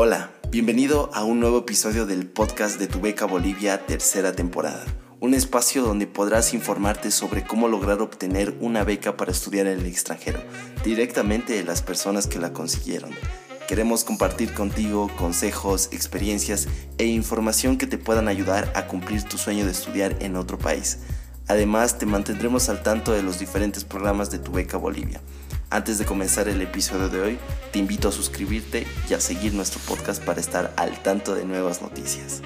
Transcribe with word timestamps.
Hola, 0.00 0.30
bienvenido 0.52 1.10
a 1.12 1.24
un 1.24 1.40
nuevo 1.40 1.58
episodio 1.58 2.06
del 2.06 2.28
podcast 2.28 2.78
de 2.78 2.86
Tu 2.86 3.00
Beca 3.00 3.24
Bolivia, 3.24 3.84
tercera 3.84 4.32
temporada. 4.32 4.84
Un 5.18 5.34
espacio 5.34 5.82
donde 5.82 6.06
podrás 6.06 6.54
informarte 6.54 7.10
sobre 7.10 7.42
cómo 7.42 7.66
lograr 7.66 8.00
obtener 8.00 8.56
una 8.60 8.84
beca 8.84 9.16
para 9.16 9.32
estudiar 9.32 9.66
en 9.66 9.80
el 9.80 9.86
extranjero, 9.86 10.40
directamente 10.84 11.54
de 11.54 11.64
las 11.64 11.82
personas 11.82 12.28
que 12.28 12.38
la 12.38 12.52
consiguieron. 12.52 13.10
Queremos 13.66 14.04
compartir 14.04 14.54
contigo 14.54 15.10
consejos, 15.18 15.88
experiencias 15.90 16.68
e 16.98 17.06
información 17.06 17.76
que 17.76 17.88
te 17.88 17.98
puedan 17.98 18.28
ayudar 18.28 18.70
a 18.76 18.86
cumplir 18.86 19.24
tu 19.24 19.36
sueño 19.36 19.64
de 19.64 19.72
estudiar 19.72 20.14
en 20.20 20.36
otro 20.36 20.58
país. 20.58 20.98
Además, 21.48 21.98
te 21.98 22.06
mantendremos 22.06 22.68
al 22.68 22.84
tanto 22.84 23.10
de 23.10 23.24
los 23.24 23.40
diferentes 23.40 23.82
programas 23.82 24.30
de 24.30 24.38
Tu 24.38 24.52
Beca 24.52 24.76
Bolivia. 24.76 25.20
Antes 25.70 25.98
de 25.98 26.06
comenzar 26.06 26.48
el 26.48 26.62
episodio 26.62 27.10
de 27.10 27.20
hoy, 27.20 27.38
te 27.72 27.78
invito 27.78 28.08
a 28.08 28.12
suscribirte 28.12 28.86
y 29.10 29.12
a 29.12 29.20
seguir 29.20 29.52
nuestro 29.52 29.80
podcast 29.86 30.24
para 30.24 30.40
estar 30.40 30.72
al 30.76 31.02
tanto 31.02 31.34
de 31.34 31.44
nuevas 31.44 31.82
noticias. 31.82 32.40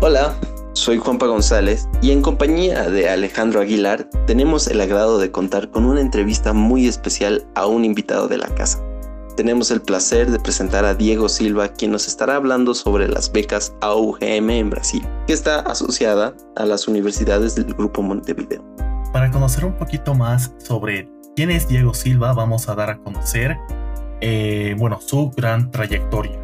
Hola, 0.00 0.34
soy 0.72 0.96
Juanpa 0.96 1.26
González 1.26 1.86
y 2.00 2.12
en 2.12 2.22
compañía 2.22 2.88
de 2.88 3.10
Alejandro 3.10 3.60
Aguilar 3.60 4.08
tenemos 4.26 4.68
el 4.68 4.80
agrado 4.80 5.18
de 5.18 5.30
contar 5.30 5.70
con 5.70 5.84
una 5.84 6.00
entrevista 6.00 6.54
muy 6.54 6.86
especial 6.86 7.46
a 7.54 7.66
un 7.66 7.84
invitado 7.84 8.26
de 8.26 8.38
la 8.38 8.48
casa 8.54 8.85
tenemos 9.36 9.70
el 9.70 9.82
placer 9.82 10.30
de 10.30 10.40
presentar 10.40 10.84
a 10.84 10.94
Diego 10.94 11.28
Silva, 11.28 11.68
quien 11.68 11.92
nos 11.92 12.08
estará 12.08 12.36
hablando 12.36 12.74
sobre 12.74 13.06
las 13.06 13.30
becas 13.30 13.74
AUGM 13.82 14.50
en 14.50 14.70
Brasil, 14.70 15.06
que 15.26 15.34
está 15.34 15.60
asociada 15.60 16.34
a 16.56 16.64
las 16.64 16.88
universidades 16.88 17.54
del 17.54 17.74
Grupo 17.74 18.02
Montevideo. 18.02 18.64
Para 19.12 19.30
conocer 19.30 19.64
un 19.64 19.74
poquito 19.74 20.14
más 20.14 20.52
sobre 20.58 21.08
quién 21.36 21.50
es 21.50 21.68
Diego 21.68 21.94
Silva, 21.94 22.32
vamos 22.32 22.68
a 22.68 22.74
dar 22.74 22.90
a 22.90 22.98
conocer, 22.98 23.56
eh, 24.20 24.74
bueno, 24.78 25.00
su 25.00 25.30
gran 25.36 25.70
trayectoria. 25.70 26.40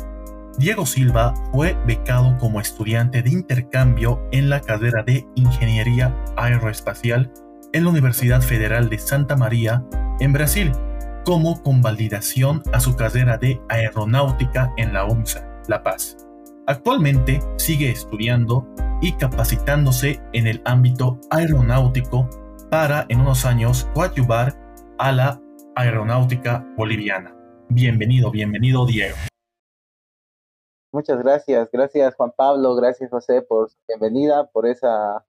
Diego 0.58 0.84
Silva 0.84 1.32
fue 1.50 1.76
becado 1.86 2.36
como 2.38 2.60
estudiante 2.60 3.22
de 3.22 3.30
intercambio 3.30 4.20
en 4.32 4.50
la 4.50 4.60
carrera 4.60 5.02
de 5.02 5.26
Ingeniería 5.34 6.14
Aeroespacial 6.36 7.32
en 7.72 7.84
la 7.84 7.90
Universidad 7.90 8.42
Federal 8.42 8.90
de 8.90 8.98
Santa 8.98 9.34
María, 9.34 9.82
en 10.20 10.34
Brasil, 10.34 10.72
como 11.24 11.62
convalidación 11.62 12.62
a 12.72 12.80
su 12.80 12.96
carrera 12.96 13.38
de 13.38 13.60
aeronáutica 13.68 14.72
en 14.76 14.92
la 14.92 15.04
UNSA, 15.04 15.46
La 15.68 15.82
Paz. 15.82 16.16
Actualmente 16.66 17.40
sigue 17.56 17.90
estudiando 17.90 18.66
y 19.00 19.12
capacitándose 19.12 20.20
en 20.32 20.46
el 20.46 20.60
ámbito 20.64 21.18
aeronáutico 21.30 22.28
para 22.70 23.06
en 23.08 23.20
unos 23.20 23.44
años 23.44 23.88
coadyuvar 23.94 24.54
a 24.98 25.12
la 25.12 25.40
aeronáutica 25.76 26.66
boliviana. 26.76 27.36
Bienvenido, 27.68 28.30
bienvenido 28.30 28.84
Diego. 28.86 29.16
Muchas 30.92 31.18
gracias, 31.18 31.70
gracias 31.72 32.14
Juan 32.16 32.32
Pablo, 32.36 32.74
gracias 32.74 33.10
José 33.10 33.42
por 33.42 33.70
su 33.70 33.76
bienvenida, 33.88 34.50
por 34.50 34.66
esa, 34.66 35.24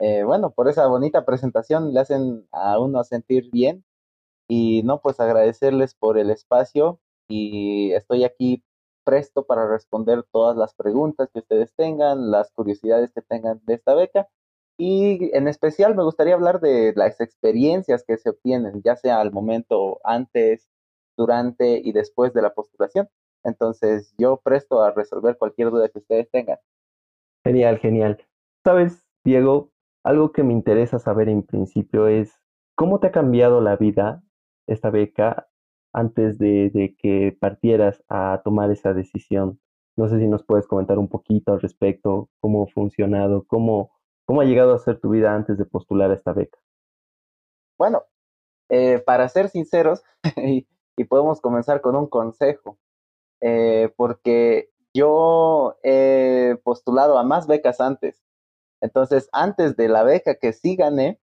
eh, 0.00 0.24
bueno, 0.24 0.50
por 0.50 0.68
esa 0.68 0.86
bonita 0.86 1.24
presentación, 1.24 1.92
le 1.92 2.00
hacen 2.00 2.48
a 2.50 2.78
uno 2.78 3.04
sentir 3.04 3.50
bien 3.52 3.84
y 4.48 4.82
no, 4.82 5.00
pues 5.00 5.20
agradecerles 5.20 5.94
por 5.94 6.18
el 6.18 6.30
espacio 6.30 7.00
y 7.28 7.92
estoy 7.92 8.24
aquí 8.24 8.64
presto 9.04 9.44
para 9.44 9.68
responder 9.68 10.24
todas 10.32 10.56
las 10.56 10.74
preguntas 10.74 11.28
que 11.32 11.40
ustedes 11.40 11.74
tengan, 11.74 12.30
las 12.30 12.50
curiosidades 12.52 13.12
que 13.12 13.22
tengan 13.22 13.60
de 13.64 13.74
esta 13.74 13.94
beca. 13.94 14.28
Y 14.78 15.34
en 15.36 15.48
especial 15.48 15.94
me 15.96 16.04
gustaría 16.04 16.34
hablar 16.34 16.60
de 16.60 16.92
las 16.94 17.20
experiencias 17.20 18.04
que 18.06 18.16
se 18.16 18.30
obtienen, 18.30 18.82
ya 18.84 18.96
sea 18.96 19.20
al 19.20 19.32
momento 19.32 20.00
antes, 20.04 20.68
durante 21.16 21.80
y 21.82 21.92
después 21.92 22.32
de 22.32 22.42
la 22.42 22.54
postulación. 22.54 23.08
Entonces, 23.44 24.14
yo 24.18 24.40
presto 24.42 24.82
a 24.82 24.92
resolver 24.92 25.36
cualquier 25.36 25.70
duda 25.70 25.88
que 25.88 25.98
ustedes 25.98 26.30
tengan. 26.30 26.58
Genial, 27.44 27.78
genial. 27.78 28.24
Sabes, 28.64 29.04
Diego, 29.24 29.70
algo 30.04 30.32
que 30.32 30.42
me 30.42 30.52
interesa 30.52 30.98
saber 30.98 31.28
en 31.28 31.42
principio 31.42 32.08
es 32.08 32.40
cómo 32.76 33.00
te 33.00 33.08
ha 33.08 33.12
cambiado 33.12 33.60
la 33.60 33.76
vida 33.76 34.22
esta 34.68 34.90
beca 34.90 35.48
antes 35.92 36.38
de, 36.38 36.94
que 36.98 37.36
partieras 37.40 38.02
a 38.08 38.40
tomar 38.44 38.70
esa 38.70 38.94
decisión. 38.94 39.60
No 39.96 40.08
sé 40.08 40.18
si 40.18 40.28
nos 40.28 40.44
puedes 40.44 40.66
comentar 40.66 40.98
un 40.98 41.08
poquito 41.08 41.52
al 41.52 41.60
respecto, 41.60 42.28
cómo 42.40 42.64
ha 42.64 42.66
funcionado, 42.68 43.44
cómo, 43.46 43.90
cómo 44.26 44.40
ha 44.40 44.44
llegado 44.44 44.74
a 44.74 44.78
ser 44.78 45.00
tu 45.00 45.10
vida 45.10 45.34
antes 45.34 45.58
de 45.58 45.64
postular 45.64 46.10
a 46.10 46.14
esta 46.14 46.32
beca. 46.32 46.58
Bueno, 47.76 48.04
eh, 48.68 49.02
para 49.04 49.28
ser 49.28 49.48
sinceros, 49.48 50.02
y, 50.36 50.66
podemos 51.08 51.40
comenzar 51.40 51.80
con 51.80 51.94
un 51.94 52.08
consejo, 52.08 52.76
eh, 53.40 53.92
porque 53.96 54.70
yo 54.92 55.76
he 55.84 56.58
postulado 56.64 57.18
a 57.18 57.22
más 57.22 57.46
becas 57.46 57.80
antes. 57.80 58.20
Entonces, 58.80 59.28
antes 59.32 59.76
de 59.76 59.88
la 59.88 60.02
beca 60.02 60.36
que 60.36 60.52
sí 60.52 60.76
gané, 60.76 61.20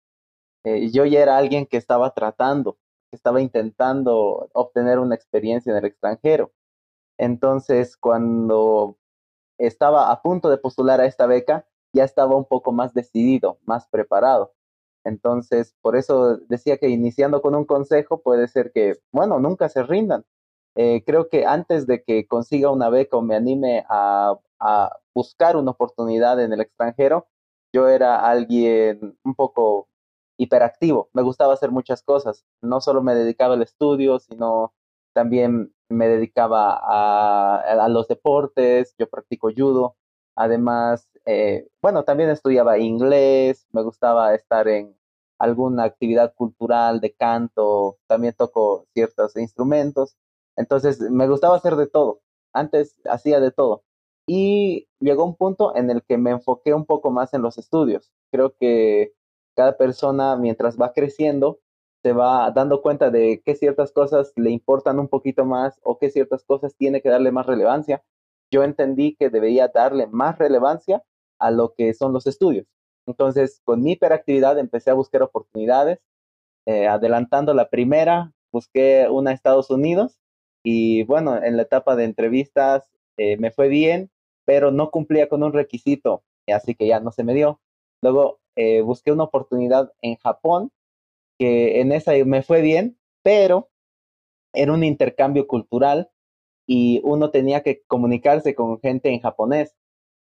eh, 0.65 0.91
yo 0.91 1.05
ya 1.05 1.22
era 1.22 1.37
alguien 1.37 1.66
que 1.66 1.76
estaba 1.76 2.15
tratando 2.15 2.78
estaba 3.14 3.41
intentando 3.41 4.48
obtener 4.52 4.98
una 4.98 5.14
experiencia 5.14 5.70
en 5.72 5.78
el 5.78 5.84
extranjero. 5.86 6.52
Entonces, 7.19 7.97
cuando 7.97 8.98
estaba 9.58 10.10
a 10.10 10.22
punto 10.22 10.50
de 10.50 10.58
postular 10.58 11.00
a 11.00 11.06
esta 11.06 11.26
beca, 11.26 11.66
ya 11.92 12.04
estaba 12.04 12.36
un 12.36 12.44
poco 12.44 12.72
más 12.72 12.92
decidido, 12.94 13.58
más 13.64 13.88
preparado. 13.88 14.52
Entonces, 15.04 15.75
por 15.82 15.97
eso 15.97 16.38
decía 16.48 16.78
que 16.78 16.88
iniciando 16.88 17.42
con 17.42 17.54
un 17.54 17.64
consejo 17.64 18.22
puede 18.22 18.48
ser 18.48 18.72
que, 18.72 18.94
bueno, 19.12 19.38
nunca 19.38 19.69
se 19.69 19.82
rindan. 19.82 20.25
Eh, 20.76 21.04
creo 21.06 21.28
que 21.28 21.46
antes 21.46 21.86
de 21.86 22.02
que 22.02 22.26
consiga 22.26 22.70
una 22.70 22.88
beca 22.88 23.16
o 23.16 23.22
me 23.22 23.36
anime 23.36 23.84
a, 23.88 24.36
a 24.58 24.98
buscar 25.14 25.56
una 25.56 25.70
oportunidad 25.72 26.42
en 26.42 26.52
el 26.52 26.60
extranjero, 26.62 27.28
yo 27.72 27.88
era 27.88 28.26
alguien 28.28 29.19
un 29.25 29.34
poco 29.34 29.88
hiperactivo, 30.37 31.11
me 31.12 31.22
gustaba 31.22 31.55
hacer 31.55 31.71
muchas 31.71 32.03
cosas, 32.03 32.45
no 32.61 32.81
solo 32.81 33.03
me 33.03 33.15
dedicaba 33.15 33.55
al 33.55 33.62
estudio, 33.62 34.19
sino 34.19 34.75
también 35.12 35.72
me 35.89 36.09
dedicaba 36.09 36.81
a, 36.83 37.89
los 37.89 38.09
deportes, 38.09 38.94
yo 38.99 39.09
practico 39.09 39.50
judo, 39.56 39.97
además, 40.34 41.09
eh, 41.27 41.69
bueno, 41.83 42.05
también 42.05 42.31
estudiaba 42.31 42.78
inglés, 42.78 43.67
me 43.73 43.83
gustaba 43.83 44.34
estar 44.34 44.69
en 44.69 44.97
alguna 45.39 45.84
actividad 45.84 46.34
cultural 46.34 47.00
de 47.00 47.15
canto, 47.15 47.99
también 48.06 48.34
toco 48.37 48.87
ciertos 48.94 49.37
instrumentos, 49.37 50.17
entonces 50.56 51.00
me 51.00 51.28
gustaba 51.28 51.56
hacer 51.56 51.77
de 51.77 51.87
todo, 51.87 52.21
antes 52.53 53.00
hacía 53.06 53.41
de 53.41 53.53
todo. 53.53 53.84
Y 54.27 54.89
llegó 55.00 55.25
un 55.25 55.37
punto 55.37 55.77
en 55.77 55.91
el 55.91 56.03
que 56.03 56.17
me 56.17 56.31
enfoqué 56.31 56.73
un 56.73 56.87
poco 56.87 57.11
más 57.11 57.34
en 57.34 57.43
los 57.43 57.59
estudios. 57.59 58.11
Creo 58.31 58.55
que 58.59 59.12
cada 59.54 59.76
persona 59.76 60.37
mientras 60.37 60.81
va 60.81 60.92
creciendo 60.92 61.60
se 62.04 62.12
va 62.12 62.50
dando 62.50 62.82
cuenta 62.82 63.10
de 63.10 63.41
que 63.42 63.54
ciertas 63.54 63.91
cosas 63.91 64.32
le 64.37 64.50
importan 64.50 64.98
un 64.98 65.09
poquito 65.09 65.47
más 65.47 65.81
o 65.82 65.98
que 65.98 66.10
ciertas 66.10 66.44
cosas 66.44 66.76
tiene 66.76 67.00
que 67.00 67.09
darle 67.09 67.32
más 67.32 67.47
relevancia. 67.47 68.04
Yo 68.50 68.62
entendí 68.62 69.16
que 69.16 69.31
debería 69.31 69.69
darle 69.69 70.06
más 70.06 70.37
relevancia 70.38 71.03
a 71.38 71.50
lo 71.50 71.72
que 71.72 71.94
son 71.94 72.12
los 72.12 72.26
estudios. 72.26 72.66
Entonces, 73.06 73.62
con 73.64 73.82
mi 73.82 73.93
hiperactividad 73.93 74.59
empecé 74.59 74.91
a 74.91 74.94
buscar 74.94 75.22
oportunidades. 75.22 76.00
Eh, 76.66 76.87
adelantando 76.87 77.54
la 77.54 77.70
primera, 77.70 78.32
busqué 78.53 79.09
una 79.10 79.31
a 79.31 79.34
Estados 79.34 79.70
Unidos 79.70 80.19
y 80.62 81.04
bueno, 81.04 81.43
en 81.43 81.56
la 81.56 81.62
etapa 81.62 81.97
de 81.97 82.04
entrevistas 82.04 82.91
eh, 83.16 83.38
me 83.38 83.50
fue 83.50 83.69
bien, 83.69 84.10
pero 84.44 84.70
no 84.70 84.91
cumplía 84.91 85.28
con 85.28 85.43
un 85.43 85.53
requisito, 85.54 86.22
así 86.47 86.75
que 86.75 86.87
ya 86.87 87.00
no 87.00 87.12
se 87.12 87.25
me 87.25 87.34
dio. 87.34 87.60
Luego 88.03 88.41
eh, 88.56 88.82
busqué 88.82 89.12
una 89.12 89.25
oportunidad 89.25 89.92
en 90.03 90.16
Japón, 90.16 90.70
que 91.38 91.81
en 91.81 91.92
esa 91.92 92.12
me 92.25 92.42
fue 92.42 92.62
bien, 92.62 92.99
pero 93.23 93.70
era 94.52 94.73
un 94.73 94.84
intercambio 94.84 95.46
cultural 95.46 96.11
y 96.67 97.00
uno 97.05 97.31
tenía 97.31 97.62
que 97.62 97.82
comunicarse 97.87 98.55
con 98.55 98.81
gente 98.81 99.11
en 99.11 99.20
japonés. 99.20 99.76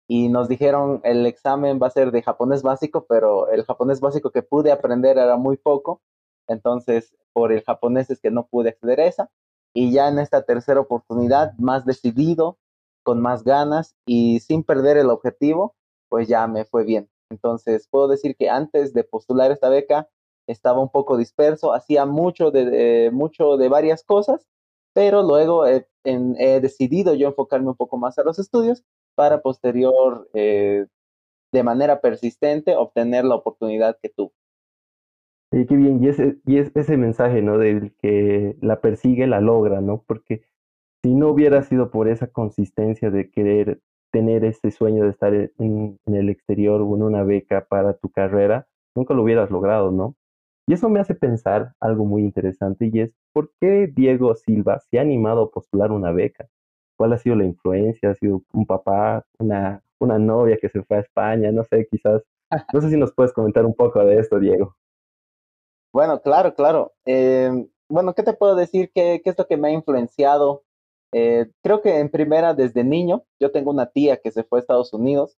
Y 0.10 0.30
nos 0.30 0.48
dijeron 0.48 1.02
el 1.04 1.26
examen 1.26 1.80
va 1.82 1.88
a 1.88 1.92
ser 1.92 2.12
de 2.12 2.22
japonés 2.22 2.64
básico, 2.64 3.06
pero 3.08 3.50
el 3.50 3.64
japonés 3.66 4.00
básico 4.00 4.32
que 4.32 4.44
pude 4.44 4.72
aprender 4.72 5.18
era 5.18 5.38
muy 5.38 5.58
poco. 5.58 6.02
Entonces, 6.48 7.16
por 7.34 7.52
el 7.52 7.64
japonés 7.64 8.10
es 8.10 8.22
que 8.22 8.32
no 8.32 8.48
pude 8.48 8.70
acceder 8.70 9.02
a 9.02 9.06
esa. 9.08 9.32
Y 9.74 9.92
ya 9.92 10.08
en 10.08 10.20
esta 10.20 10.44
tercera 10.44 10.80
oportunidad, 10.80 11.54
más 11.58 11.86
decidido, 11.86 12.58
con 13.04 13.22
más 13.22 13.44
ganas 13.44 13.96
y 14.06 14.40
sin 14.42 14.64
perder 14.64 14.98
el 14.98 15.10
objetivo, 15.10 15.76
pues 16.10 16.28
ya 16.28 16.48
me 16.48 16.66
fue 16.66 16.84
bien. 16.84 17.10
Entonces, 17.30 17.88
puedo 17.90 18.08
decir 18.08 18.36
que 18.38 18.50
antes 18.50 18.94
de 18.94 19.04
postular 19.04 19.52
esta 19.52 19.70
beca 19.70 20.08
estaba 20.48 20.82
un 20.82 20.90
poco 20.90 21.18
disperso, 21.18 21.74
hacía 21.74 22.06
mucho 22.06 22.52
de, 22.52 23.10
mucho 23.12 23.58
de 23.58 23.70
varias 23.70 24.04
cosas, 24.04 24.48
pero 24.94 25.22
luego 25.22 25.66
he, 25.68 25.88
decidido 26.04 27.14
yo 27.14 27.28
enfocarme 27.28 27.70
un 27.70 27.76
poco 27.76 27.98
más 27.98 28.18
a 28.18 28.24
los 28.24 28.40
estudios 28.40 28.84
para 29.16 29.42
posterior, 29.42 30.30
eh, 30.34 30.86
de 31.52 31.64
manera 31.64 32.02
persistente, 32.02 32.76
obtener 32.76 33.26
la 33.26 33.36
oportunidad 33.36 33.98
que 34.02 34.10
tuve. 34.10 34.32
qué 35.52 35.76
bien, 35.76 36.04
y 36.04 36.08
ese, 36.08 36.38
y 36.46 36.60
es 36.60 36.72
ese 36.76 36.98
mensaje, 36.98 37.42
¿no? 37.42 37.58
Del 37.58 37.94
que 37.98 38.56
la 38.62 38.80
persigue, 38.80 39.28
la 39.28 39.42
logra, 39.42 39.82
¿no? 39.82 40.04
Porque 40.08 40.44
si 41.04 41.14
no 41.14 41.30
hubiera 41.30 41.62
sido 41.64 41.92
por 41.92 42.08
esa 42.08 42.28
consistencia 42.28 43.12
de 43.12 43.30
querer 43.30 43.82
tener 44.18 44.44
ese 44.46 44.72
sueño 44.72 45.04
de 45.04 45.12
estar 45.12 45.32
en, 45.32 46.00
el 46.08 46.30
exterior 46.30 46.82
o 46.82 46.96
en 46.96 47.04
una 47.04 47.22
beca 47.22 47.68
para 47.70 47.94
tu 47.94 48.10
carrera, 48.10 48.66
nunca 48.96 49.14
lo 49.14 49.22
hubieras 49.22 49.52
logrado, 49.52 49.92
¿no? 49.92 50.16
Y 50.68 50.74
eso 50.74 50.90
me 50.90 51.00
hace 51.00 51.14
pensar 51.14 51.74
algo 51.80 52.04
muy 52.04 52.24
interesante 52.24 52.90
y 52.92 53.02
es, 53.02 53.12
¿por 53.32 53.52
qué 53.62 53.86
Diego 53.86 54.34
Silva 54.34 54.80
se 54.80 54.98
ha 54.98 55.02
animado 55.02 55.44
a 55.44 55.52
postular 55.52 55.92
una 55.92 56.12
beca? 56.12 56.48
¿Cuál 56.98 57.14
ha 57.14 57.20
sido 57.20 57.36
la 57.36 57.46
influencia? 57.46 58.10
¿Ha 58.10 58.16
sido 58.16 58.42
un 58.54 58.66
papá, 58.66 59.24
una, 59.38 59.84
una 60.00 60.18
novia 60.18 60.58
que 60.60 60.70
se 60.70 60.82
fue 60.82 60.98
a 60.98 61.02
España? 61.02 61.52
No 61.52 61.64
sé, 61.64 61.88
quizás. 61.90 62.24
No 62.74 62.82
sé 62.82 62.90
si 62.90 62.98
nos 62.98 63.14
puedes 63.14 63.34
comentar 63.34 63.66
un 63.66 63.76
poco 63.76 64.04
de 64.04 64.18
esto, 64.20 64.40
Diego. 64.40 64.76
Bueno, 65.94 66.22
claro, 66.22 66.56
claro. 66.56 66.94
Em, 67.06 67.68
bueno, 67.88 68.16
¿qué 68.16 68.24
te 68.24 68.34
puedo 68.34 68.56
decir? 68.56 68.90
¿Qué, 68.96 69.22
¿Qué, 69.24 69.30
es 69.30 69.38
lo 69.38 69.46
que 69.46 69.58
me 69.58 69.68
ha 69.68 69.72
influenciado? 69.72 70.64
Eh, 71.14 71.48
creo 71.64 71.82
que 71.82 72.00
en 72.00 72.10
primera, 72.10 72.54
desde 72.54 72.84
niño, 72.84 73.24
yo 73.40 73.52
tengo 73.52 73.72
una 73.72 73.88
tía 73.88 74.18
que 74.18 74.32
se 74.32 74.44
fue 74.44 74.60
a 74.60 74.62
Estados 74.62 74.94
Unidos, 74.94 75.38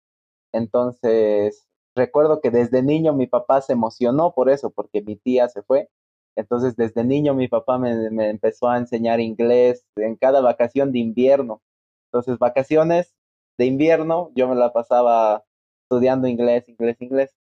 entonces 0.54 1.68
recuerdo 1.95 2.42
que 2.42 2.51
desde 2.51 2.81
niño 2.83 3.13
mi 3.13 3.27
papá 3.27 3.62
se 3.62 3.74
emocionó 3.74 4.33
por 4.33 4.50
eso, 4.50 4.71
porque 4.71 5.01
mi 5.01 5.16
tía 5.18 5.50
se 5.50 5.63
fue. 5.63 5.89
Entonces, 6.36 6.75
desde 6.75 7.04
niño 7.04 7.33
mi 7.33 7.48
papá 7.48 7.77
me, 7.77 8.10
me 8.12 8.30
empezó 8.30 8.69
a 8.69 8.77
enseñar 8.77 9.19
inglés 9.19 9.86
en 9.98 10.16
cada 10.16 10.42
vacación 10.42 10.92
de 10.92 11.00
invierno. 11.00 11.62
Entonces, 12.07 12.39
vacaciones 12.39 13.13
de 13.57 13.66
invierno, 13.66 14.31
yo 14.36 14.48
me 14.48 14.56
la 14.56 14.71
pasaba 14.74 15.44
estudiando 15.83 16.27
inglés, 16.27 16.68
inglés, 16.69 16.98
inglés. 17.01 17.36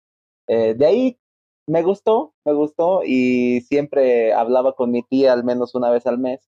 Eh, 0.48 0.74
de 0.74 0.86
ahí 0.86 1.18
me 1.66 1.82
gustó, 1.82 2.34
me 2.44 2.52
gustó 2.54 3.02
y 3.04 3.60
siempre 3.62 4.32
hablaba 4.32 4.74
con 4.74 4.90
mi 4.92 5.02
tía 5.02 5.32
al 5.32 5.44
menos 5.44 5.74
una 5.74 5.90
vez 5.90 6.06
al 6.06 6.18
mes 6.18 6.48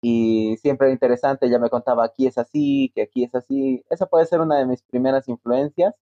y 0.00 0.56
siempre 0.58 0.86
era 0.88 0.94
interesante, 0.94 1.46
ella 1.46 1.58
me 1.58 1.70
contaba 1.70 2.04
aquí 2.04 2.26
es 2.26 2.38
así, 2.38 2.92
que 2.94 3.02
aquí 3.02 3.24
es 3.24 3.34
así. 3.34 3.84
Esa 3.90 4.06
puede 4.06 4.26
ser 4.26 4.40
una 4.40 4.58
de 4.58 4.66
mis 4.66 4.82
primeras 4.82 5.28
influencias. 5.28 5.94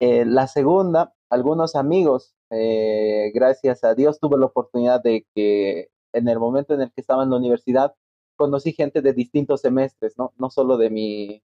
Eh, 0.00 0.24
la 0.26 0.46
segunda, 0.46 1.14
algunos 1.30 1.74
amigos, 1.76 2.34
eh, 2.50 3.32
gracias 3.34 3.84
a 3.84 3.94
Dios 3.94 4.20
tuve 4.20 4.38
la 4.38 4.46
oportunidad 4.46 5.02
de 5.02 5.26
que 5.34 5.90
en 6.12 6.28
el 6.28 6.38
momento 6.38 6.74
en 6.74 6.82
el 6.82 6.92
que 6.92 7.00
estaba 7.00 7.24
en 7.24 7.30
la 7.30 7.36
universidad, 7.36 7.94
conocí 8.36 8.72
gente 8.72 9.02
de 9.02 9.12
distintos 9.12 9.62
semestres, 9.62 10.16
¿no? 10.18 10.32
No 10.38 10.50
solo 10.50 10.76
de 10.76 10.90
mi, 10.90 11.42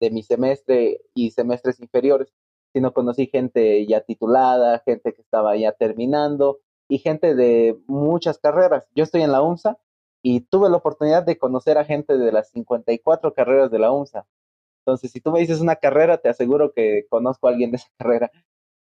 de 0.00 0.10
mi 0.10 0.22
semestre 0.22 1.02
y 1.14 1.30
semestres 1.32 1.80
inferiores, 1.80 2.32
sino 2.72 2.92
conocí 2.94 3.26
gente 3.26 3.86
ya 3.86 4.00
titulada, 4.02 4.82
gente 4.84 5.12
que 5.12 5.22
estaba 5.22 5.56
ya 5.56 5.72
terminando 5.72 6.60
y 6.88 6.98
gente 6.98 7.34
de 7.34 7.78
muchas 7.86 8.38
carreras. 8.38 8.84
Yo 8.94 9.04
estoy 9.04 9.22
en 9.22 9.32
la 9.32 9.42
UNSA 9.42 9.78
y 10.22 10.40
tuve 10.42 10.70
la 10.70 10.78
oportunidad 10.78 11.24
de 11.24 11.38
conocer 11.38 11.78
a 11.78 11.84
gente 11.84 12.18
de 12.18 12.32
las 12.32 12.50
54 12.50 13.34
carreras 13.34 13.70
de 13.70 13.78
la 13.78 13.92
UNSA. 13.92 14.26
Entonces, 14.80 15.12
si 15.12 15.20
tú 15.20 15.32
me 15.32 15.40
dices 15.40 15.60
una 15.60 15.76
carrera, 15.76 16.18
te 16.18 16.28
aseguro 16.28 16.72
que 16.72 17.06
conozco 17.10 17.46
a 17.46 17.50
alguien 17.50 17.70
de 17.70 17.76
esa 17.76 17.88
carrera. 17.98 18.30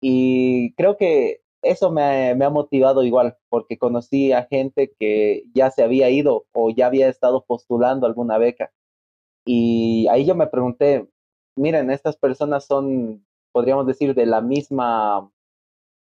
Y 0.01 0.75
creo 0.75 0.97
que 0.97 1.43
eso 1.63 1.91
me, 1.91 2.31
ha 2.33 2.51
motivado 2.51 3.03
igual, 3.05 3.37
porque 3.49 3.79
conocí 3.79 4.33
a 4.33 4.45
gente 4.47 4.93
que 4.99 5.45
ya 5.55 5.71
se 5.71 5.83
había 5.83 6.11
ido 6.11 6.47
o 6.53 6.71
ya 6.71 6.87
había 6.87 7.09
estado 7.09 7.45
postulando 7.47 8.07
alguna 8.07 8.39
beca. 8.39 8.73
Y 9.47 10.07
ahí 10.09 10.27
yo 10.27 10.35
me 10.35 10.47
pregunté, 10.47 11.09
miren, 11.57 11.91
estas 11.91 12.17
personas 12.17 12.67
son, 12.67 13.27
podríamos 13.53 13.87
decir, 13.87 14.15
de 14.15 14.27
la 14.27 14.41
misma, 14.41 15.31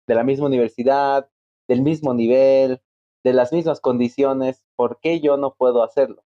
de 0.06 0.14
la 0.14 0.24
misma 0.24 0.46
universidad, 0.46 1.28
del 1.68 1.82
mismo 1.82 2.14
nivel, 2.14 2.80
de 3.24 3.32
las 3.32 3.52
mismas 3.52 3.80
condiciones, 3.80 4.62
¿por 4.76 5.00
qué 5.00 5.20
yo 5.20 5.36
no 5.36 5.54
puedo 5.54 5.82
hacerlo? 5.82 6.22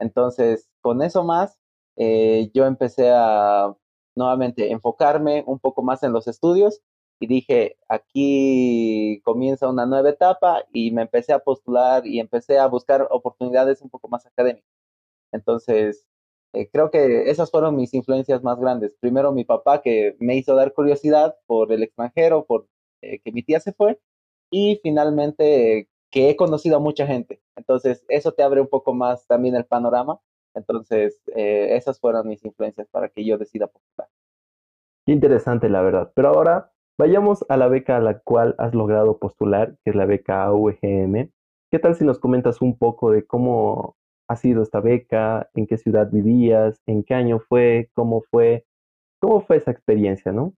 Entonces, 0.00 0.68
con 0.80 1.02
eso 1.02 1.24
más, 1.24 1.58
eh, 1.96 2.50
yo 2.54 2.66
empecé 2.66 3.10
a 3.12 3.74
nuevamente 4.16 4.72
enfocarme 4.72 5.44
un 5.46 5.58
poco 5.60 5.82
más 5.82 6.02
en 6.02 6.12
los 6.12 6.28
estudios 6.28 6.82
y 7.20 7.26
dije, 7.26 7.76
aquí 7.88 9.20
comienza 9.24 9.68
una 9.68 9.86
nueva 9.86 10.10
etapa 10.10 10.64
y 10.72 10.92
me 10.92 11.02
empecé 11.02 11.32
a 11.32 11.40
postular 11.40 12.06
y 12.06 12.20
empecé 12.20 12.58
a 12.58 12.66
buscar 12.66 13.06
oportunidades 13.10 13.82
un 13.82 13.90
poco 13.90 14.08
más 14.08 14.26
académicas. 14.26 14.70
Entonces, 15.32 16.06
eh, 16.54 16.68
creo 16.70 16.90
que 16.90 17.30
esas 17.30 17.50
fueron 17.50 17.76
mis 17.76 17.94
influencias 17.94 18.42
más 18.42 18.58
grandes. 18.58 18.96
Primero 19.00 19.32
mi 19.32 19.44
papá 19.44 19.82
que 19.82 20.16
me 20.20 20.36
hizo 20.36 20.54
dar 20.54 20.72
curiosidad 20.74 21.36
por 21.46 21.72
el 21.72 21.82
extranjero, 21.82 22.46
por 22.46 22.68
eh, 23.02 23.20
que 23.20 23.32
mi 23.32 23.42
tía 23.42 23.60
se 23.60 23.72
fue, 23.72 24.00
y 24.50 24.80
finalmente 24.82 25.88
que 26.10 26.30
he 26.30 26.36
conocido 26.36 26.76
a 26.76 26.80
mucha 26.80 27.06
gente. 27.06 27.40
Entonces, 27.56 28.04
eso 28.08 28.32
te 28.32 28.42
abre 28.42 28.60
un 28.60 28.68
poco 28.68 28.94
más 28.94 29.26
también 29.26 29.54
el 29.54 29.64
panorama. 29.64 30.20
Entonces, 30.54 31.20
eh, 31.34 31.76
esas 31.76 32.00
fueron 32.00 32.28
mis 32.28 32.44
influencias 32.44 32.88
para 32.88 33.08
que 33.08 33.24
yo 33.24 33.38
decida 33.38 33.66
postular. 33.66 34.08
Interesante, 35.06 35.68
la 35.68 35.82
verdad. 35.82 36.12
Pero 36.14 36.28
ahora 36.28 36.72
vayamos 36.98 37.44
a 37.48 37.56
la 37.56 37.68
beca 37.68 37.96
a 37.96 38.00
la 38.00 38.18
cual 38.18 38.54
has 38.58 38.74
logrado 38.74 39.18
postular, 39.18 39.76
que 39.84 39.90
es 39.90 39.96
la 39.96 40.06
beca 40.06 40.44
AUGM. 40.44 41.30
¿Qué 41.70 41.78
tal 41.78 41.94
si 41.94 42.04
nos 42.04 42.18
comentas 42.18 42.62
un 42.62 42.76
poco 42.76 43.10
de 43.10 43.26
cómo 43.26 43.96
ha 44.28 44.36
sido 44.36 44.62
esta 44.62 44.80
beca, 44.80 45.50
en 45.54 45.66
qué 45.66 45.78
ciudad 45.78 46.10
vivías, 46.10 46.82
en 46.86 47.02
qué 47.02 47.14
año 47.14 47.40
fue, 47.40 47.90
cómo 47.94 48.22
fue, 48.30 48.66
cómo 49.20 49.40
fue 49.40 49.56
esa 49.56 49.70
experiencia, 49.70 50.32
¿no? 50.32 50.54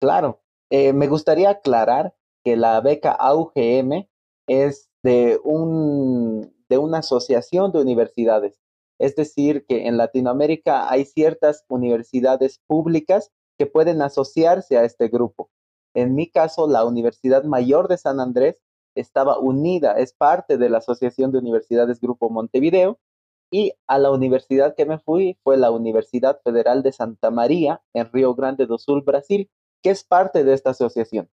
Claro, 0.00 0.40
eh, 0.70 0.92
me 0.92 1.08
gustaría 1.08 1.50
aclarar 1.50 2.14
que 2.44 2.56
la 2.56 2.80
beca 2.80 3.12
AUGM 3.12 4.08
es 4.46 4.88
de, 5.02 5.40
un, 5.44 6.54
de 6.68 6.78
una 6.78 6.98
asociación 6.98 7.72
de 7.72 7.80
universidades. 7.80 8.60
Es 8.98 9.16
decir, 9.16 9.64
que 9.66 9.86
en 9.86 9.96
Latinoamérica 9.96 10.90
hay 10.90 11.04
ciertas 11.04 11.64
universidades 11.68 12.60
públicas 12.66 13.30
que 13.58 13.66
pueden 13.66 14.02
asociarse 14.02 14.76
a 14.76 14.84
este 14.84 15.08
grupo. 15.08 15.50
En 15.94 16.14
mi 16.14 16.30
caso, 16.30 16.68
la 16.68 16.84
Universidad 16.84 17.44
Mayor 17.44 17.88
de 17.88 17.98
San 17.98 18.20
Andrés 18.20 18.62
estaba 18.94 19.38
unida, 19.38 19.92
es 19.98 20.12
parte 20.12 20.58
de 20.58 20.68
la 20.68 20.78
Asociación 20.78 21.32
de 21.32 21.38
Universidades 21.38 22.00
Grupo 22.00 22.30
Montevideo, 22.30 22.98
y 23.50 23.72
a 23.88 23.98
la 23.98 24.10
universidad 24.10 24.76
que 24.76 24.86
me 24.86 24.98
fui 24.98 25.36
fue 25.42 25.56
la 25.56 25.70
Universidad 25.70 26.40
Federal 26.44 26.82
de 26.82 26.92
Santa 26.92 27.30
María 27.30 27.82
en 27.94 28.10
Río 28.12 28.34
Grande 28.34 28.66
do 28.66 28.78
Sul, 28.78 29.02
Brasil, 29.02 29.50
que 29.82 29.90
es 29.90 30.04
parte 30.04 30.44
de 30.44 30.54
esta 30.54 30.70
asociación. 30.70 31.28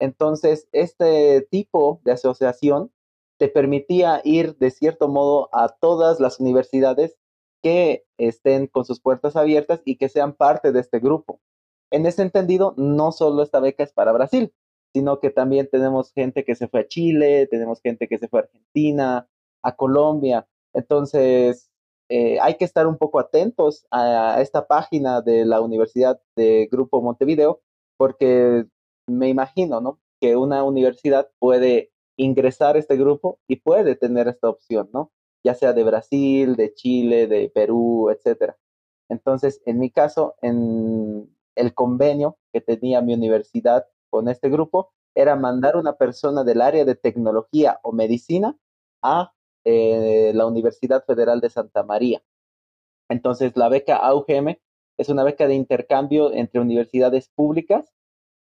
Entonces, 0.00 0.68
este 0.72 1.42
tipo 1.50 2.00
de 2.04 2.12
asociación 2.12 2.90
te 3.38 3.48
permitía 3.48 4.20
ir 4.24 4.56
de 4.56 4.70
cierto 4.70 5.08
modo 5.08 5.48
a 5.52 5.68
todas 5.68 6.18
las 6.20 6.40
universidades 6.40 7.16
que 7.62 8.04
estén 8.18 8.66
con 8.66 8.84
sus 8.84 9.00
puertas 9.00 9.36
abiertas 9.36 9.82
y 9.84 9.96
que 9.96 10.08
sean 10.08 10.32
parte 10.34 10.72
de 10.72 10.80
este 10.80 10.98
grupo. 10.98 11.40
En 11.90 12.06
ese 12.06 12.22
entendido, 12.22 12.74
no 12.76 13.12
solo 13.12 13.42
esta 13.42 13.60
beca 13.60 13.84
es 13.84 13.92
para 13.92 14.12
Brasil, 14.12 14.52
sino 14.92 15.20
que 15.20 15.30
también 15.30 15.68
tenemos 15.70 16.12
gente 16.12 16.44
que 16.44 16.54
se 16.54 16.68
fue 16.68 16.80
a 16.80 16.88
Chile, 16.88 17.46
tenemos 17.50 17.80
gente 17.80 18.08
que 18.08 18.18
se 18.18 18.28
fue 18.28 18.40
a 18.40 18.42
Argentina, 18.44 19.28
a 19.62 19.76
Colombia. 19.76 20.48
Entonces, 20.72 21.70
eh, 22.08 22.38
hay 22.40 22.56
que 22.56 22.64
estar 22.64 22.86
un 22.86 22.96
poco 22.96 23.20
atentos 23.20 23.86
a 23.90 24.40
esta 24.40 24.66
página 24.66 25.20
de 25.20 25.44
la 25.44 25.60
Universidad 25.60 26.20
de 26.36 26.68
Grupo 26.70 27.02
Montevideo, 27.02 27.60
porque 27.96 28.66
me 29.10 29.28
imagino, 29.28 29.80
¿no? 29.80 30.00
Que 30.20 30.36
una 30.36 30.64
universidad 30.64 31.30
puede 31.38 31.92
ingresar 32.16 32.76
a 32.76 32.78
este 32.78 32.96
grupo 32.96 33.38
y 33.48 33.56
puede 33.56 33.96
tener 33.96 34.28
esta 34.28 34.48
opción, 34.48 34.90
¿no? 34.92 35.12
Ya 35.44 35.54
sea 35.54 35.72
de 35.72 35.84
Brasil, 35.84 36.56
de 36.56 36.74
Chile, 36.74 37.26
de 37.26 37.50
Perú, 37.54 38.10
etcétera. 38.10 38.56
Entonces, 39.08 39.62
en 39.66 39.78
mi 39.78 39.90
caso, 39.90 40.34
en 40.42 41.34
el 41.56 41.74
convenio 41.74 42.38
que 42.52 42.60
tenía 42.60 43.00
mi 43.00 43.14
universidad 43.14 43.86
con 44.10 44.28
este 44.28 44.50
grupo 44.50 44.92
era 45.14 45.36
mandar 45.36 45.76
una 45.76 45.94
persona 45.96 46.44
del 46.44 46.60
área 46.60 46.84
de 46.84 46.94
tecnología 46.94 47.80
o 47.82 47.92
medicina 47.92 48.56
a 49.02 49.32
eh, 49.64 50.32
la 50.34 50.46
Universidad 50.46 51.04
Federal 51.04 51.40
de 51.40 51.50
Santa 51.50 51.82
María. 51.82 52.22
Entonces, 53.08 53.56
la 53.56 53.68
beca 53.68 53.96
AUGM 53.96 54.56
es 54.98 55.08
una 55.08 55.24
beca 55.24 55.48
de 55.48 55.54
intercambio 55.54 56.32
entre 56.32 56.60
universidades 56.60 57.28
públicas 57.28 57.92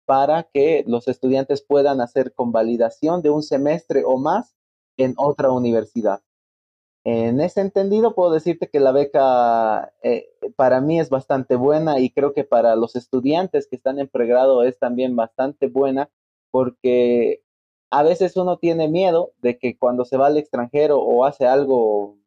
para 0.09 0.41
que 0.51 0.83
los 0.87 1.07
estudiantes 1.07 1.61
puedan 1.61 2.01
hacer 2.01 2.33
convalidación 2.33 3.21
de 3.21 3.29
un 3.29 3.43
semestre 3.43 4.01
o 4.03 4.17
más 4.17 4.55
en 4.97 5.13
otra 5.17 5.51
universidad. 5.51 6.23
En 7.03 7.39
ese 7.41 7.61
entendido, 7.61 8.15
puedo 8.15 8.31
decirte 8.31 8.71
que 8.71 8.79
la 8.79 8.91
beca 8.91 9.93
eh, 10.01 10.31
para 10.55 10.81
mí 10.81 10.99
es 10.99 11.11
bastante 11.11 11.55
buena 11.57 11.99
y 11.99 12.09
creo 12.09 12.33
que 12.33 12.43
para 12.43 12.75
los 12.75 12.95
estudiantes 12.95 13.67
que 13.67 13.75
están 13.75 13.99
en 13.99 14.07
pregrado 14.07 14.63
es 14.63 14.79
también 14.79 15.15
bastante 15.15 15.67
buena 15.67 16.09
porque 16.49 17.43
a 17.91 18.01
veces 18.01 18.35
uno 18.35 18.57
tiene 18.57 18.87
miedo 18.87 19.33
de 19.43 19.59
que 19.59 19.77
cuando 19.77 20.05
se 20.05 20.17
va 20.17 20.25
al 20.25 20.37
extranjero 20.39 20.97
o 20.99 21.23
hace 21.23 21.45
algo 21.45 22.17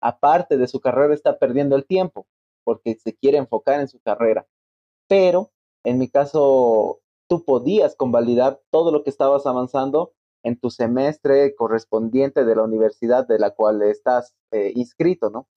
aparte 0.00 0.58
de 0.58 0.68
su 0.68 0.80
carrera 0.80 1.12
está 1.12 1.40
perdiendo 1.40 1.74
el 1.74 1.86
tiempo 1.86 2.28
porque 2.62 2.94
se 2.94 3.16
quiere 3.16 3.38
enfocar 3.38 3.80
en 3.80 3.88
su 3.88 3.98
carrera. 3.98 4.46
Pero 5.08 5.50
en 5.82 5.98
mi 5.98 6.08
caso 6.08 7.01
tú 7.32 7.46
podías 7.46 7.96
convalidar 7.96 8.60
todo 8.70 8.92
lo 8.92 9.04
que 9.04 9.08
estabas 9.08 9.46
avanzando 9.46 10.12
en 10.42 10.60
tu 10.60 10.68
semestre 10.68 11.54
correspondiente 11.54 12.44
de 12.44 12.54
la 12.54 12.62
universidad 12.62 13.26
de 13.26 13.38
la 13.38 13.52
cual 13.52 13.80
estás 13.80 14.34
eh, 14.50 14.70
inscrito, 14.74 15.30
¿no? 15.30 15.48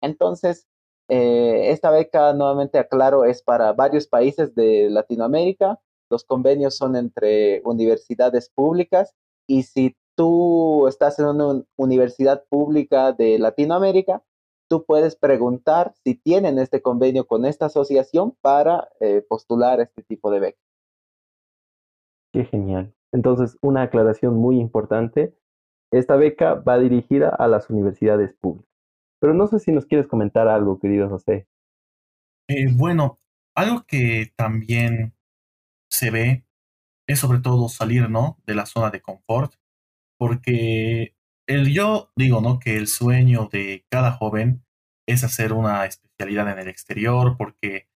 Entonces, 0.00 0.66
eh, 1.08 1.70
esta 1.70 1.92
beca, 1.92 2.32
nuevamente 2.32 2.80
aclaro, 2.80 3.24
es 3.24 3.44
para 3.44 3.72
varios 3.74 4.08
países 4.08 4.56
de 4.56 4.90
Latinoamérica. 4.90 5.78
Los 6.10 6.24
convenios 6.24 6.76
son 6.76 6.96
entre 6.96 7.62
universidades 7.64 8.50
públicas 8.52 9.14
y 9.46 9.62
si 9.62 9.94
tú 10.16 10.88
estás 10.88 11.20
en 11.20 11.26
una 11.26 11.62
universidad 11.76 12.42
pública 12.48 13.12
de 13.12 13.38
Latinoamérica, 13.38 14.24
tú 14.68 14.84
puedes 14.84 15.14
preguntar 15.14 15.94
si 16.02 16.16
tienen 16.16 16.58
este 16.58 16.82
convenio 16.82 17.28
con 17.28 17.46
esta 17.46 17.66
asociación 17.66 18.36
para 18.40 18.88
eh, 18.98 19.24
postular 19.28 19.80
este 19.80 20.02
tipo 20.02 20.32
de 20.32 20.40
beca. 20.40 20.69
Qué 22.32 22.44
genial. 22.44 22.94
Entonces, 23.12 23.58
una 23.60 23.82
aclaración 23.82 24.36
muy 24.36 24.58
importante. 24.60 25.34
Esta 25.92 26.16
beca 26.16 26.54
va 26.54 26.78
dirigida 26.78 27.28
a 27.30 27.48
las 27.48 27.70
universidades 27.70 28.32
públicas. 28.34 28.70
Pero 29.20 29.34
no 29.34 29.46
sé 29.48 29.58
si 29.58 29.72
nos 29.72 29.86
quieres 29.86 30.06
comentar 30.06 30.48
algo, 30.48 30.78
querido 30.78 31.08
José. 31.08 31.46
Eh, 32.48 32.68
bueno, 32.72 33.20
algo 33.54 33.84
que 33.86 34.32
también 34.36 35.14
se 35.90 36.10
ve 36.10 36.44
es 37.06 37.18
sobre 37.18 37.40
todo 37.40 37.68
salir, 37.68 38.08
¿no? 38.08 38.38
De 38.46 38.54
la 38.54 38.66
zona 38.66 38.90
de 38.90 39.02
confort, 39.02 39.54
porque 40.18 41.16
el 41.46 41.72
yo 41.72 42.12
digo, 42.16 42.40
¿no? 42.40 42.60
Que 42.60 42.76
el 42.76 42.86
sueño 42.86 43.48
de 43.50 43.84
cada 43.90 44.12
joven 44.12 44.64
es 45.06 45.24
hacer 45.24 45.52
una 45.52 45.84
especialidad 45.86 46.50
en 46.52 46.60
el 46.60 46.68
exterior, 46.68 47.36
porque 47.36 47.88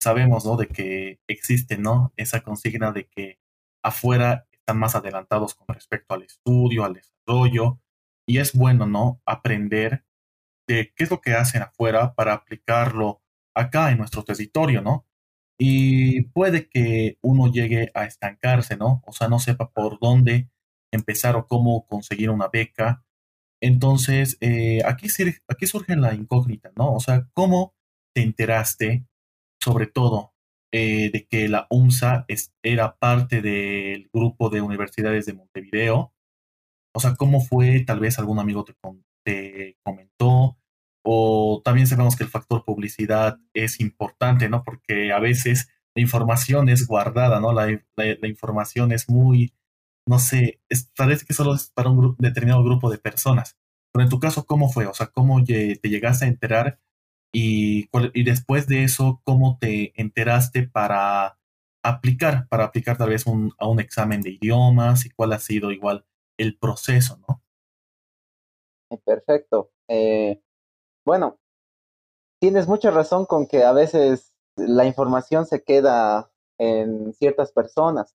sabemos, 0.00 0.46
¿no? 0.46 0.56
De 0.56 0.68
que 0.68 1.20
existe, 1.28 1.76
¿no? 1.76 2.12
Esa 2.16 2.42
consigna 2.42 2.92
de 2.92 3.06
que 3.06 3.38
afuera 3.82 4.46
están 4.50 4.78
más 4.78 4.94
adelantados 4.94 5.54
con 5.54 5.74
respecto 5.74 6.14
al 6.14 6.22
estudio, 6.22 6.84
al 6.84 6.94
desarrollo, 6.94 7.80
y 8.26 8.38
es 8.38 8.52
bueno, 8.52 8.86
¿no? 8.86 9.20
Aprender 9.26 10.04
de 10.68 10.92
qué 10.94 11.04
es 11.04 11.10
lo 11.10 11.20
que 11.20 11.34
hacen 11.34 11.62
afuera 11.62 12.14
para 12.14 12.34
aplicarlo 12.34 13.22
acá 13.54 13.90
en 13.90 13.98
nuestro 13.98 14.22
territorio, 14.24 14.80
¿no? 14.82 15.06
Y 15.58 16.22
puede 16.22 16.68
que 16.68 17.18
uno 17.22 17.50
llegue 17.52 17.90
a 17.94 18.04
estancarse, 18.04 18.76
¿no? 18.76 19.02
O 19.06 19.12
sea, 19.12 19.28
no 19.28 19.38
sepa 19.38 19.70
por 19.70 19.98
dónde 20.00 20.48
empezar 20.92 21.36
o 21.36 21.46
cómo 21.46 21.86
conseguir 21.86 22.30
una 22.30 22.48
beca. 22.48 23.04
Entonces, 23.60 24.38
eh, 24.40 24.82
aquí, 24.84 25.08
aquí 25.48 25.66
surge 25.66 25.96
la 25.96 26.14
incógnita, 26.14 26.72
¿no? 26.76 26.94
O 26.94 27.00
sea, 27.00 27.28
¿cómo 27.34 27.74
te 28.14 28.22
enteraste, 28.22 29.06
sobre 29.60 29.86
todo, 29.86 30.31
eh, 30.72 31.10
de 31.12 31.26
que 31.26 31.48
la 31.48 31.66
UNSA 31.70 32.24
era 32.62 32.96
parte 32.98 33.42
del 33.42 34.08
grupo 34.12 34.48
de 34.48 34.62
universidades 34.62 35.26
de 35.26 35.34
Montevideo. 35.34 36.14
O 36.94 37.00
sea, 37.00 37.14
¿cómo 37.16 37.40
fue? 37.42 37.80
Tal 37.80 38.00
vez 38.00 38.18
algún 38.18 38.38
amigo 38.38 38.64
te, 38.64 38.74
te 39.24 39.76
comentó. 39.84 40.58
O 41.04 41.60
también 41.64 41.86
sabemos 41.86 42.16
que 42.16 42.24
el 42.24 42.30
factor 42.30 42.64
publicidad 42.64 43.38
es 43.54 43.80
importante, 43.80 44.48
¿no? 44.48 44.64
Porque 44.64 45.12
a 45.12 45.18
veces 45.18 45.68
la 45.94 46.02
información 46.02 46.68
es 46.68 46.86
guardada, 46.86 47.40
¿no? 47.40 47.52
La, 47.52 47.68
información 48.26 48.92
es 48.92 49.08
muy, 49.08 49.52
no 50.06 50.18
sé, 50.18 50.60
parece 50.96 51.26
que 51.26 51.34
solo 51.34 51.54
es 51.54 51.70
para 51.74 51.90
un 51.90 52.16
determinado 52.18 52.64
grupo 52.64 52.90
de 52.90 52.98
personas. 52.98 53.58
Pero 53.92 54.04
en 54.04 54.10
tu 54.10 54.20
caso, 54.20 54.46
¿cómo 54.46 54.70
fue? 54.70 54.86
O 54.86 54.94
sea, 54.94 55.08
¿cómo 55.08 55.42
te 55.44 55.76
llegaste 55.82 56.24
a 56.24 56.28
enterar 56.28 56.80
y, 57.32 57.88
y 58.14 58.24
después 58.24 58.66
de 58.66 58.84
eso, 58.84 59.20
¿cómo 59.24 59.58
te 59.58 59.92
enteraste 60.00 60.68
para 60.68 61.38
aplicar, 61.82 62.46
para 62.48 62.64
aplicar 62.64 62.96
tal 62.96 63.08
vez 63.08 63.24
a 63.26 63.68
un 63.68 63.80
examen 63.80 64.20
de 64.20 64.30
idiomas 64.30 65.06
y 65.06 65.10
cuál 65.10 65.32
ha 65.32 65.38
sido 65.38 65.72
igual 65.72 66.04
el 66.36 66.58
proceso, 66.58 67.18
¿no? 67.28 67.42
Eh, 68.90 68.98
perfecto. 69.04 69.70
Eh, 69.88 70.40
bueno, 71.04 71.38
tienes 72.40 72.68
mucha 72.68 72.90
razón 72.90 73.26
con 73.26 73.46
que 73.46 73.64
a 73.64 73.72
veces 73.72 74.34
la 74.56 74.84
información 74.84 75.46
se 75.46 75.62
queda 75.62 76.30
en 76.58 77.12
ciertas 77.14 77.52
personas. 77.52 78.14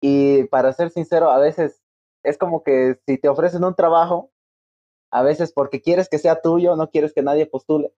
Y 0.00 0.44
para 0.44 0.72
ser 0.72 0.90
sincero, 0.90 1.30
a 1.30 1.38
veces 1.38 1.82
es 2.22 2.38
como 2.38 2.62
que 2.62 3.00
si 3.06 3.18
te 3.18 3.28
ofrecen 3.28 3.64
un 3.64 3.74
trabajo, 3.74 4.30
a 5.10 5.22
veces 5.22 5.52
porque 5.52 5.82
quieres 5.82 6.08
que 6.08 6.18
sea 6.18 6.40
tuyo, 6.40 6.76
no 6.76 6.90
quieres 6.90 7.12
que 7.12 7.22
nadie 7.22 7.46
postule. 7.46 7.92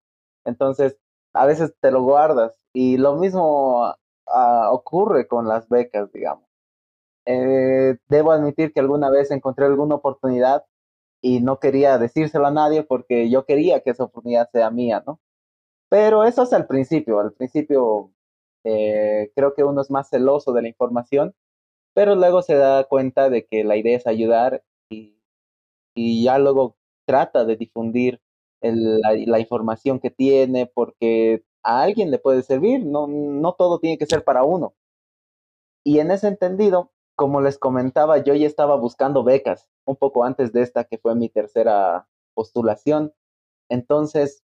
Entonces, 0.45 0.97
a 1.33 1.45
veces 1.45 1.73
te 1.79 1.91
lo 1.91 2.03
guardas. 2.03 2.57
Y 2.73 2.97
lo 2.97 3.15
mismo 3.17 3.93
ah, 4.27 4.69
ocurre 4.71 5.27
con 5.27 5.47
las 5.47 5.69
becas, 5.69 6.11
digamos. 6.11 6.45
Eh, 7.25 7.97
debo 8.09 8.31
admitir 8.31 8.73
que 8.73 8.81
alguna 8.81 9.09
vez 9.09 9.31
encontré 9.31 9.65
alguna 9.65 9.95
oportunidad 9.95 10.65
y 11.21 11.39
no 11.41 11.59
quería 11.59 11.97
decírselo 11.97 12.47
a 12.47 12.51
nadie 12.51 12.83
porque 12.83 13.29
yo 13.29 13.45
quería 13.45 13.81
que 13.81 13.91
esa 13.91 14.05
oportunidad 14.05 14.49
sea 14.51 14.69
mía, 14.71 15.03
¿no? 15.07 15.21
Pero 15.89 16.23
eso 16.25 16.43
es 16.43 16.53
al 16.53 16.67
principio. 16.67 17.19
Al 17.19 17.33
principio 17.33 18.11
eh, 18.65 19.31
creo 19.35 19.53
que 19.55 19.63
uno 19.63 19.81
es 19.81 19.91
más 19.91 20.09
celoso 20.09 20.53
de 20.53 20.63
la 20.63 20.67
información, 20.69 21.35
pero 21.93 22.15
luego 22.15 22.41
se 22.41 22.55
da 22.55 22.85
cuenta 22.85 23.29
de 23.29 23.45
que 23.45 23.63
la 23.63 23.77
idea 23.77 23.97
es 23.97 24.07
ayudar 24.07 24.63
y, 24.89 25.17
y 25.95 26.23
ya 26.25 26.39
luego 26.39 26.77
trata 27.05 27.45
de 27.45 27.57
difundir 27.57 28.21
la, 28.63 29.39
información 29.39 29.99
que 29.99 30.09
tiene, 30.09 30.65
porque 30.67 31.43
a 31.63 31.81
alguien 31.81 32.11
le 32.11 32.19
puede 32.19 32.43
servir, 32.43 32.85
no, 32.85 33.07
no 33.07 33.53
todo 33.53 33.79
tiene 33.79 33.97
que 33.97 34.05
ser 34.05 34.23
para 34.23 34.43
uno. 34.43 34.73
Y 35.85 35.99
en 35.99 36.11
ese 36.11 36.27
entendido, 36.27 36.91
como 37.15 37.41
les 37.41 37.57
comentaba, 37.57 38.17
yo 38.19 38.33
ya 38.35 38.47
estaba 38.47 38.75
buscando 38.75 39.23
becas 39.23 39.69
un 39.85 39.95
poco 39.95 40.23
antes 40.23 40.53
de 40.53 40.61
esta, 40.61 40.85
que 40.85 40.97
fue 40.97 41.15
mi 41.15 41.29
tercera 41.29 42.07
postulación. 42.33 43.13
Entonces, 43.69 44.43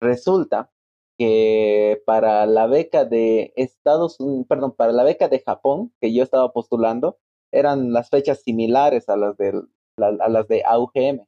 resulta 0.00 0.70
que 1.18 2.02
para 2.06 2.46
la 2.46 2.66
beca 2.66 3.04
de 3.04 3.52
Estados 3.56 4.18
perdón, 4.48 4.72
para 4.72 4.92
la 4.92 5.04
beca 5.04 5.28
de 5.28 5.40
Japón, 5.40 5.92
que 6.00 6.14
yo 6.14 6.22
estaba 6.22 6.52
postulando, 6.52 7.18
eran 7.52 7.92
las 7.92 8.10
fechas 8.10 8.42
similares 8.42 9.08
a 9.08 9.16
las 9.16 9.36
de, 9.36 9.62
a 9.98 10.28
las 10.28 10.48
de 10.48 10.62
AUGM. 10.64 11.26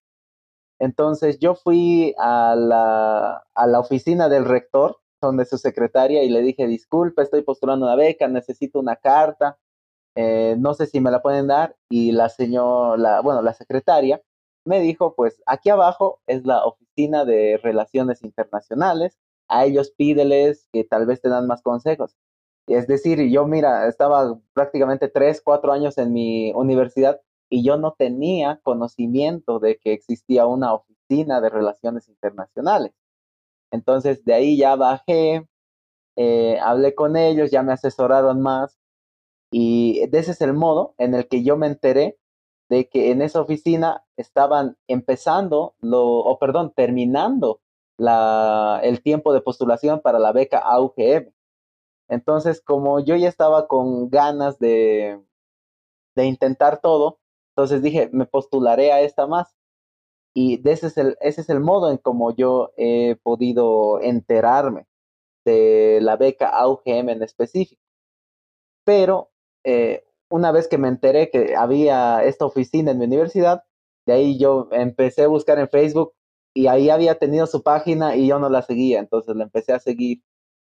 Entonces 0.78 1.38
yo 1.38 1.54
fui 1.54 2.14
a 2.18 2.54
la, 2.56 3.44
a 3.54 3.66
la 3.66 3.80
oficina 3.80 4.28
del 4.28 4.44
rector, 4.44 4.98
donde 5.20 5.44
su 5.44 5.58
secretaria, 5.58 6.22
y 6.22 6.30
le 6.30 6.42
dije, 6.42 6.66
disculpe, 6.66 7.22
estoy 7.22 7.42
postulando 7.42 7.86
una 7.86 7.96
beca, 7.96 8.28
necesito 8.28 8.78
una 8.78 8.96
carta, 8.96 9.58
eh, 10.14 10.56
no 10.58 10.74
sé 10.74 10.86
si 10.86 11.00
me 11.00 11.10
la 11.10 11.22
pueden 11.22 11.48
dar. 11.48 11.76
Y 11.90 12.12
la 12.12 12.28
señora, 12.28 13.20
bueno, 13.20 13.42
la 13.42 13.54
secretaria 13.54 14.22
me 14.64 14.80
dijo, 14.80 15.14
pues 15.14 15.42
aquí 15.46 15.70
abajo 15.70 16.20
es 16.26 16.44
la 16.44 16.64
oficina 16.64 17.24
de 17.24 17.58
relaciones 17.62 18.22
internacionales, 18.22 19.18
a 19.48 19.64
ellos 19.64 19.90
pídeles 19.90 20.68
que 20.72 20.84
tal 20.84 21.06
vez 21.06 21.20
te 21.20 21.28
dan 21.28 21.46
más 21.46 21.62
consejos. 21.62 22.16
Es 22.66 22.86
decir, 22.86 23.18
yo 23.30 23.46
mira, 23.46 23.88
estaba 23.88 24.38
prácticamente 24.52 25.08
tres, 25.08 25.40
cuatro 25.42 25.72
años 25.72 25.96
en 25.98 26.12
mi 26.12 26.52
universidad 26.52 27.20
y 27.50 27.64
yo 27.64 27.76
no 27.78 27.94
tenía 27.98 28.60
conocimiento 28.62 29.58
de 29.58 29.78
que 29.78 29.92
existía 29.92 30.46
una 30.46 30.74
oficina 30.74 31.40
de 31.40 31.50
relaciones 31.50 32.08
internacionales. 32.08 32.92
Entonces 33.70 34.24
de 34.24 34.34
ahí 34.34 34.56
ya 34.58 34.76
bajé, 34.76 35.46
eh, 36.16 36.58
hablé 36.60 36.94
con 36.94 37.16
ellos, 37.16 37.50
ya 37.50 37.62
me 37.62 37.72
asesoraron 37.72 38.40
más 38.40 38.78
y 39.50 40.00
ese 40.12 40.32
es 40.32 40.40
el 40.40 40.52
modo 40.52 40.94
en 40.98 41.14
el 41.14 41.28
que 41.28 41.42
yo 41.42 41.56
me 41.56 41.66
enteré 41.68 42.18
de 42.68 42.88
que 42.88 43.10
en 43.10 43.22
esa 43.22 43.40
oficina 43.40 44.04
estaban 44.16 44.76
empezando, 44.88 45.74
lo, 45.80 46.04
o 46.04 46.38
perdón, 46.38 46.72
terminando 46.74 47.60
la, 47.96 48.80
el 48.82 49.02
tiempo 49.02 49.32
de 49.32 49.40
postulación 49.40 50.00
para 50.00 50.18
la 50.18 50.32
beca 50.32 50.58
AUGM. 50.58 51.32
Entonces, 52.08 52.60
como 52.62 53.00
yo 53.00 53.16
ya 53.16 53.28
estaba 53.28 53.68
con 53.68 54.10
ganas 54.10 54.58
de, 54.58 55.20
de 56.14 56.26
intentar 56.26 56.80
todo, 56.80 57.20
entonces 57.58 57.82
dije, 57.82 58.08
me 58.12 58.24
postularé 58.24 58.92
a 58.92 59.00
esta 59.00 59.26
más. 59.26 59.52
Y 60.32 60.60
ese 60.68 60.86
es 60.86 60.96
el, 60.96 61.16
ese 61.20 61.40
es 61.40 61.48
el 61.50 61.58
modo 61.58 61.90
en 61.90 61.96
cómo 61.96 62.32
yo 62.36 62.70
he 62.76 63.16
podido 63.24 64.00
enterarme 64.00 64.86
de 65.44 65.98
la 66.00 66.14
beca 66.14 66.50
AUGM 66.50 67.08
en 67.08 67.22
específico. 67.24 67.82
Pero 68.84 69.32
eh, 69.64 70.04
una 70.30 70.52
vez 70.52 70.68
que 70.68 70.78
me 70.78 70.86
enteré 70.86 71.30
que 71.30 71.56
había 71.56 72.22
esta 72.22 72.46
oficina 72.46 72.92
en 72.92 72.98
mi 72.98 73.06
universidad, 73.06 73.64
de 74.06 74.12
ahí 74.12 74.38
yo 74.38 74.68
empecé 74.70 75.24
a 75.24 75.28
buscar 75.28 75.58
en 75.58 75.68
Facebook 75.68 76.12
y 76.54 76.68
ahí 76.68 76.90
había 76.90 77.18
tenido 77.18 77.48
su 77.48 77.64
página 77.64 78.14
y 78.14 78.28
yo 78.28 78.38
no 78.38 78.48
la 78.50 78.62
seguía, 78.62 79.00
entonces 79.00 79.34
la 79.34 79.42
empecé 79.42 79.72
a 79.72 79.80
seguir. 79.80 80.22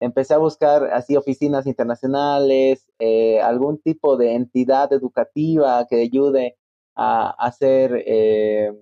Empecé 0.00 0.34
a 0.34 0.38
buscar 0.38 0.86
así 0.92 1.16
oficinas 1.16 1.64
internacionales, 1.66 2.90
eh, 2.98 3.40
algún 3.40 3.80
tipo 3.80 4.16
de 4.16 4.34
entidad 4.34 4.92
educativa 4.92 5.86
que 5.88 6.00
ayude 6.02 6.56
a 6.94 7.30
hacer, 7.30 8.02
eh, 8.06 8.72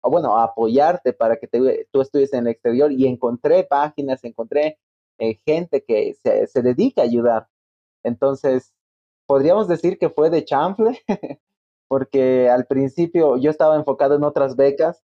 o 0.00 0.10
bueno, 0.10 0.36
a 0.36 0.44
apoyarte 0.44 1.12
para 1.12 1.36
que 1.36 1.48
tú 1.48 2.00
estudies 2.00 2.32
en 2.32 2.46
el 2.46 2.52
exterior 2.52 2.92
y 2.92 3.06
encontré 3.06 3.64
páginas, 3.64 4.24
encontré 4.24 4.78
eh, 5.18 5.40
gente 5.46 5.84
que 5.84 6.14
se, 6.14 6.46
se, 6.46 6.62
dedica 6.62 7.02
a 7.02 7.04
ayudar. 7.04 7.48
Entonces, 8.02 8.72
podríamos 9.26 9.68
decir 9.68 9.98
que 9.98 10.10
fue 10.10 10.30
de 10.30 10.44
chanfle, 10.44 11.00
porque 11.88 12.48
al 12.48 12.66
principio 12.66 13.36
yo 13.36 13.50
estaba 13.50 13.76
enfocado 13.76 14.14
en 14.16 14.24
otras 14.24 14.56
becas 14.56 15.02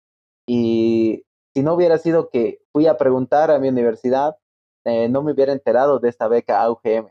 y 0.47 1.25
si 1.55 1.63
no 1.63 1.75
hubiera 1.75 1.99
sido 1.99 2.31
que 2.31 2.61
fui 2.73 2.87
a 2.87 2.97
preguntar 2.97 3.51
a 3.51 3.59
mi 3.59 3.69
universidad, 3.69 4.37
eh, 4.85 5.09
no 5.09 5.23
me 5.23 5.33
hubiera 5.33 5.53
enterado 5.53 5.99
de 5.99 6.09
esta 6.09 6.29
beca 6.29 6.63
AUGM. 6.63 7.09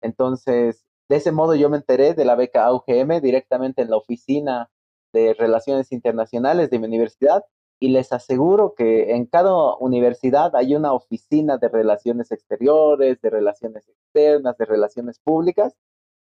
Entonces, 0.00 0.85
de 1.08 1.16
ese 1.16 1.32
modo 1.32 1.54
yo 1.54 1.70
me 1.70 1.76
enteré 1.76 2.14
de 2.14 2.24
la 2.24 2.34
beca 2.34 2.66
AUGM 2.66 3.20
directamente 3.20 3.82
en 3.82 3.90
la 3.90 3.96
oficina 3.96 4.70
de 5.12 5.34
Relaciones 5.34 5.92
Internacionales 5.92 6.70
de 6.70 6.78
mi 6.78 6.86
universidad 6.86 7.44
y 7.78 7.88
les 7.88 8.12
aseguro 8.12 8.74
que 8.74 9.12
en 9.12 9.26
cada 9.26 9.76
universidad 9.76 10.56
hay 10.56 10.74
una 10.74 10.92
oficina 10.92 11.58
de 11.58 11.68
relaciones 11.68 12.32
exteriores, 12.32 13.20
de 13.20 13.30
relaciones 13.30 13.88
externas, 13.88 14.56
de 14.58 14.64
relaciones 14.64 15.18
públicas 15.18 15.74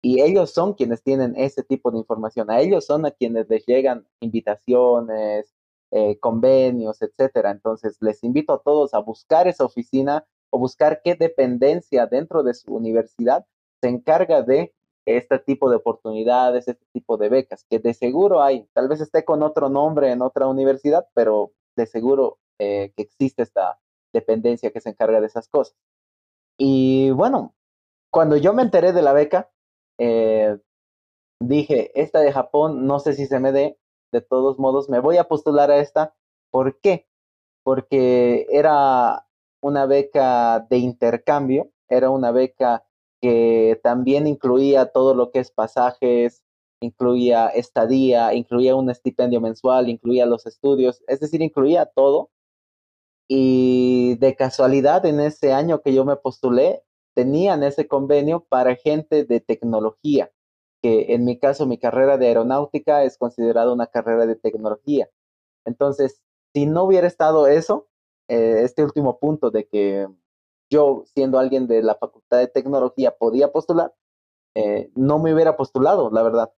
y 0.02 0.20
ellos 0.20 0.52
son 0.52 0.74
quienes 0.74 1.02
tienen 1.02 1.34
ese 1.36 1.62
tipo 1.62 1.90
de 1.90 1.98
información. 1.98 2.50
A 2.50 2.60
ellos 2.60 2.86
son 2.86 3.06
a 3.06 3.12
quienes 3.12 3.48
les 3.48 3.64
llegan 3.66 4.06
invitaciones, 4.20 5.54
eh, 5.92 6.18
convenios, 6.18 7.00
etcétera. 7.02 7.50
Entonces, 7.52 7.98
les 8.00 8.24
invito 8.24 8.52
a 8.52 8.62
todos 8.62 8.94
a 8.94 8.98
buscar 8.98 9.46
esa 9.46 9.64
oficina 9.64 10.26
o 10.50 10.58
buscar 10.58 11.00
qué 11.04 11.14
dependencia 11.14 12.06
dentro 12.06 12.42
de 12.42 12.54
su 12.54 12.74
universidad 12.74 13.46
se 13.82 13.88
encarga 13.88 14.42
de 14.42 14.72
este 15.04 15.40
tipo 15.40 15.68
de 15.68 15.76
oportunidades, 15.76 16.68
este 16.68 16.86
tipo 16.92 17.16
de 17.16 17.28
becas, 17.28 17.66
que 17.68 17.80
de 17.80 17.92
seguro 17.94 18.40
hay, 18.40 18.68
tal 18.72 18.88
vez 18.88 19.00
esté 19.00 19.24
con 19.24 19.42
otro 19.42 19.68
nombre 19.68 20.12
en 20.12 20.22
otra 20.22 20.46
universidad, 20.46 21.08
pero 21.14 21.52
de 21.74 21.86
seguro 21.86 22.38
eh, 22.60 22.92
que 22.96 23.02
existe 23.02 23.42
esta 23.42 23.80
dependencia 24.12 24.70
que 24.70 24.80
se 24.80 24.90
encarga 24.90 25.20
de 25.20 25.26
esas 25.26 25.48
cosas. 25.48 25.76
Y 26.56 27.10
bueno, 27.10 27.56
cuando 28.10 28.36
yo 28.36 28.52
me 28.54 28.62
enteré 28.62 28.92
de 28.92 29.02
la 29.02 29.12
beca, 29.12 29.50
eh, 29.98 30.56
dije, 31.40 31.90
esta 32.00 32.20
de 32.20 32.32
Japón, 32.32 32.86
no 32.86 33.00
sé 33.00 33.14
si 33.14 33.26
se 33.26 33.40
me 33.40 33.50
dé, 33.50 33.78
de 34.12 34.20
todos 34.20 34.60
modos, 34.60 34.88
me 34.88 35.00
voy 35.00 35.16
a 35.16 35.24
postular 35.24 35.72
a 35.72 35.78
esta. 35.78 36.14
¿Por 36.50 36.78
qué? 36.80 37.08
Porque 37.64 38.46
era 38.50 39.26
una 39.60 39.86
beca 39.86 40.60
de 40.70 40.78
intercambio, 40.78 41.70
era 41.88 42.10
una 42.10 42.30
beca 42.30 42.84
que 43.22 43.80
también 43.84 44.26
incluía 44.26 44.86
todo 44.86 45.14
lo 45.14 45.30
que 45.30 45.38
es 45.38 45.52
pasajes, 45.52 46.42
incluía 46.80 47.46
estadía, 47.48 48.34
incluía 48.34 48.74
un 48.74 48.90
estipendio 48.90 49.40
mensual, 49.40 49.88
incluía 49.88 50.26
los 50.26 50.44
estudios, 50.46 51.02
es 51.06 51.20
decir, 51.20 51.40
incluía 51.40 51.86
todo. 51.86 52.30
Y 53.28 54.16
de 54.16 54.34
casualidad, 54.34 55.06
en 55.06 55.20
ese 55.20 55.52
año 55.52 55.82
que 55.82 55.94
yo 55.94 56.04
me 56.04 56.16
postulé, 56.16 56.82
tenían 57.14 57.62
ese 57.62 57.86
convenio 57.86 58.44
para 58.48 58.74
gente 58.74 59.24
de 59.24 59.40
tecnología, 59.40 60.32
que 60.82 61.14
en 61.14 61.24
mi 61.24 61.38
caso, 61.38 61.66
mi 61.66 61.78
carrera 61.78 62.18
de 62.18 62.26
aeronáutica 62.26 63.04
es 63.04 63.18
considerada 63.18 63.72
una 63.72 63.86
carrera 63.86 64.26
de 64.26 64.36
tecnología. 64.36 65.08
Entonces, 65.64 66.22
si 66.54 66.66
no 66.66 66.84
hubiera 66.84 67.06
estado 67.06 67.46
eso, 67.46 67.88
eh, 68.28 68.62
este 68.64 68.82
último 68.82 69.18
punto 69.20 69.50
de 69.50 69.68
que 69.68 70.08
yo, 70.72 71.04
siendo 71.14 71.38
alguien 71.38 71.66
de 71.66 71.82
la 71.82 71.94
Facultad 71.96 72.38
de 72.38 72.48
Tecnología, 72.48 73.16
podía 73.16 73.52
postular, 73.52 73.94
eh, 74.56 74.90
no 74.94 75.18
me 75.18 75.34
hubiera 75.34 75.56
postulado, 75.56 76.10
la 76.10 76.22
verdad. 76.22 76.52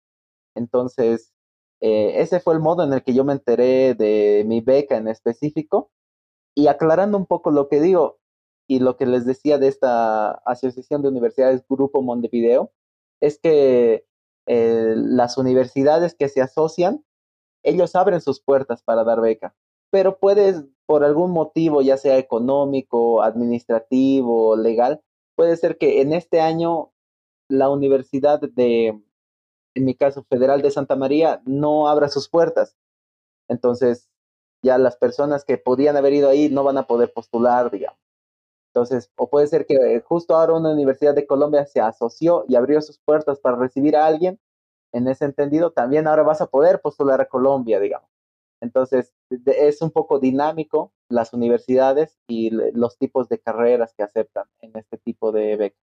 Entonces, 0.54 1.32
eh, 1.80 2.22
ese 2.22 2.40
fue 2.40 2.54
el 2.54 2.60
modo 2.60 2.84
en 2.84 2.92
el 2.92 3.02
que 3.02 3.14
yo 3.14 3.24
me 3.24 3.32
enteré 3.34 3.94
de 3.94 4.44
mi 4.46 4.60
beca 4.60 4.96
en 4.96 5.08
específico. 5.08 5.90
Y 6.56 6.68
aclarando 6.68 7.18
un 7.18 7.26
poco 7.26 7.50
lo 7.50 7.68
que 7.68 7.80
digo 7.80 8.20
y 8.68 8.78
lo 8.78 8.96
que 8.96 9.06
les 9.06 9.26
decía 9.26 9.58
de 9.58 9.68
esta 9.68 10.30
Asociación 10.46 11.02
de 11.02 11.08
Universidades 11.08 11.64
Grupo 11.68 12.00
Montevideo, 12.00 12.72
es 13.20 13.38
que 13.40 14.06
eh, 14.46 14.94
las 14.96 15.36
universidades 15.38 16.14
que 16.14 16.28
se 16.28 16.40
asocian, 16.40 17.04
ellos 17.64 17.96
abren 17.96 18.20
sus 18.20 18.40
puertas 18.40 18.82
para 18.82 19.04
dar 19.04 19.20
beca 19.20 19.54
pero 19.94 20.18
puedes, 20.18 20.64
por 20.86 21.04
algún 21.04 21.30
motivo, 21.32 21.82
ya 21.82 21.96
sea 21.96 22.18
económico, 22.18 23.22
administrativo, 23.22 24.56
legal, 24.56 25.02
puede 25.36 25.56
ser 25.56 25.78
que 25.78 26.00
en 26.00 26.12
este 26.12 26.40
año 26.40 26.92
la 27.48 27.68
Universidad 27.70 28.40
de, 28.40 29.02
en 29.74 29.84
mi 29.84 29.94
caso, 29.94 30.24
Federal 30.24 30.62
de 30.62 30.70
Santa 30.70 30.96
María, 30.96 31.42
no 31.46 31.88
abra 31.88 32.08
sus 32.08 32.28
puertas. 32.28 32.76
Entonces, 33.48 34.08
ya 34.62 34.78
las 34.78 34.96
personas 34.96 35.44
que 35.44 35.58
podían 35.58 35.96
haber 35.96 36.14
ido 36.14 36.28
ahí 36.28 36.48
no 36.48 36.64
van 36.64 36.78
a 36.78 36.86
poder 36.86 37.12
postular, 37.12 37.70
digamos. 37.70 38.00
Entonces, 38.74 39.10
o 39.16 39.30
puede 39.30 39.46
ser 39.46 39.66
que 39.66 40.00
justo 40.00 40.34
ahora 40.34 40.54
una 40.54 40.72
universidad 40.72 41.14
de 41.14 41.26
Colombia 41.26 41.64
se 41.64 41.80
asoció 41.80 42.44
y 42.48 42.56
abrió 42.56 42.80
sus 42.80 42.98
puertas 42.98 43.38
para 43.38 43.56
recibir 43.56 43.96
a 43.96 44.06
alguien. 44.06 44.40
En 44.92 45.06
ese 45.06 45.26
entendido, 45.26 45.70
también 45.72 46.08
ahora 46.08 46.24
vas 46.24 46.40
a 46.40 46.46
poder 46.46 46.80
postular 46.80 47.20
a 47.20 47.28
Colombia, 47.28 47.78
digamos. 47.78 48.10
Entonces, 48.60 49.13
es 49.46 49.82
un 49.82 49.90
poco 49.90 50.18
dinámico 50.18 50.92
las 51.08 51.32
universidades 51.32 52.18
y 52.28 52.50
los 52.50 52.98
tipos 52.98 53.28
de 53.28 53.40
carreras 53.40 53.94
que 53.96 54.02
aceptan 54.02 54.44
en 54.60 54.72
este 54.76 54.98
tipo 54.98 55.32
de 55.32 55.56
becas. 55.56 55.80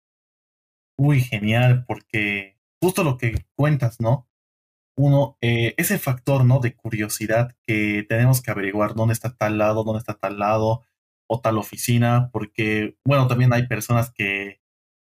Uy, 0.98 1.22
genial, 1.22 1.86
porque 1.88 2.58
justo 2.82 3.04
lo 3.04 3.18
que 3.18 3.46
cuentas, 3.56 4.00
¿no? 4.00 4.28
Uno, 4.98 5.38
eh, 5.42 5.74
ese 5.78 5.98
factor, 5.98 6.46
¿no? 6.46 6.60
De 6.60 6.76
curiosidad 6.76 7.56
que 7.66 8.06
tenemos 8.08 8.42
que 8.42 8.52
averiguar 8.52 8.94
dónde 8.94 9.14
está 9.14 9.36
tal 9.36 9.58
lado, 9.58 9.84
dónde 9.84 10.00
está 10.00 10.16
tal 10.16 10.38
lado 10.38 10.84
o 11.28 11.40
tal 11.40 11.58
oficina, 11.58 12.30
porque, 12.34 12.98
bueno, 13.06 13.28
también 13.28 13.54
hay 13.54 13.68
personas 13.68 14.12
que 14.12 14.62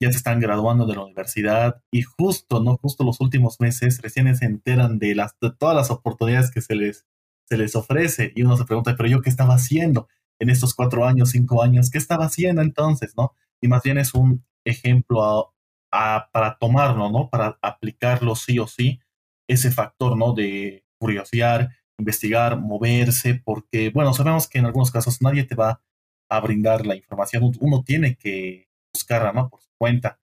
ya 0.02 0.12
se 0.12 0.18
están 0.18 0.40
graduando 0.40 0.86
de 0.86 0.96
la 0.96 1.04
universidad 1.04 1.82
y 1.92 2.02
justo, 2.04 2.62
¿no? 2.62 2.78
Justo 2.78 3.04
los 3.04 3.20
últimos 3.20 3.60
meses 3.60 4.02
recién 4.02 4.34
se 4.36 4.46
enteran 4.46 4.98
de, 5.00 5.16
las, 5.16 5.38
de 5.40 5.52
todas 5.52 5.76
las 5.76 5.92
oportunidades 5.92 6.52
que 6.52 6.62
se 6.62 6.76
les 6.76 7.06
se 7.50 7.58
les 7.58 7.76
ofrece 7.76 8.32
y 8.36 8.44
uno 8.44 8.56
se 8.56 8.66
pregunta, 8.66 8.96
pero 8.96 9.10
yo 9.10 9.22
qué 9.22 9.30
estaba 9.30 9.56
haciendo 9.56 10.08
en 10.40 10.50
estos 10.50 10.74
cuatro 10.74 11.06
años, 11.06 11.32
cinco 11.32 11.64
años, 11.64 11.90
qué 11.90 11.98
estaba 11.98 12.26
haciendo 12.26 12.62
entonces, 12.62 13.14
¿no? 13.18 13.34
Y 13.62 13.68
más 13.68 13.84
bien 13.84 13.98
es 13.98 14.14
un 14.14 14.46
ejemplo 14.64 15.54
para 15.90 16.58
tomarlo, 16.60 17.10
¿no? 17.10 17.30
Para 17.30 17.58
aplicarlo 17.62 18.36
sí 18.36 18.60
o 18.60 18.68
sí, 18.68 19.00
ese 19.48 19.72
factor, 19.72 20.16
¿no? 20.16 20.34
De 20.34 20.86
curiosidad, 21.00 21.70
investigar, 21.98 22.60
moverse, 22.60 23.42
porque, 23.44 23.90
bueno, 23.90 24.14
sabemos 24.14 24.48
que 24.48 24.60
en 24.60 24.66
algunos 24.66 24.92
casos 24.92 25.22
nadie 25.22 25.44
te 25.44 25.56
va 25.56 25.82
a 26.30 26.40
brindar 26.40 26.86
la 26.86 26.96
información, 26.96 27.52
uno 27.60 27.84
tiene 27.84 28.16
que 28.16 28.70
buscarla, 28.94 29.34
¿no? 29.34 29.50
Por 29.50 29.62
su 29.62 29.70
cuenta. 29.78 30.20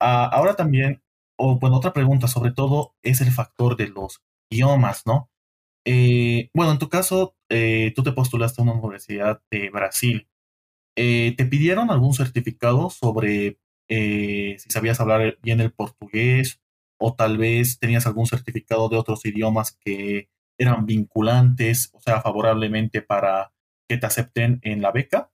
Ah, 0.00 0.26
ahora 0.26 0.54
también, 0.54 1.02
o 1.38 1.58
bueno, 1.58 1.76
otra 1.76 1.92
pregunta 1.94 2.28
sobre 2.28 2.52
todo 2.52 2.94
es 3.02 3.20
el 3.22 3.32
factor 3.32 3.76
de 3.76 3.88
los 3.88 4.22
idiomas, 4.50 5.02
¿no? 5.06 5.30
Eh, 5.88 6.50
bueno, 6.52 6.72
en 6.72 6.78
tu 6.78 6.88
caso, 6.88 7.36
eh, 7.48 7.92
tú 7.94 8.02
te 8.02 8.10
postulaste 8.10 8.60
a 8.60 8.64
una 8.64 8.72
universidad 8.72 9.40
de 9.52 9.70
Brasil. 9.70 10.28
Eh, 10.96 11.34
¿Te 11.36 11.46
pidieron 11.46 11.90
algún 11.90 12.12
certificado 12.12 12.90
sobre 12.90 13.58
si 13.88 14.68
sabías 14.68 14.98
hablar 14.98 15.38
bien 15.42 15.60
el 15.60 15.72
portugués 15.72 16.60
o 16.98 17.14
tal 17.14 17.38
vez 17.38 17.78
tenías 17.78 18.04
algún 18.08 18.26
certificado 18.26 18.88
de 18.88 18.96
otros 18.96 19.24
idiomas 19.24 19.78
que 19.84 20.28
eran 20.58 20.86
vinculantes, 20.86 21.90
o 21.92 22.00
sea, 22.00 22.20
favorablemente 22.20 23.00
para 23.00 23.52
que 23.88 23.96
te 23.96 24.06
acepten 24.06 24.58
en 24.64 24.82
la 24.82 24.90
beca? 24.90 25.30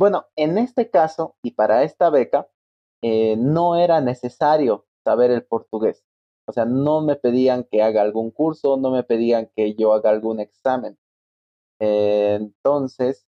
Bueno, 0.00 0.26
en 0.34 0.58
este 0.58 0.90
caso 0.90 1.36
y 1.44 1.52
para 1.52 1.84
esta 1.84 2.10
beca, 2.10 2.48
no 3.02 3.76
era 3.76 4.00
necesario 4.00 4.88
saber 5.04 5.30
el 5.30 5.44
portugués. 5.44 6.04
O 6.52 6.54
sea, 6.54 6.66
no 6.66 7.00
me 7.00 7.16
pedían 7.16 7.64
que 7.64 7.82
haga 7.82 8.02
algún 8.02 8.30
curso, 8.30 8.76
no 8.76 8.90
me 8.90 9.04
pedían 9.04 9.50
que 9.56 9.74
yo 9.74 9.94
haga 9.94 10.10
algún 10.10 10.38
examen. 10.38 10.98
Entonces, 11.78 13.26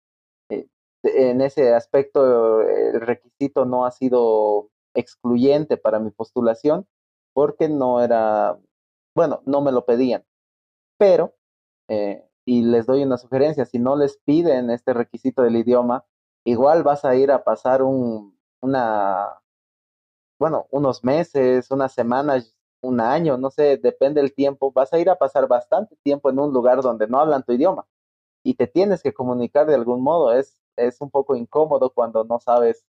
eh, 0.51 0.69
en 1.05 1.41
ese 1.41 1.73
aspecto, 1.73 2.61
el 2.61 3.01
requisito 3.01 3.65
no 3.65 3.87
ha 3.87 3.93
sido 3.93 4.69
excluyente 4.95 5.79
para 5.79 6.01
mi 6.01 6.11
postulación 6.11 6.87
porque 7.33 7.71
no 7.71 8.03
era, 8.03 8.59
bueno, 9.17 9.41
no 9.47 9.63
me 9.63 9.73
lo 9.73 9.87
pedían. 9.87 10.23
Pero, 10.99 11.35
eh, 11.89 12.29
y 12.45 12.63
les 12.65 12.85
doy 12.85 13.05
una 13.05 13.17
sugerencia, 13.17 13.65
si 13.65 13.79
no 13.79 13.97
les 13.97 14.19
piden 14.19 14.69
este 14.69 14.93
requisito 14.93 15.41
del 15.41 15.57
idioma, 15.57 16.05
igual 16.45 16.83
vas 16.83 17.07
a 17.07 17.17
ir 17.17 17.31
a 17.31 17.43
pasar 17.43 17.83
un, 17.83 18.39
una, 18.61 19.41
bueno, 20.39 20.67
unos 20.71 21.05
meses, 21.05 21.71
unas 21.71 21.95
semanas 21.95 22.55
un 22.85 23.01
año, 23.01 23.37
no 23.39 23.51
sé, 23.51 23.79
depende 23.79 24.21
del 24.21 24.35
tiempo, 24.35 24.73
vas 24.73 24.93
a 24.93 24.99
ir 24.99 25.11
a 25.11 25.17
pasar 25.17 25.49
bastante 25.49 25.97
tiempo 26.03 26.31
en 26.31 26.39
un 26.39 26.53
lugar 26.53 26.83
donde 26.83 27.07
no 27.09 27.19
hablan 27.21 27.45
tu 27.45 27.53
idioma 27.53 27.87
y 28.45 28.55
te 28.55 28.67
tienes 28.67 29.03
que 29.03 29.15
comunicar 29.15 29.67
de 29.67 29.75
algún 29.75 30.03
modo. 30.03 30.33
Es, 30.35 30.59
es 30.77 31.01
un 31.01 31.11
poco 31.11 31.37
incómodo 31.37 31.91
cuando 31.91 32.25
no 32.25 32.41
sabes 32.41 32.85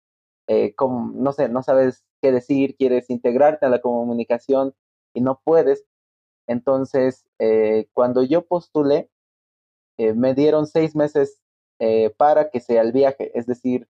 eh, 0.48 0.76
no 0.80 1.32
sé, 1.34 1.50
no 1.50 1.64
sabes 1.64 2.06
qué 2.22 2.32
decir, 2.32 2.76
quieres 2.78 3.10
integrarte 3.10 3.66
a 3.66 3.70
la 3.70 3.82
comunicación 3.82 4.76
y 5.14 5.22
no 5.22 5.42
puedes. 5.44 5.86
Entonces, 6.48 7.26
eh, 7.40 7.88
cuando 7.94 8.24
yo 8.24 8.46
postulé, 8.46 9.10
eh, 9.98 10.14
me 10.14 10.34
dieron 10.36 10.68
seis 10.68 10.96
meses 10.96 11.40
para 12.18 12.50
que 12.50 12.62
sea 12.62 12.82
el 12.82 12.94
viaje, 12.94 13.38
es 13.38 13.46
decir, 13.46 13.90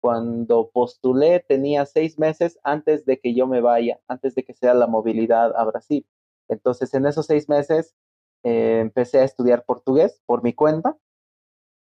cuando 0.00 0.70
postulé 0.72 1.40
tenía 1.40 1.86
seis 1.86 2.18
meses 2.18 2.58
antes 2.64 3.04
de 3.04 3.20
que 3.20 3.34
yo 3.34 3.46
me 3.46 3.60
vaya, 3.60 4.00
antes 4.08 4.34
de 4.34 4.44
que 4.44 4.54
sea 4.54 4.74
la 4.74 4.86
movilidad 4.86 5.54
a 5.56 5.64
Brasil. 5.64 6.06
Entonces, 6.48 6.92
en 6.94 7.06
esos 7.06 7.26
seis 7.26 7.48
meses 7.48 7.94
eh, 8.44 8.80
empecé 8.80 9.20
a 9.20 9.24
estudiar 9.24 9.64
portugués 9.64 10.22
por 10.26 10.42
mi 10.42 10.54
cuenta, 10.54 10.96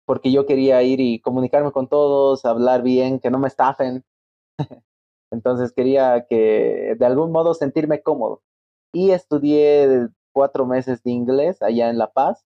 porque 0.06 0.32
yo 0.32 0.46
quería 0.46 0.82
ir 0.82 1.00
y 1.00 1.20
comunicarme 1.20 1.72
con 1.72 1.88
todos, 1.88 2.44
hablar 2.44 2.82
bien, 2.82 3.20
que 3.20 3.30
no 3.30 3.38
me 3.38 3.48
estafen. 3.48 4.04
Entonces 5.30 5.72
quería 5.72 6.26
que 6.28 6.96
de 6.98 7.06
algún 7.06 7.32
modo 7.32 7.54
sentirme 7.54 8.02
cómodo. 8.02 8.42
Y 8.92 9.10
estudié 9.10 10.08
cuatro 10.32 10.66
meses 10.66 11.02
de 11.02 11.10
inglés 11.12 11.62
allá 11.62 11.90
en 11.90 11.98
La 11.98 12.12
Paz, 12.12 12.44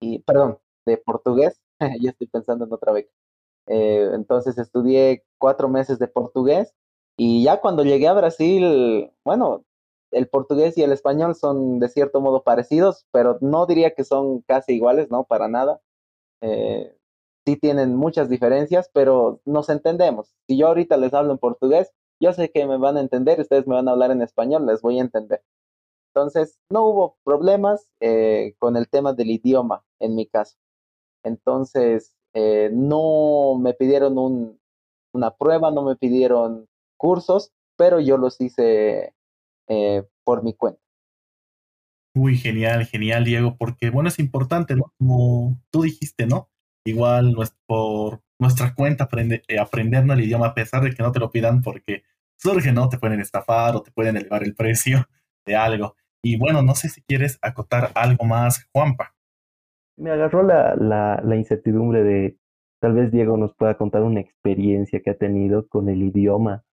y, 0.00 0.20
perdón, 0.20 0.58
de 0.86 0.98
portugués, 0.98 1.60
ya 2.00 2.10
estoy 2.10 2.26
pensando 2.28 2.64
en 2.66 2.72
otra 2.72 2.92
beca. 2.92 3.10
Eh, 3.66 4.10
entonces 4.14 4.58
estudié 4.58 5.24
cuatro 5.38 5.68
meses 5.68 5.98
de 5.98 6.08
portugués 6.08 6.74
y 7.16 7.44
ya 7.44 7.60
cuando 7.60 7.84
llegué 7.84 8.08
a 8.08 8.12
Brasil, 8.14 9.10
bueno, 9.24 9.64
el 10.10 10.28
portugués 10.28 10.76
y 10.78 10.82
el 10.82 10.92
español 10.92 11.34
son 11.34 11.78
de 11.80 11.88
cierto 11.88 12.20
modo 12.20 12.42
parecidos, 12.42 13.06
pero 13.12 13.38
no 13.40 13.66
diría 13.66 13.94
que 13.94 14.04
son 14.04 14.42
casi 14.42 14.74
iguales, 14.74 15.10
¿no? 15.10 15.24
Para 15.24 15.48
nada. 15.48 15.80
Eh, 16.40 16.96
sí 17.46 17.56
tienen 17.56 17.96
muchas 17.96 18.28
diferencias, 18.28 18.90
pero 18.92 19.40
nos 19.44 19.68
entendemos. 19.68 20.34
Si 20.46 20.56
yo 20.56 20.68
ahorita 20.68 20.96
les 20.96 21.14
hablo 21.14 21.32
en 21.32 21.38
portugués, 21.38 21.92
yo 22.20 22.32
sé 22.32 22.50
que 22.50 22.66
me 22.66 22.78
van 22.78 22.96
a 22.96 23.00
entender, 23.00 23.40
ustedes 23.40 23.66
me 23.66 23.74
van 23.74 23.88
a 23.88 23.92
hablar 23.92 24.10
en 24.10 24.22
español, 24.22 24.66
les 24.66 24.82
voy 24.82 24.98
a 24.98 25.02
entender. 25.02 25.42
Entonces, 26.14 26.58
no 26.70 26.86
hubo 26.86 27.16
problemas 27.24 27.90
eh, 28.00 28.54
con 28.58 28.76
el 28.76 28.88
tema 28.88 29.12
del 29.14 29.30
idioma 29.30 29.84
en 30.00 30.14
mi 30.14 30.26
caso. 30.26 30.56
Entonces, 31.24 32.13
eh, 32.34 32.68
no 32.72 33.56
me 33.60 33.74
pidieron 33.74 34.58
una 35.12 35.30
prueba, 35.36 35.70
no 35.70 35.82
me 35.82 35.96
pidieron 35.96 36.66
cursos, 36.96 37.52
pero 37.76 38.00
yo 38.00 38.18
los 38.18 38.40
hice 38.40 39.14
eh, 39.68 40.02
por 40.24 40.42
mi 40.42 40.54
cuenta. 40.54 40.80
Uy, 42.16 42.36
genial, 42.36 42.86
genial, 42.86 43.24
Diego, 43.24 43.56
porque 43.56 43.90
bueno, 43.90 44.08
es 44.08 44.18
importante, 44.18 44.76
¿no? 44.76 44.92
Como 44.98 45.60
tú 45.70 45.82
dijiste, 45.82 46.26
¿no? 46.26 46.48
Igual 46.84 47.36
por 47.66 48.22
nuestra 48.38 48.74
cuenta 48.74 49.04
aprende, 49.04 49.42
eh, 49.48 49.58
aprendernos 49.58 50.16
el 50.16 50.24
idioma 50.24 50.48
a 50.48 50.54
pesar 50.54 50.82
de 50.82 50.92
que 50.92 51.02
no 51.02 51.12
te 51.12 51.20
lo 51.20 51.30
pidan 51.30 51.62
porque 51.62 52.02
surge, 52.36 52.72
¿no? 52.72 52.88
Te 52.88 52.98
pueden 52.98 53.20
estafar 53.20 53.76
o 53.76 53.82
te 53.82 53.92
pueden 53.92 54.16
elevar 54.16 54.42
el 54.44 54.54
precio 54.54 55.08
de 55.46 55.56
algo. 55.56 55.96
Y 56.22 56.36
bueno, 56.36 56.62
no 56.62 56.74
sé 56.74 56.88
si 56.88 57.00
quieres 57.02 57.38
acotar 57.42 57.92
algo 57.94 58.24
más, 58.24 58.66
Juanpa 58.72 59.14
me 59.96 60.10
agarró 60.10 60.42
la, 60.42 60.74
la, 60.76 61.20
la, 61.24 61.36
incertidumbre 61.36 62.02
de 62.02 62.38
tal 62.80 62.94
vez 62.94 63.10
Diego 63.12 63.36
nos 63.36 63.54
pueda 63.54 63.76
contar 63.76 64.02
una 64.02 64.20
experiencia 64.20 65.00
que 65.00 65.10
ha 65.10 65.16
tenido 65.16 65.68
con 65.68 65.88
el 65.88 66.02
idioma. 66.02 66.64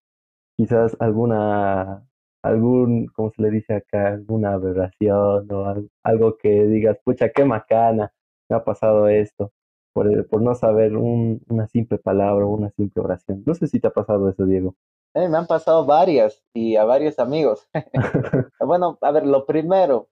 Quizás 0.58 0.98
alguna, 1.00 2.08
algún, 2.44 3.08
¿cómo 3.08 3.32
se 3.32 3.42
le 3.42 3.52
dice 3.52 3.76
acá? 3.76 4.08
Alguna 4.08 4.54
aberración 4.54 5.52
o 5.52 5.88
algo 6.04 6.38
que 6.38 6.66
digas, 6.66 6.98
pucha, 7.04 7.30
qué 7.30 7.46
macana, 7.46 8.12
me 8.50 8.58
ha 8.58 8.64
pasado 8.64 9.08
esto, 9.08 9.54
por, 9.94 10.28
por 10.28 10.42
no 10.42 10.56
saber 10.56 10.98
un, 10.98 11.42
una 11.50 11.68
simple 11.68 11.98
palabra 11.98 12.46
o 12.46 12.50
una 12.50 12.72
simple 12.72 13.02
oración. 13.04 13.44
No 13.46 13.56
sé 13.56 13.68
si 13.68 13.80
te 13.80 13.88
ha 13.88 13.92
pasado 13.92 14.30
eso, 14.30 14.46
Diego. 14.46 14.76
Eh, 15.14 15.28
me 15.28 15.38
han 15.38 15.48
pasado 15.48 15.86
varias 15.86 16.42
y 16.54 16.78
a 16.78 16.86
varios 16.86 17.20
amigos. 17.20 17.68
bueno, 18.60 18.98
a 19.02 19.12
ver, 19.12 19.26
lo 19.26 19.46
primero, 19.46 20.08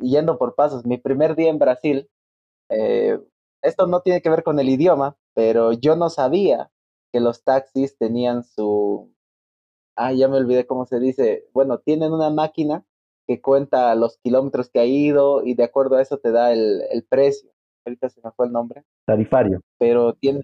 yendo 0.00 0.38
por 0.38 0.54
pasos, 0.54 0.86
mi 0.86 0.98
primer 0.98 1.34
día 1.34 1.50
en 1.50 1.58
Brasil, 1.58 2.08
eh, 2.68 3.18
esto 3.62 3.86
no 3.86 4.00
tiene 4.00 4.22
que 4.22 4.30
ver 4.30 4.42
con 4.42 4.58
el 4.58 4.68
idioma, 4.68 5.16
pero 5.34 5.72
yo 5.72 5.96
no 5.96 6.10
sabía 6.10 6.70
que 7.12 7.20
los 7.20 7.42
taxis 7.42 7.96
tenían 7.98 8.44
su... 8.44 9.12
Ah, 9.96 10.12
ya 10.12 10.28
me 10.28 10.36
olvidé 10.36 10.66
cómo 10.66 10.84
se 10.86 11.00
dice. 11.00 11.48
Bueno, 11.52 11.78
tienen 11.78 12.12
una 12.12 12.30
máquina 12.30 12.84
que 13.26 13.40
cuenta 13.40 13.94
los 13.94 14.18
kilómetros 14.18 14.68
que 14.70 14.80
ha 14.80 14.84
ido 14.84 15.44
y 15.44 15.54
de 15.54 15.64
acuerdo 15.64 15.96
a 15.96 16.02
eso 16.02 16.18
te 16.18 16.30
da 16.30 16.52
el, 16.52 16.82
el 16.90 17.04
precio. 17.04 17.50
Ahorita 17.84 18.08
se 18.10 18.20
me 18.22 18.30
fue 18.32 18.46
el 18.46 18.52
nombre. 18.52 18.84
Tarifario. 19.06 19.60
Pero 19.78 20.14
tiene, 20.14 20.42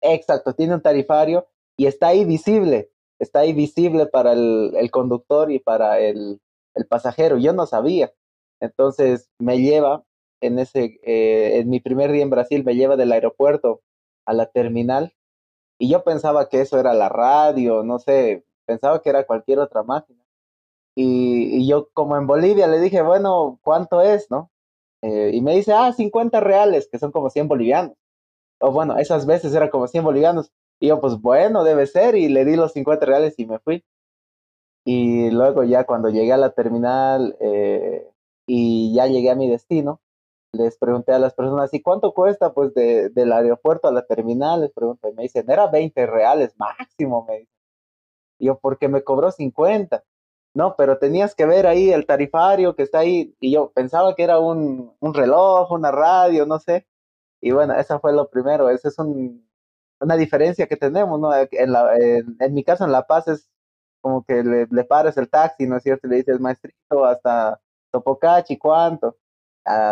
exacto, 0.00 0.54
tiene 0.54 0.74
un 0.74 0.82
tarifario 0.82 1.46
y 1.76 1.86
está 1.86 2.08
ahí 2.08 2.24
visible. 2.24 2.90
Está 3.18 3.40
ahí 3.40 3.52
visible 3.52 4.06
para 4.06 4.32
el, 4.32 4.72
el 4.76 4.90
conductor 4.90 5.50
y 5.50 5.58
para 5.58 6.00
el, 6.00 6.40
el 6.74 6.86
pasajero. 6.86 7.38
Yo 7.38 7.52
no 7.52 7.66
sabía. 7.66 8.12
Entonces 8.60 9.30
me 9.38 9.58
lleva 9.58 10.04
en 10.42 10.58
ese, 10.58 11.00
eh, 11.02 11.58
en 11.60 11.70
mi 11.70 11.80
primer 11.80 12.12
día 12.12 12.22
en 12.22 12.30
Brasil 12.30 12.64
me 12.64 12.74
lleva 12.74 12.96
del 12.96 13.12
aeropuerto 13.12 13.82
a 14.26 14.32
la 14.34 14.46
terminal 14.46 15.14
y 15.78 15.88
yo 15.90 16.04
pensaba 16.04 16.48
que 16.48 16.60
eso 16.60 16.78
era 16.78 16.94
la 16.94 17.08
radio, 17.08 17.82
no 17.82 17.98
sé, 17.98 18.44
pensaba 18.66 19.02
que 19.02 19.10
era 19.10 19.24
cualquier 19.24 19.58
otra 19.58 19.82
máquina. 19.82 20.22
Y, 20.94 21.66
yo 21.68 21.88
como 21.92 22.16
en 22.16 22.26
Bolivia 22.26 22.66
le 22.68 22.80
dije, 22.80 23.02
bueno, 23.02 23.58
¿cuánto 23.62 24.00
es, 24.02 24.30
no? 24.30 24.50
Eh, 25.02 25.32
y 25.34 25.40
me 25.42 25.56
dice, 25.56 25.72
ah, 25.72 25.92
50 25.92 26.40
reales, 26.40 26.88
que 26.90 26.98
son 26.98 27.12
como 27.12 27.30
100 27.30 27.48
bolivianos. 27.48 27.96
O 28.60 28.72
bueno, 28.72 28.98
esas 28.98 29.26
veces 29.26 29.54
era 29.54 29.70
como 29.70 29.88
100 29.88 30.04
bolivianos. 30.04 30.52
Y 30.80 30.88
yo, 30.88 31.00
pues 31.00 31.20
bueno, 31.20 31.64
debe 31.64 31.86
ser, 31.86 32.14
y 32.16 32.28
le 32.28 32.44
di 32.44 32.56
los 32.56 32.72
50 32.72 33.06
reales 33.06 33.34
y 33.38 33.46
me 33.46 33.58
fui. 33.58 33.84
Y 34.84 35.30
luego 35.30 35.64
ya 35.64 35.84
cuando 35.84 36.10
llegué 36.10 36.32
a 36.32 36.36
la 36.36 36.50
terminal 36.52 37.36
eh, 37.40 38.08
y 38.46 38.94
ya 38.94 39.06
llegué 39.06 39.30
a 39.30 39.36
mi 39.36 39.48
destino, 39.48 40.00
les 40.52 40.76
pregunté 40.78 41.12
a 41.12 41.18
las 41.18 41.34
personas, 41.34 41.72
¿y 41.74 41.82
cuánto 41.82 42.12
cuesta 42.12 42.52
pues 42.52 42.74
de, 42.74 43.08
del 43.10 43.32
aeropuerto 43.32 43.88
a 43.88 43.92
la 43.92 44.04
terminal? 44.06 44.60
Les 44.60 44.72
pregunté, 44.72 45.12
me 45.12 45.22
dicen, 45.22 45.50
era 45.50 45.66
20 45.68 46.06
reales 46.06 46.54
máximo, 46.58 47.24
me 47.26 47.38
dicen. 47.40 47.48
Yo, 48.38 48.58
porque 48.58 48.88
me 48.88 49.02
cobró 49.04 49.30
50. 49.30 50.04
No, 50.54 50.76
pero 50.76 50.98
tenías 50.98 51.34
que 51.34 51.46
ver 51.46 51.66
ahí 51.66 51.90
el 51.92 52.06
tarifario 52.06 52.74
que 52.76 52.82
está 52.82 53.00
ahí. 53.00 53.34
Y 53.40 53.52
yo 53.52 53.72
pensaba 53.72 54.14
que 54.14 54.24
era 54.24 54.38
un, 54.40 54.94
un 55.00 55.14
reloj, 55.14 55.72
una 55.72 55.90
radio, 55.92 56.46
no 56.46 56.58
sé. 56.58 56.86
Y 57.40 57.52
bueno, 57.52 57.74
eso 57.74 58.00
fue 58.00 58.12
lo 58.12 58.28
primero. 58.30 58.68
Esa 58.70 58.88
es 58.88 58.98
un, 58.98 59.48
una 60.00 60.16
diferencia 60.16 60.66
que 60.68 60.76
tenemos, 60.76 61.20
¿no? 61.20 61.30
En, 61.34 61.72
la, 61.72 61.96
en, 61.96 62.54
mi 62.54 62.64
caso, 62.64 62.84
en 62.84 62.92
La 62.92 63.06
Paz 63.06 63.28
es 63.28 63.50
como 64.00 64.24
que 64.24 64.42
le, 64.44 64.66
le 64.70 64.84
pares 64.84 65.16
el 65.16 65.30
taxi, 65.30 65.66
¿no 65.66 65.76
es 65.76 65.84
cierto? 65.84 66.06
Y 66.06 66.10
le 66.10 66.16
dices, 66.16 66.40
maestrito, 66.40 67.04
hasta 67.04 67.60
Topocachi, 67.92 68.58
¿cuánto? 68.58 69.16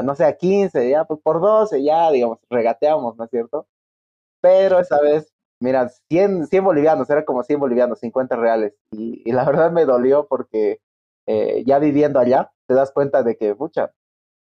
No 0.05 0.15
sé, 0.15 0.25
a 0.25 0.37
15, 0.37 0.91
ya, 0.91 1.05
pues 1.05 1.21
por 1.23 1.41
12, 1.41 1.83
ya, 1.83 2.11
digamos, 2.11 2.39
regateamos, 2.51 3.17
¿no 3.17 3.25
es 3.25 3.31
cierto? 3.31 3.67
Pero 4.41 4.81
esa 4.81 5.01
vez, 5.01 5.33
mira, 5.61 5.89
100, 6.11 6.47
100 6.47 6.65
bolivianos, 6.65 7.11
era 7.11 7.25
como 7.25 7.43
100 7.43 7.61
bolivianos, 7.61 8.01
50 8.01 8.37
reales. 8.37 8.75
Y, 8.93 9.31
la 9.33 9.45
verdad 9.45 9.73
me 9.73 9.85
dolió 9.85 10.27
porque 10.29 10.81
eh, 11.27 11.65
ya 11.67 11.79
viviendo 11.79 12.21
allá, 12.21 12.53
te 12.67 12.75
das 12.75 12.93
cuenta 12.93 13.23
de 13.23 13.37
que, 13.37 13.55
mucha, 13.55 13.93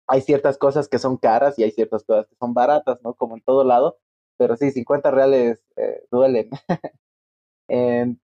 hay 0.07 0.21
ciertas 0.21 0.57
cosas 0.57 0.87
que 0.89 0.99
son 0.99 1.17
caras 1.17 1.57
y 1.59 1.63
hay 1.63 1.71
ciertas 1.71 2.03
cosas 2.03 2.27
que 2.27 2.35
son 2.35 2.53
baratas, 2.53 2.99
¿no? 3.03 3.13
Como 3.15 3.35
en 3.35 3.41
todo 3.43 3.63
lado. 3.63 3.97
Pero 4.37 4.57
sí, 4.57 4.71
50 4.71 5.11
reales 5.11 5.63
eh, 5.77 6.03
duelen. 6.11 6.49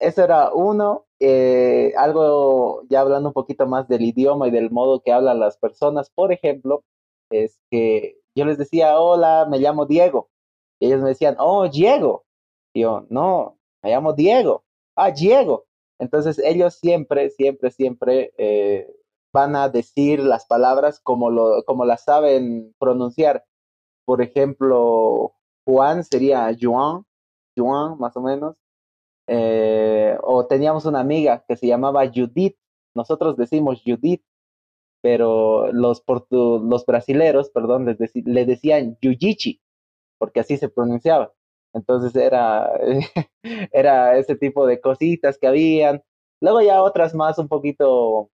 eso 0.00 0.24
era 0.24 0.52
uno. 0.52 1.06
Eh, 1.24 1.92
algo 1.96 2.82
ya 2.88 3.00
hablando 3.00 3.28
un 3.28 3.32
poquito 3.32 3.64
más 3.68 3.86
del 3.86 4.02
idioma 4.02 4.48
y 4.48 4.50
del 4.50 4.72
modo 4.72 5.02
que 5.02 5.12
hablan 5.12 5.38
las 5.38 5.56
personas. 5.56 6.10
Por 6.10 6.32
ejemplo, 6.32 6.82
es 7.30 7.60
que 7.70 8.18
yo 8.34 8.44
les 8.44 8.58
decía, 8.58 8.98
hola, 9.00 9.46
me 9.48 9.58
llamo 9.60 9.86
Diego. 9.86 10.30
Y 10.80 10.86
ellos 10.86 11.00
me 11.00 11.10
decían, 11.10 11.36
oh, 11.38 11.68
Diego. 11.68 12.24
Y 12.74 12.80
yo, 12.82 13.06
no, 13.08 13.58
me 13.84 13.90
llamo 13.90 14.14
Diego. 14.14 14.64
Ah, 14.96 15.12
Diego. 15.12 15.66
Entonces 16.00 16.40
ellos 16.40 16.74
siempre, 16.74 17.30
siempre, 17.30 17.70
siempre 17.70 18.34
eh, 18.36 18.92
van 19.32 19.54
a 19.54 19.68
decir 19.68 20.18
las 20.20 20.46
palabras 20.46 20.98
como, 21.00 21.30
lo, 21.30 21.62
como 21.64 21.84
las 21.84 22.02
saben 22.02 22.74
pronunciar. 22.80 23.44
Por 24.04 24.22
ejemplo, 24.22 25.34
Juan 25.64 26.02
sería 26.02 26.50
Juan, 26.60 27.04
Juan 27.56 27.96
más 27.98 28.16
o 28.16 28.22
menos. 28.22 28.56
Eh, 29.28 30.16
o 30.22 30.46
teníamos 30.46 30.84
una 30.86 31.00
amiga 31.00 31.44
que 31.46 31.56
se 31.56 31.66
llamaba 31.66 32.10
Judith, 32.12 32.56
nosotros 32.94 33.36
decimos 33.36 33.82
Judith, 33.84 34.22
pero 35.02 35.72
los, 35.72 36.02
los 36.30 36.86
brasileros, 36.86 37.50
perdón, 37.50 37.86
les 37.86 37.98
le 38.14 38.46
decían 38.46 38.98
Yujichi, 39.02 39.60
porque 40.18 40.40
así 40.40 40.56
se 40.56 40.68
pronunciaba. 40.68 41.32
Entonces 41.74 42.14
era, 42.16 42.70
era 43.72 44.16
ese 44.18 44.36
tipo 44.36 44.66
de 44.66 44.80
cositas 44.80 45.38
que 45.38 45.46
habían. 45.48 46.02
Luego 46.40 46.60
ya 46.62 46.82
otras 46.82 47.14
más 47.14 47.38
un 47.38 47.48
poquito, 47.48 48.30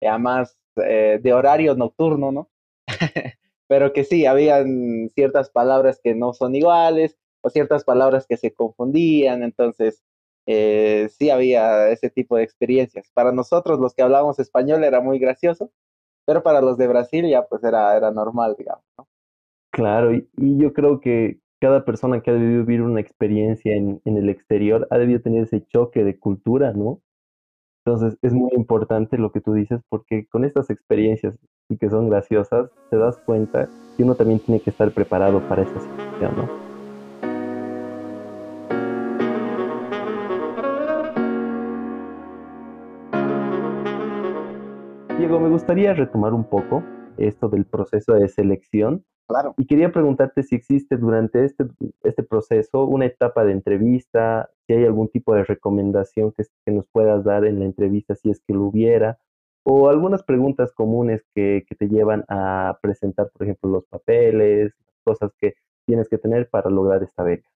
ya 0.00 0.18
más 0.18 0.56
eh, 0.76 1.20
de 1.22 1.32
horario 1.32 1.74
nocturno, 1.74 2.32
¿no? 2.32 2.50
pero 3.68 3.92
que 3.92 4.04
sí, 4.04 4.26
habían 4.26 5.10
ciertas 5.14 5.50
palabras 5.50 6.00
que 6.02 6.14
no 6.14 6.32
son 6.34 6.54
iguales, 6.54 7.18
o 7.44 7.50
ciertas 7.50 7.84
palabras 7.84 8.26
que 8.26 8.38
se 8.38 8.54
confundían, 8.54 9.42
entonces 9.42 10.02
eh, 10.46 11.08
sí 11.10 11.28
había 11.28 11.90
ese 11.90 12.08
tipo 12.08 12.36
de 12.36 12.42
experiencias. 12.42 13.10
Para 13.12 13.32
nosotros 13.32 13.78
los 13.78 13.94
que 13.94 14.02
hablábamos 14.02 14.38
español 14.38 14.82
era 14.82 15.00
muy 15.00 15.18
gracioso, 15.18 15.70
pero 16.26 16.42
para 16.42 16.62
los 16.62 16.78
de 16.78 16.88
Brasil 16.88 17.28
ya 17.28 17.46
pues 17.46 17.62
era, 17.62 17.94
era 17.96 18.10
normal, 18.10 18.56
digamos. 18.58 18.84
¿no? 18.96 19.06
Claro, 19.70 20.14
y, 20.14 20.26
yo 20.36 20.72
creo 20.72 21.00
que, 21.00 21.38
cada 21.60 21.84
persona 21.86 22.20
que 22.20 22.30
ha 22.30 22.34
debido 22.34 22.64
vivir 22.64 22.82
una 22.82 23.00
experiencia 23.00 23.74
en, 23.74 24.00
en 24.04 24.18
el 24.18 24.28
exterior 24.28 24.86
ha 24.90 24.98
debido 24.98 25.22
tener 25.22 25.44
ese 25.44 25.64
choque 25.66 26.04
de 26.04 26.18
cultura, 26.18 26.74
¿no? 26.74 27.00
Entonces 27.86 28.18
es 28.20 28.34
muy 28.34 28.50
importante 28.54 29.16
lo 29.16 29.32
que 29.32 29.40
tú 29.40 29.54
dices 29.54 29.80
porque 29.88 30.26
con 30.28 30.44
estas 30.44 30.68
experiencias 30.68 31.34
y 31.70 31.78
que 31.78 31.88
son 31.88 32.10
graciosas, 32.10 32.70
te 32.90 32.98
das 32.98 33.16
cuenta 33.24 33.70
que 33.96 34.02
uno 34.02 34.14
también 34.14 34.40
tiene 34.40 34.60
que 34.60 34.70
estar 34.70 34.90
preparado 34.92 35.40
para 35.48 35.62
esta 35.62 35.80
situación, 35.80 36.36
¿no? 36.36 36.63
Diego, 45.24 45.40
me 45.40 45.48
gustaría 45.48 45.94
retomar 45.94 46.34
un 46.34 46.44
poco 46.44 46.82
esto 47.16 47.48
del 47.48 47.64
proceso 47.64 48.12
de 48.12 48.28
selección. 48.28 49.06
Claro. 49.26 49.54
Y 49.56 49.66
quería 49.66 49.90
preguntarte 49.90 50.42
si 50.42 50.54
existe 50.54 50.98
durante 50.98 51.46
este, 51.46 51.64
este 52.02 52.22
proceso 52.22 52.84
una 52.84 53.06
etapa 53.06 53.42
de 53.42 53.52
entrevista, 53.52 54.50
si 54.66 54.74
hay 54.74 54.84
algún 54.84 55.08
tipo 55.08 55.34
de 55.34 55.44
recomendación 55.44 56.32
que, 56.32 56.44
que 56.66 56.72
nos 56.72 56.86
puedas 56.92 57.24
dar 57.24 57.46
en 57.46 57.58
la 57.58 57.64
entrevista, 57.64 58.14
si 58.14 58.28
es 58.28 58.42
que 58.46 58.52
lo 58.52 58.64
hubiera, 58.64 59.18
o 59.62 59.88
algunas 59.88 60.22
preguntas 60.24 60.74
comunes 60.74 61.24
que, 61.34 61.64
que 61.66 61.74
te 61.74 61.88
llevan 61.88 62.26
a 62.28 62.78
presentar, 62.82 63.30
por 63.30 63.44
ejemplo, 63.44 63.70
los 63.70 63.86
papeles, 63.86 64.74
cosas 65.04 65.32
que 65.40 65.54
tienes 65.86 66.10
que 66.10 66.18
tener 66.18 66.50
para 66.50 66.68
lograr 66.68 67.02
esta 67.02 67.22
beca. 67.22 67.48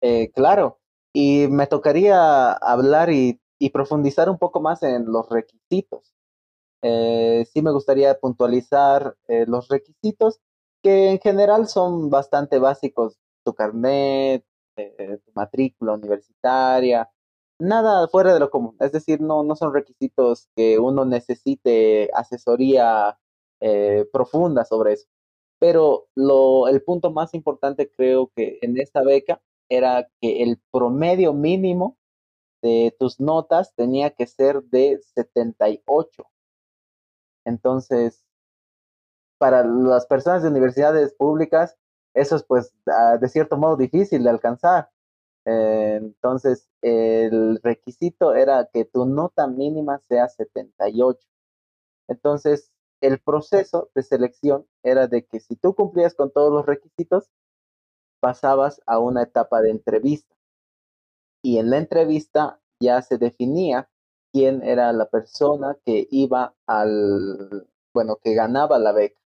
Eh, 0.00 0.30
claro, 0.30 0.78
y 1.12 1.48
me 1.50 1.66
tocaría 1.66 2.52
hablar 2.52 3.10
y, 3.10 3.40
y 3.58 3.70
profundizar 3.70 4.30
un 4.30 4.38
poco 4.38 4.60
más 4.60 4.84
en 4.84 5.06
los 5.06 5.28
requisitos. 5.28 6.14
Eh, 6.82 7.46
sí 7.52 7.62
me 7.62 7.70
gustaría 7.72 8.18
puntualizar 8.18 9.16
eh, 9.28 9.44
los 9.46 9.68
requisitos 9.68 10.40
que 10.82 11.10
en 11.10 11.20
general 11.20 11.68
son 11.68 12.10
bastante 12.10 12.58
básicos. 12.58 13.18
Tu 13.44 13.54
carnet, 13.54 14.44
eh, 14.76 15.18
tu 15.24 15.32
matrícula 15.34 15.94
universitaria, 15.94 17.10
nada 17.58 18.08
fuera 18.08 18.34
de 18.34 18.40
lo 18.40 18.50
común. 18.50 18.76
Es 18.80 18.92
decir, 18.92 19.20
no, 19.20 19.42
no 19.44 19.56
son 19.56 19.72
requisitos 19.74 20.48
que 20.56 20.78
uno 20.78 21.04
necesite 21.04 22.10
asesoría 22.14 23.18
profunda 24.12 24.64
sobre 24.64 24.94
eso. 24.94 25.06
Pero 25.60 26.08
lo, 26.16 26.66
el 26.68 26.82
punto 26.82 27.12
más 27.12 27.34
importante 27.34 27.88
creo 27.90 28.30
que 28.34 28.58
en 28.62 28.76
esta 28.80 29.02
beca 29.02 29.40
era 29.68 30.08
que 30.20 30.42
el 30.42 30.60
promedio 30.72 31.32
mínimo 31.32 31.96
de 32.62 32.96
tus 32.98 33.20
notas 33.20 33.74
tenía 33.76 34.10
que 34.10 34.26
ser 34.26 34.62
de 34.64 35.00
78 35.14 36.31
entonces, 37.44 38.24
para 39.38 39.64
las 39.64 40.06
personas 40.06 40.42
de 40.42 40.48
universidades 40.48 41.14
públicas, 41.14 41.76
eso 42.14 42.36
es 42.36 42.44
pues 42.44 42.72
ah, 42.86 43.18
de 43.18 43.28
cierto 43.28 43.56
modo 43.56 43.76
difícil 43.76 44.22
de 44.22 44.30
alcanzar. 44.30 44.90
Eh, 45.44 45.96
entonces, 46.00 46.68
el 46.82 47.60
requisito 47.62 48.34
era 48.34 48.68
que 48.72 48.84
tu 48.84 49.06
nota 49.06 49.46
mínima 49.46 49.98
sea 50.00 50.28
78. 50.28 51.18
Entonces, 52.08 52.72
el 53.00 53.18
proceso 53.20 53.90
de 53.94 54.02
selección 54.02 54.66
era 54.82 55.08
de 55.08 55.24
que 55.26 55.40
si 55.40 55.56
tú 55.56 55.74
cumplías 55.74 56.14
con 56.14 56.32
todos 56.32 56.52
los 56.52 56.66
requisitos, 56.66 57.30
pasabas 58.20 58.80
a 58.86 58.98
una 59.00 59.24
etapa 59.24 59.60
de 59.60 59.70
entrevista. 59.70 60.36
Y 61.42 61.58
en 61.58 61.70
la 61.70 61.78
entrevista 61.78 62.60
ya 62.80 63.02
se 63.02 63.18
definía 63.18 63.88
quién 64.32 64.62
era 64.62 64.92
la 64.92 65.08
persona 65.08 65.76
que 65.84 66.08
iba 66.10 66.54
al, 66.66 67.68
bueno, 67.92 68.16
que 68.22 68.34
ganaba 68.34 68.78
la 68.78 68.92
beca. 68.92 69.20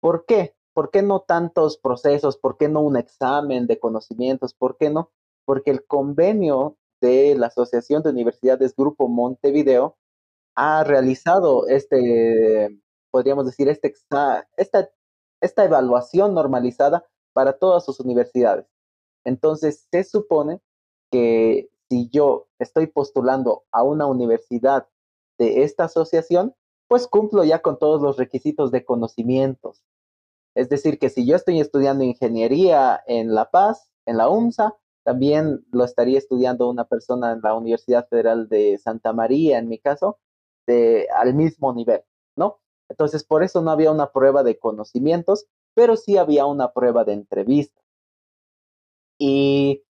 ¿Por 0.00 0.26
qué? 0.26 0.54
¿Por 0.74 0.90
qué 0.90 1.02
no 1.02 1.20
tantos 1.20 1.78
procesos? 1.78 2.36
¿Por 2.36 2.58
qué 2.58 2.68
no 2.68 2.82
un 2.82 2.96
examen 2.96 3.66
de 3.66 3.78
conocimientos? 3.78 4.54
¿Por 4.54 4.76
qué 4.76 4.90
no? 4.90 5.10
Porque 5.44 5.70
el 5.70 5.86
convenio 5.86 6.76
de 7.00 7.34
la 7.34 7.46
Asociación 7.46 8.02
de 8.02 8.10
Universidades 8.10 8.74
Grupo 8.76 9.08
Montevideo 9.08 9.96
ha 10.54 10.84
realizado 10.84 11.66
este, 11.68 12.80
podríamos 13.10 13.46
decir, 13.46 13.68
este 13.68 13.94
esta, 14.56 14.90
esta 15.40 15.64
evaluación 15.64 16.34
normalizada 16.34 17.06
para 17.32 17.54
todas 17.58 17.84
sus 17.84 18.00
universidades. 18.00 18.66
Entonces, 19.24 19.86
se 19.90 20.04
supone 20.04 20.60
que 21.10 21.70
si 21.88 22.08
yo 22.10 22.48
estoy 22.58 22.86
postulando 22.86 23.64
a 23.70 23.82
una 23.82 24.06
universidad 24.06 24.88
de 25.38 25.62
esta 25.62 25.84
asociación, 25.84 26.54
pues 26.88 27.06
cumplo 27.06 27.44
ya 27.44 27.60
con 27.62 27.78
todos 27.78 28.00
los 28.00 28.16
requisitos 28.16 28.70
de 28.70 28.84
conocimientos. 28.84 29.82
Es 30.54 30.68
decir, 30.68 30.98
que 30.98 31.10
si 31.10 31.26
yo 31.26 31.36
estoy 31.36 31.60
estudiando 31.60 32.04
ingeniería 32.04 33.02
en 33.06 33.34
La 33.34 33.50
Paz, 33.50 33.90
en 34.06 34.16
la 34.16 34.28
UMSA, 34.28 34.74
también 35.04 35.64
lo 35.70 35.84
estaría 35.84 36.18
estudiando 36.18 36.68
una 36.68 36.84
persona 36.86 37.32
en 37.32 37.40
la 37.42 37.54
Universidad 37.54 38.08
Federal 38.08 38.48
de 38.48 38.78
Santa 38.78 39.12
María, 39.12 39.58
en 39.58 39.68
mi 39.68 39.78
caso, 39.78 40.18
de, 40.66 41.08
al 41.14 41.34
mismo 41.34 41.72
nivel, 41.72 42.02
¿no? 42.36 42.58
Entonces, 42.88 43.24
por 43.24 43.42
eso 43.42 43.62
no 43.62 43.70
había 43.70 43.90
una 43.90 44.10
prueba 44.10 44.42
de 44.42 44.58
conocimientos, 44.58 45.46
pero 45.74 45.96
sí 45.96 46.16
había 46.16 46.46
una 46.46 46.72
prueba 46.72 47.04
de 47.04 47.12
entrevista. 47.12 47.80
Y 49.18 49.84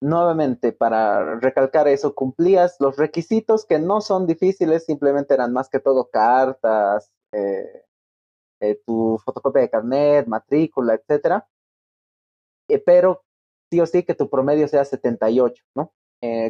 nuevamente, 0.00 0.72
para 0.72 1.38
recalcar 1.40 1.88
eso, 1.88 2.14
cumplías 2.14 2.76
los 2.80 2.96
requisitos 2.96 3.64
que 3.66 3.78
no 3.78 4.00
son 4.00 4.26
difíciles, 4.26 4.84
simplemente 4.84 5.34
eran 5.34 5.52
más 5.52 5.68
que 5.68 5.80
todo 5.80 6.08
cartas, 6.10 7.12
eh, 7.32 7.84
eh, 8.60 8.80
tu 8.86 9.18
fotocopia 9.24 9.62
de 9.62 9.70
carnet, 9.70 10.26
matrícula, 10.26 10.94
etcétera. 10.94 11.48
Eh, 12.68 12.78
pero 12.84 13.24
sí 13.70 13.80
o 13.80 13.86
sí 13.86 14.02
que 14.04 14.14
tu 14.14 14.28
promedio 14.28 14.68
sea 14.68 14.84
78, 14.84 15.62
¿no? 15.74 15.92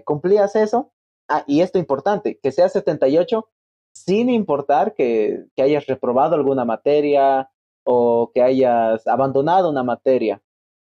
cumplías 0.04 0.56
eso. 0.56 0.92
Ah, 1.28 1.44
y 1.46 1.60
esto 1.60 1.78
importante, 1.78 2.38
que 2.42 2.52
sea 2.52 2.68
78 2.70 3.50
sin 3.92 4.30
importar 4.30 4.94
que, 4.94 5.44
que 5.54 5.62
hayas 5.62 5.86
reprobado 5.86 6.34
alguna 6.34 6.64
materia 6.64 7.50
o 7.84 8.30
que 8.32 8.42
hayas 8.42 9.06
abandonado 9.06 9.68
una 9.70 9.82
materia. 9.82 10.40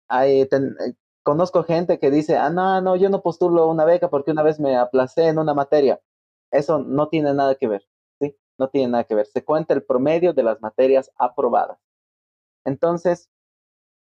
Hay, 0.08 0.48
conozco 1.24 1.64
gente 1.64 2.00
que 2.00 2.12
dice, 2.12 2.38
ah, 2.38 2.50
no, 2.50 2.82
no, 2.82 2.96
yo 2.96 3.10
no 3.10 3.22
postulo 3.22 3.68
una 3.68 3.86
beca 3.86 4.10
porque 4.10 4.32
una 4.32 4.44
vez 4.44 4.60
me 4.60 4.76
aplacé 4.78 5.28
en 5.28 5.40
una 5.40 5.54
materia. 5.54 6.02
Eso 6.52 6.80
no 6.80 7.08
tiene 7.10 7.34
nada 7.34 7.56
que 7.56 7.68
ver, 7.68 7.88
¿sí? 8.20 8.38
No 8.58 8.70
tiene 8.70 8.92
nada 8.92 9.04
que 9.06 9.16
ver. 9.16 9.28
Se 9.28 9.44
cuenta 9.44 9.74
el 9.74 9.84
promedio 9.84 10.34
de 10.34 10.44
las 10.44 10.62
materias 10.62 11.12
aprobadas. 11.18 11.80
Entonces, 12.66 13.30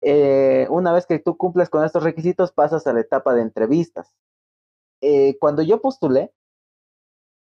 eh, 0.02 0.67
una 0.70 0.93
vez 0.93 1.06
que 1.06 1.20
tú 1.20 1.38
cumples 1.38 1.70
con 1.70 1.84
estos 1.84 2.04
requisitos, 2.04 2.52
pasas 2.52 2.86
a 2.88 2.93
la 2.93 3.02
etapa 3.02 3.34
de 3.34 3.41
entrevistas. 3.41 4.13
Eh, 5.02 5.38
cuando 5.39 5.62
yo 5.62 5.82
postulé, 5.82 6.34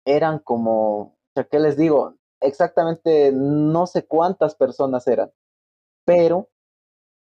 eran 0.05 0.39
como, 0.39 1.17
¿qué 1.51 1.59
les 1.59 1.77
digo? 1.77 2.17
Exactamente 2.41 3.33
no 3.33 3.87
sé 3.87 4.07
cuántas 4.07 4.55
personas 4.55 5.07
eran, 5.07 5.33
pero 6.05 6.51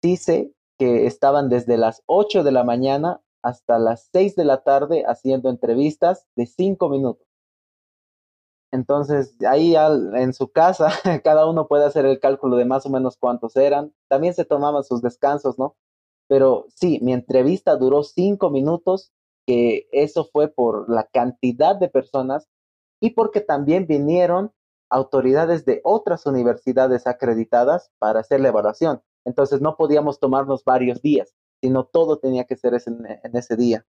sí 0.01 0.17
sé 0.17 0.53
que 0.77 1.05
estaban 1.05 1.49
desde 1.49 1.77
las 1.77 2.03
8 2.07 2.43
de 2.43 2.51
la 2.51 2.63
mañana 2.63 3.21
hasta 3.41 3.77
las 3.77 4.09
6 4.13 4.35
de 4.35 4.45
la 4.45 4.63
tarde 4.63 5.03
haciendo 5.05 5.49
entrevistas 5.49 6.25
de 6.35 6.45
5 6.45 6.89
minutos. 6.89 7.27
Entonces, 8.71 9.35
ahí 9.47 9.75
en 9.75 10.33
su 10.33 10.51
casa, 10.51 10.89
cada 11.23 11.45
uno 11.47 11.67
puede 11.67 11.85
hacer 11.85 12.05
el 12.07 12.19
cálculo 12.19 12.57
de 12.57 12.65
más 12.65 12.85
o 12.87 12.89
menos 12.89 13.17
cuántos 13.17 13.55
eran. 13.55 13.93
También 14.07 14.33
se 14.33 14.45
tomaban 14.45 14.83
sus 14.83 15.01
descansos, 15.03 15.59
¿no? 15.59 15.75
Pero 16.27 16.65
sí, 16.75 16.99
mi 17.03 17.13
entrevista 17.13 17.75
duró 17.75 18.01
5 18.01 18.49
minutos, 18.49 19.11
que 19.45 19.87
eso 19.91 20.25
fue 20.25 20.47
por 20.47 20.89
la 20.89 21.03
cantidad 21.03 21.75
de 21.75 21.89
personas 21.89 22.49
y 22.99 23.11
porque 23.11 23.41
también 23.41 23.85
vinieron 23.85 24.53
autoridades 24.89 25.65
de 25.65 25.81
otras 25.83 26.25
universidades 26.25 27.05
acreditadas 27.05 27.91
para 27.99 28.21
hacer 28.21 28.39
la 28.39 28.47
evaluación. 28.47 29.03
Entonces 29.25 29.61
no 29.61 29.75
podíamos 29.77 30.19
tomarnos 30.19 30.63
varios 30.63 31.01
días, 31.01 31.33
sino 31.61 31.85
todo 31.85 32.17
tenía 32.17 32.43
que 32.45 32.57
ser 32.57 32.73
en, 32.73 33.35
ese 33.35 33.55
día. 33.55 33.85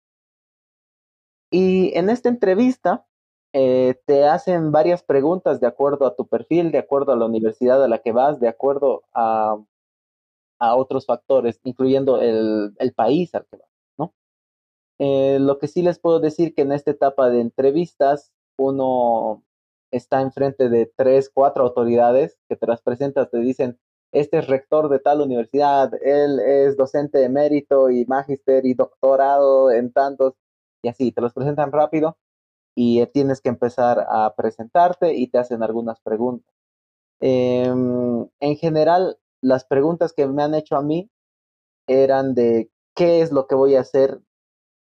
Y 1.51 1.97
en 1.97 2.09
esta 2.09 2.29
entrevista 2.29 3.05
eh, 3.53 3.99
te 4.05 4.25
hacen 4.25 4.71
varias 4.71 5.03
preguntas 5.03 5.59
de 5.59 5.67
acuerdo 5.67 6.05
a 6.05 6.15
tu 6.15 6.27
perfil, 6.27 6.71
de 6.71 6.79
acuerdo 6.79 7.11
a 7.11 7.15
la 7.15 7.25
universidad 7.25 7.83
a 7.83 7.87
la 7.87 7.99
que 7.99 8.11
vas, 8.11 8.39
de 8.39 8.47
acuerdo 8.47 9.03
a, 9.13 9.57
otros 10.59 11.05
factores, 11.05 11.59
incluyendo 11.63 12.19
el, 12.21 12.73
país 12.95 13.33
al 13.33 13.45
que 13.45 13.57
vas, 13.57 13.69
¿no? 13.97 14.13
Eh, 14.99 15.37
lo 15.39 15.57
que 15.57 15.67
sí 15.67 15.81
les 15.81 15.99
puedo 15.99 16.19
decir 16.19 16.53
que 16.53 16.63
en 16.63 16.73
esta 16.73 16.91
etapa 16.91 17.29
de 17.29 17.39
entrevistas 17.39 18.33
uno 18.57 19.43
está 19.91 20.21
enfrente 20.21 20.69
de 20.69 20.91
tres, 20.95 21.31
cuatro 21.33 21.63
autoridades 21.63 22.37
que 22.49 22.55
te 22.55 22.67
las 22.67 22.81
presentas, 22.81 23.29
te 23.31 23.39
dicen, 23.39 23.79
este 24.11 24.39
es 24.39 24.47
rector 24.47 24.89
de 24.89 24.99
tal 24.99 25.21
universidad, 25.21 25.91
él 26.03 26.39
es 26.39 26.77
docente 26.77 27.19
de 27.19 27.29
mérito 27.29 27.89
y 27.89 28.05
magister 28.05 28.65
y 28.65 28.73
doctorado 28.73 29.71
en 29.71 29.91
tantos, 29.91 30.33
y 30.81 30.89
así, 30.89 31.11
te 31.11 31.21
los 31.21 31.33
presentan 31.33 31.71
rápido 31.71 32.17
y 32.75 33.05
tienes 33.07 33.41
que 33.41 33.49
empezar 33.49 34.05
a 34.09 34.33
presentarte 34.35 35.13
y 35.13 35.27
te 35.27 35.37
hacen 35.39 35.63
algunas 35.63 35.99
preguntas. 36.01 36.53
Em, 37.21 38.27
en 38.39 38.55
general, 38.57 39.19
las 39.41 39.65
preguntas 39.65 40.13
que 40.13 40.27
me 40.27 40.43
han 40.43 40.55
hecho 40.55 40.75
a 40.77 40.81
mí 40.81 41.09
eran 41.87 42.35
de 42.35 42.71
qué 42.95 43.21
es 43.21 43.31
lo 43.31 43.47
que 43.47 43.55
voy 43.55 43.75
a 43.75 43.81
hacer 43.81 44.21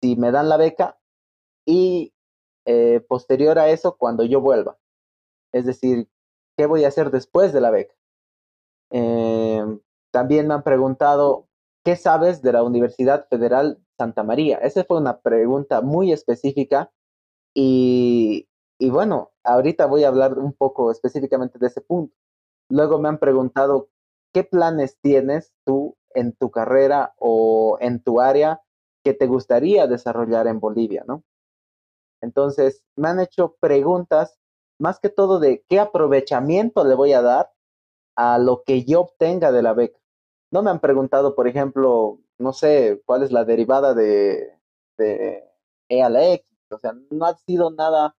si 0.02 0.16
me 0.16 0.30
dan 0.32 0.48
la 0.48 0.56
beca 0.56 0.98
y 1.66 2.14
eh, 2.66 3.00
posterior 3.08 3.58
a 3.58 3.70
eso 3.70 3.96
cuando 3.96 4.24
yo 4.24 4.40
vuelva. 4.40 4.78
Es 5.52 5.66
decir, 5.66 6.08
¿qué 6.56 6.66
voy 6.66 6.84
a 6.84 6.88
hacer 6.88 7.10
después 7.10 7.52
de 7.52 7.60
la 7.60 7.70
beca? 7.70 7.94
Em, 8.90 9.80
también 10.12 10.48
me 10.48 10.54
han 10.54 10.62
preguntado, 10.62 11.46
¿qué 11.84 11.96
sabes 11.96 12.42
de 12.42 12.52
la 12.52 12.62
Universidad 12.62 13.26
Federal 13.28 13.78
Santa 13.98 14.22
María? 14.22 14.58
Esa 14.58 14.84
fue 14.84 14.98
una 14.98 15.20
pregunta 15.20 15.80
muy 15.80 16.12
específica 16.12 16.90
y, 17.54 18.48
y 18.78 18.90
bueno, 18.90 19.30
ahorita 19.44 19.86
voy 19.86 20.04
a 20.04 20.08
hablar 20.08 20.38
un 20.38 20.52
poco 20.52 20.90
específicamente 20.90 21.58
de 21.58 21.68
ese 21.68 21.80
punto. 21.80 22.14
Luego 22.68 22.98
me 22.98 23.08
han 23.08 23.18
preguntado, 23.18 23.88
¿qué 24.32 24.44
planes 24.44 24.98
tienes 25.00 25.52
tú 25.64 25.96
en 26.14 26.32
tu 26.32 26.50
carrera 26.50 27.14
o 27.18 27.78
en 27.80 28.02
tu 28.02 28.20
área 28.20 28.62
que 29.04 29.14
te 29.14 29.26
gustaría 29.26 29.86
desarrollar 29.86 30.46
en 30.46 30.60
Bolivia, 30.60 31.04
¿no? 31.06 31.24
Entonces, 32.20 32.84
me 32.96 33.08
han 33.08 33.20
hecho 33.20 33.56
preguntas 33.60 34.38
más 34.78 34.98
que 34.98 35.08
todo 35.08 35.38
de 35.38 35.64
qué 35.68 35.80
aprovechamiento 35.80 36.84
le 36.84 36.94
voy 36.94 37.12
a 37.12 37.22
dar 37.22 37.50
a 38.20 38.38
lo 38.38 38.64
que 38.64 38.84
yo 38.84 39.00
obtenga 39.00 39.50
de 39.50 39.62
la 39.62 39.72
beca. 39.72 39.98
No 40.50 40.62
me 40.62 40.68
han 40.70 40.80
preguntado, 40.80 41.34
por 41.34 41.48
ejemplo, 41.48 42.18
no 42.38 42.52
sé, 42.52 43.00
cuál 43.06 43.22
es 43.22 43.32
la 43.32 43.46
derivada 43.46 43.94
de, 43.94 44.58
de 44.98 45.42
E 45.88 46.02
a 46.02 46.10
la 46.10 46.34
X. 46.34 46.46
O 46.70 46.78
sea, 46.78 46.92
no 47.10 47.24
ha 47.24 47.34
sido 47.38 47.70
nada 47.70 48.14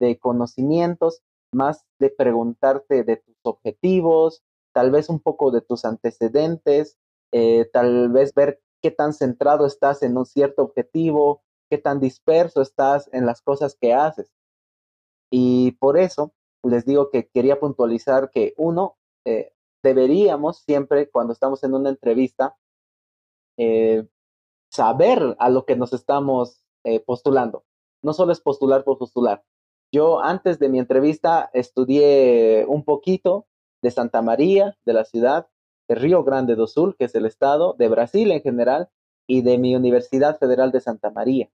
de 0.00 0.18
conocimientos, 0.18 1.22
más 1.52 1.86
de 2.00 2.10
preguntarte 2.10 3.04
de 3.04 3.18
tus 3.18 3.36
objetivos, 3.44 4.42
tal 4.72 4.90
vez 4.90 5.08
un 5.08 5.20
poco 5.20 5.52
de 5.52 5.60
tus 5.60 5.84
antecedentes, 5.84 6.98
eh, 7.30 7.70
tal 7.72 8.10
vez 8.10 8.34
ver 8.34 8.60
qué 8.82 8.90
tan 8.90 9.12
centrado 9.12 9.64
estás 9.64 10.02
en 10.02 10.18
un 10.18 10.26
cierto 10.26 10.62
objetivo, 10.62 11.44
qué 11.70 11.78
tan 11.78 12.00
disperso 12.00 12.62
estás 12.62 13.08
en 13.12 13.26
las 13.26 13.42
cosas 13.42 13.76
que 13.80 13.94
haces. 13.94 14.32
Y 15.30 15.72
por 15.78 15.98
eso 15.98 16.32
les 16.64 16.84
digo 16.84 17.10
que 17.10 17.28
quería 17.28 17.60
puntualizar 17.60 18.30
que 18.32 18.54
uno, 18.56 18.96
eh, 19.26 19.52
deberíamos 19.82 20.60
siempre 20.60 21.10
cuando 21.10 21.32
estamos 21.32 21.62
en 21.64 21.74
una 21.74 21.90
entrevista 21.90 22.56
eh, 23.58 24.06
saber 24.70 25.36
a 25.38 25.50
lo 25.50 25.64
que 25.64 25.76
nos 25.76 25.92
estamos 25.92 26.62
eh, 26.84 27.00
postulando. 27.00 27.64
No 28.02 28.12
solo 28.12 28.32
es 28.32 28.40
postular 28.40 28.84
por 28.84 28.98
postular. 28.98 29.44
Yo 29.92 30.20
antes 30.20 30.58
de 30.58 30.68
mi 30.68 30.78
entrevista 30.78 31.50
estudié 31.52 32.64
un 32.68 32.84
poquito 32.84 33.46
de 33.82 33.90
Santa 33.90 34.22
María, 34.22 34.76
de 34.84 34.92
la 34.92 35.04
ciudad, 35.04 35.48
de 35.88 35.94
Río 35.94 36.24
Grande 36.24 36.56
do 36.56 36.66
Sul, 36.66 36.96
que 36.96 37.04
es 37.04 37.14
el 37.14 37.26
estado, 37.26 37.74
de 37.78 37.88
Brasil 37.88 38.30
en 38.32 38.42
general, 38.42 38.90
y 39.28 39.42
de 39.42 39.58
mi 39.58 39.74
Universidad 39.74 40.38
Federal 40.38 40.70
de 40.72 40.80
Santa 40.80 41.10
María. 41.10 41.50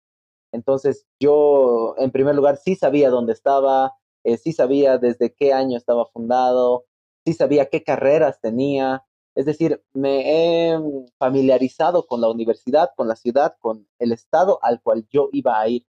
Entonces 0.53 1.07
yo, 1.21 1.95
en 1.99 2.11
primer 2.11 2.35
lugar, 2.35 2.57
sí 2.57 2.75
sabía 2.77 3.11
dónde 3.11 3.33
estaba, 3.33 3.95
eh, 4.25 4.37
sí 4.37 4.53
sabía 4.53 4.99
desde 4.99 5.35
qué 5.35 5.53
año 5.53 5.77
estaba 5.77 6.07
fundado, 6.07 6.85
sí 7.29 7.35
sabía 7.35 7.67
qué 7.67 7.85
carreras 7.85 8.41
tenía. 8.41 9.05
Es 9.35 9.47
decir, 9.47 9.83
me 9.93 10.73
he 10.73 10.81
familiarizado 11.19 12.07
con 12.07 12.21
la 12.21 12.29
universidad, 12.29 12.91
con 12.97 13.07
la 13.07 13.17
ciudad, 13.17 13.57
con 13.61 13.87
el 13.99 14.12
estado 14.12 14.59
al 14.62 14.81
cual 14.83 15.07
yo 15.11 15.29
iba 15.33 15.61
a 15.61 15.69
ir. 15.69 15.87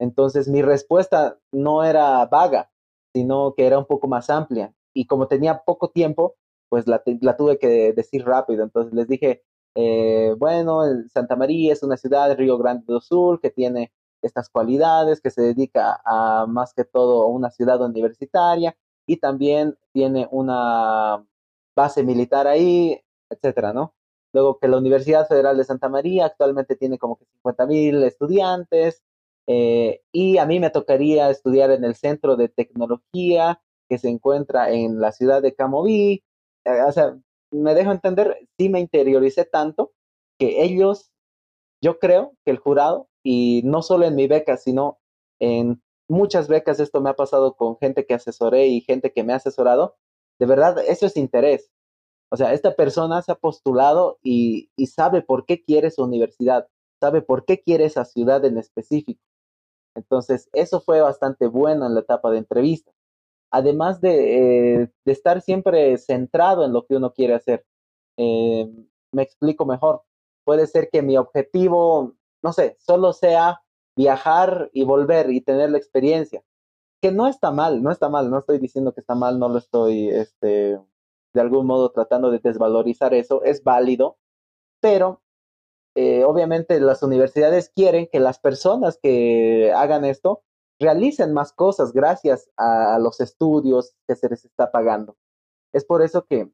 Entonces 0.00 0.48
mi 0.48 0.62
respuesta 0.62 1.38
no 1.52 1.84
era 1.84 2.26
vaga, 2.26 2.70
sino 3.14 3.54
que 3.54 3.66
era 3.66 3.78
un 3.78 3.86
poco 3.86 4.08
más 4.08 4.28
amplia. 4.28 4.74
Y 4.94 5.06
como 5.06 5.28
tenía 5.28 5.62
poco 5.64 5.90
tiempo, 5.90 6.36
pues 6.68 6.86
la, 6.86 7.02
tuve 7.36 7.58
que 7.58 7.92
decir 7.92 8.24
rápido. 8.24 8.64
Entonces 8.64 8.92
les 8.92 9.06
dije, 9.06 9.44
eh, 9.76 10.34
bueno, 10.38 10.80
Santa 11.12 11.36
María 11.36 11.72
es 11.72 11.82
una 11.82 11.96
ciudad 11.96 12.28
de 12.28 12.34
Río 12.34 12.58
Grande 12.58 12.84
do 12.88 13.00
Sul 13.00 13.40
que 13.40 13.50
tiene 13.50 13.92
estas 14.22 14.48
cualidades, 14.50 15.20
que 15.20 15.30
se 15.30 15.42
dedica 15.42 16.00
a 16.04 16.46
más 16.46 16.74
que 16.74 16.84
todo 16.84 17.22
a 17.22 17.26
una 17.26 17.50
ciudad 17.50 17.80
universitaria 17.80 18.76
y 19.06 19.18
también 19.18 19.76
tiene 19.92 20.28
una 20.30 21.24
base 21.76 22.02
militar 22.02 22.46
ahí, 22.46 23.00
etcétera, 23.30 23.72
¿no? 23.72 23.94
Luego 24.32 24.58
que 24.58 24.68
la 24.68 24.78
Universidad 24.78 25.28
Federal 25.28 25.56
de 25.56 25.64
Santa 25.64 25.88
María 25.88 26.26
actualmente 26.26 26.76
tiene 26.76 26.98
como 26.98 27.16
que 27.16 27.26
50 27.26 27.66
mil 27.66 28.02
estudiantes 28.04 29.02
eh, 29.46 30.00
y 30.12 30.38
a 30.38 30.46
mí 30.46 30.60
me 30.60 30.70
tocaría 30.70 31.30
estudiar 31.30 31.70
en 31.70 31.84
el 31.84 31.94
Centro 31.94 32.36
de 32.36 32.48
Tecnología 32.48 33.60
que 33.88 33.98
se 33.98 34.08
encuentra 34.08 34.70
en 34.70 35.00
la 35.00 35.12
ciudad 35.12 35.42
de 35.42 35.54
Camoví. 35.54 36.24
Eh, 36.64 36.82
o 36.86 36.92
sea, 36.92 37.18
me 37.50 37.74
dejo 37.74 37.92
entender, 37.92 38.48
sí 38.58 38.68
me 38.68 38.80
interioricé 38.80 39.44
tanto 39.44 39.92
que 40.38 40.62
ellos, 40.62 41.10
yo 41.82 41.98
creo 41.98 42.34
que 42.44 42.52
el 42.52 42.58
jurado, 42.58 43.08
y 43.22 43.62
no 43.64 43.82
solo 43.82 44.06
en 44.06 44.16
mi 44.16 44.26
beca, 44.26 44.56
sino 44.56 44.98
en 45.40 45.81
muchas 46.08 46.48
becas, 46.48 46.80
esto 46.80 47.00
me 47.00 47.10
ha 47.10 47.14
pasado 47.14 47.54
con 47.54 47.78
gente 47.78 48.06
que 48.06 48.14
asesoré 48.14 48.66
y 48.66 48.80
gente 48.82 49.12
que 49.12 49.24
me 49.24 49.32
ha 49.32 49.36
asesorado, 49.36 49.96
de 50.38 50.46
verdad, 50.46 50.78
eso 50.86 51.06
es 51.06 51.16
interés. 51.16 51.70
O 52.30 52.36
sea, 52.36 52.52
esta 52.54 52.74
persona 52.74 53.22
se 53.22 53.32
ha 53.32 53.36
postulado 53.36 54.18
y, 54.22 54.70
y 54.76 54.86
sabe 54.86 55.22
por 55.22 55.44
qué 55.46 55.62
quiere 55.62 55.90
su 55.90 56.02
universidad, 56.02 56.68
sabe 57.00 57.22
por 57.22 57.44
qué 57.44 57.60
quiere 57.60 57.84
esa 57.84 58.04
ciudad 58.04 58.44
en 58.44 58.58
específico. 58.58 59.22
Entonces, 59.94 60.48
eso 60.52 60.80
fue 60.80 61.00
bastante 61.02 61.46
bueno 61.46 61.86
en 61.86 61.94
la 61.94 62.00
etapa 62.00 62.30
de 62.30 62.38
entrevista 62.38 62.92
además 63.52 64.00
de, 64.00 64.82
eh, 64.82 64.90
de, 65.04 65.12
estar 65.12 65.42
siempre 65.42 65.96
centrado 65.98 66.64
en 66.64 66.72
lo 66.72 66.86
que 66.86 66.96
uno 66.96 67.12
quiere 67.12 67.34
hacer. 67.34 67.64
Eh, 68.16 68.68
me 69.12 69.22
explico 69.22 69.66
mejor. 69.66 70.02
Puede 70.44 70.66
ser 70.66 70.88
que 70.90 71.02
mi 71.02 71.16
objetivo, 71.18 72.14
no 72.42 72.52
sé, 72.52 72.76
solo 72.80 73.12
sea 73.12 73.62
viajar 73.96 74.70
y 74.72 74.84
volver 74.84 75.30
y 75.30 75.40
tener 75.40 75.70
la 75.70 75.78
experiencia, 75.78 76.42
que 77.00 77.12
no 77.12 77.26
está 77.26 77.50
mal, 77.50 77.82
no 77.82 77.90
está 77.90 78.08
mal, 78.08 78.30
no 78.30 78.38
estoy 78.38 78.58
diciendo 78.58 78.92
que 78.92 79.00
está 79.00 79.14
mal, 79.14 79.38
no 79.38 79.48
lo 79.48 79.58
estoy, 79.58 80.08
este, 80.08 80.80
de 81.34 81.40
algún 81.40 81.66
modo 81.66 81.90
tratando 81.90 82.30
de 82.30 82.38
desvalorizar 82.38 83.14
eso, 83.14 83.42
es 83.42 83.64
válido, 83.64 84.18
pero 84.80 85.22
eh, 85.94 86.24
obviamente 86.24 86.80
las 86.80 87.02
universidades 87.02 87.70
quieren 87.74 88.08
que 88.10 88.20
las 88.20 88.38
personas 88.38 88.98
que 89.02 89.72
hagan 89.74 90.04
esto 90.04 90.42
realicen 90.80 91.32
más 91.32 91.52
cosas 91.52 91.92
gracias 91.92 92.50
a, 92.56 92.98
los 92.98 93.20
estudios 93.20 93.94
que 94.08 94.16
se 94.16 94.28
les 94.28 94.44
está 94.44 94.70
pagando. 94.70 95.16
Es 95.72 95.84
por 95.84 96.02
eso 96.02 96.26
que 96.26 96.50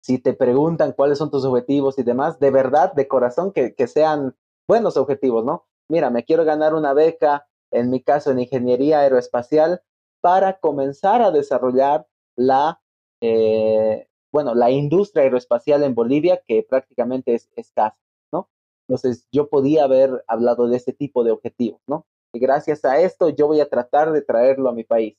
si 0.00 0.18
te 0.18 0.32
preguntan 0.32 0.92
cuáles 0.92 1.18
son 1.18 1.30
tus 1.30 1.44
objetivos 1.44 1.98
y 1.98 2.02
demás, 2.02 2.40
de 2.40 2.50
verdad, 2.50 2.92
de 2.92 3.06
corazón, 3.06 3.52
que, 3.52 3.74
sean 3.86 4.36
buenos 4.66 4.96
objetivos, 4.96 5.44
¿no? 5.44 5.66
Mira, 5.92 6.08
me 6.08 6.24
quiero 6.24 6.46
ganar 6.46 6.74
una 6.74 6.94
beca, 6.94 7.46
en 7.70 7.90
mi 7.90 8.02
caso 8.02 8.30
en 8.30 8.40
ingeniería 8.40 9.00
aeroespacial, 9.00 9.82
para 10.22 10.58
comenzar 10.58 11.20
a 11.20 11.30
desarrollar 11.30 12.06
la, 12.34 12.80
eh, 13.20 14.08
bueno, 14.32 14.54
la 14.54 14.70
industria 14.70 15.24
aeroespacial 15.24 15.82
en 15.82 15.94
Bolivia, 15.94 16.40
que 16.46 16.66
prácticamente 16.66 17.34
es 17.34 17.50
escasa, 17.56 17.98
¿no? 18.32 18.48
Entonces, 18.88 19.28
yo 19.32 19.50
podía 19.50 19.84
haber 19.84 20.24
hablado 20.28 20.66
de 20.66 20.78
ese 20.78 20.94
tipo 20.94 21.24
de 21.24 21.32
objetivos, 21.32 21.82
¿no? 21.86 22.06
y 22.32 22.38
gracias 22.38 22.86
a 22.86 22.98
esto 22.98 23.28
yo 23.28 23.46
voy 23.46 23.60
a 23.60 23.68
tratar 23.68 24.12
de 24.12 24.22
traerlo 24.22 24.70
a 24.70 24.72
mi 24.72 24.84
país. 24.84 25.18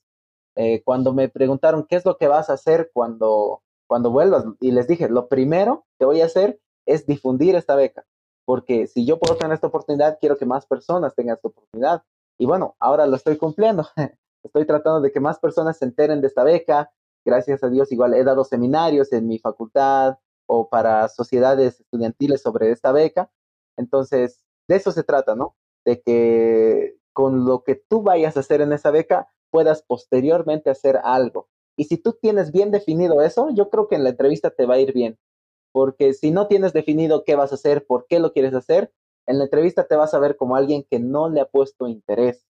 Eh, 0.56 0.82
cuando 0.82 1.14
me 1.14 1.28
preguntaron 1.28 1.86
qué 1.88 1.94
es 1.94 2.04
lo 2.04 2.16
que 2.16 2.26
vas 2.26 2.50
a 2.50 2.54
hacer 2.54 2.90
cuando, 2.92 3.62
cuando 3.86 4.10
vuelvas, 4.10 4.44
y 4.60 4.72
les 4.72 4.88
dije, 4.88 5.08
lo 5.08 5.28
primero 5.28 5.86
que 6.00 6.04
voy 6.04 6.20
a 6.20 6.26
hacer 6.26 6.58
es 6.84 7.06
difundir 7.06 7.54
esta 7.54 7.76
beca, 7.76 8.04
porque 8.44 8.86
si 8.86 9.06
yo 9.06 9.18
puedo 9.18 9.36
tener 9.36 9.54
esta 9.54 9.68
oportunidad, 9.68 10.18
quiero 10.20 10.36
que 10.36 10.46
más 10.46 10.66
personas 10.66 11.14
tengan 11.14 11.36
esta 11.36 11.48
oportunidad. 11.48 12.02
Y 12.38 12.46
bueno, 12.46 12.76
ahora 12.78 13.06
lo 13.06 13.16
estoy 13.16 13.36
cumpliendo. 13.36 13.86
estoy 14.42 14.66
tratando 14.66 15.00
de 15.00 15.12
que 15.12 15.20
más 15.20 15.38
personas 15.38 15.78
se 15.78 15.84
enteren 15.84 16.20
de 16.20 16.26
esta 16.26 16.44
beca. 16.44 16.92
Gracias 17.24 17.64
a 17.64 17.70
Dios, 17.70 17.90
igual 17.90 18.14
he 18.14 18.24
dado 18.24 18.44
seminarios 18.44 19.12
en 19.12 19.26
mi 19.26 19.38
facultad 19.38 20.18
o 20.46 20.68
para 20.68 21.08
sociedades 21.08 21.80
estudiantiles 21.80 22.42
sobre 22.42 22.70
esta 22.70 22.92
beca. 22.92 23.30
Entonces, 23.76 24.44
de 24.68 24.76
eso 24.76 24.92
se 24.92 25.02
trata, 25.02 25.34
¿no? 25.34 25.56
De 25.84 26.02
que 26.02 26.98
con 27.12 27.46
lo 27.46 27.62
que 27.64 27.76
tú 27.76 28.02
vayas 28.02 28.36
a 28.36 28.40
hacer 28.40 28.60
en 28.60 28.72
esa 28.72 28.90
beca 28.90 29.28
puedas 29.50 29.82
posteriormente 29.82 30.68
hacer 30.68 31.00
algo. 31.02 31.48
Y 31.76 31.84
si 31.84 31.96
tú 31.96 32.12
tienes 32.20 32.52
bien 32.52 32.70
definido 32.70 33.22
eso, 33.22 33.48
yo 33.50 33.70
creo 33.70 33.88
que 33.88 33.96
en 33.96 34.04
la 34.04 34.10
entrevista 34.10 34.50
te 34.50 34.66
va 34.66 34.74
a 34.74 34.78
ir 34.78 34.92
bien. 34.92 35.18
Porque 35.74 36.12
si 36.14 36.30
no 36.30 36.46
tienes 36.46 36.72
definido 36.72 37.24
qué 37.24 37.34
vas 37.34 37.50
a 37.50 37.56
hacer, 37.56 37.84
por 37.84 38.06
qué 38.06 38.20
lo 38.20 38.32
quieres 38.32 38.54
hacer, 38.54 38.92
en 39.26 39.38
la 39.38 39.44
entrevista 39.44 39.88
te 39.88 39.96
vas 39.96 40.14
a 40.14 40.20
ver 40.20 40.36
como 40.36 40.54
alguien 40.54 40.86
que 40.88 41.00
no 41.00 41.28
le 41.28 41.40
ha 41.40 41.46
puesto 41.46 41.88
interés. 41.88 42.46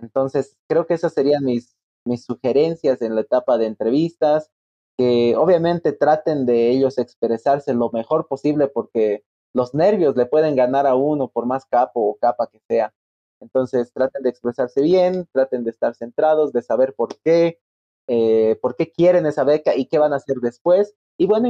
Entonces, 0.00 0.56
creo 0.66 0.86
que 0.86 0.94
esas 0.94 1.12
serían 1.12 1.44
mis, 1.44 1.76
sugerencias 2.24 3.02
en 3.02 3.16
la 3.16 3.20
etapa 3.20 3.58
de 3.58 3.66
entrevistas, 3.66 4.50
que 4.96 5.36
obviamente 5.36 5.92
traten 5.92 6.46
de 6.46 6.70
ellos 6.70 6.96
expresarse 6.96 7.74
lo 7.74 7.90
mejor 7.90 8.26
posible 8.28 8.66
porque 8.66 9.24
los 9.52 9.74
nervios 9.74 10.16
le 10.16 10.24
pueden 10.24 10.56
ganar 10.56 10.86
a 10.86 10.94
uno 10.94 11.28
por 11.28 11.44
más 11.44 11.66
capo 11.66 12.00
o 12.00 12.16
capa 12.16 12.46
que 12.46 12.60
sea. 12.66 12.94
Entonces, 13.40 13.92
traten 13.92 14.22
de 14.22 14.30
expresarse 14.30 14.80
bien, 14.80 15.28
traten 15.32 15.64
de 15.64 15.70
estar 15.70 15.94
centrados, 15.94 16.54
de 16.54 16.62
saber 16.62 16.94
por 16.94 17.14
qué, 17.18 17.60
eh, 18.08 18.58
por 18.60 18.76
qué 18.76 18.90
quieren 18.90 19.26
esa 19.26 19.44
beca 19.44 19.76
y 19.76 19.86
qué 19.86 19.98
van 19.98 20.12
a 20.12 20.16
hacer 20.16 20.36
después. 20.38 20.94
y 21.18 21.26
bueno, 21.26 21.46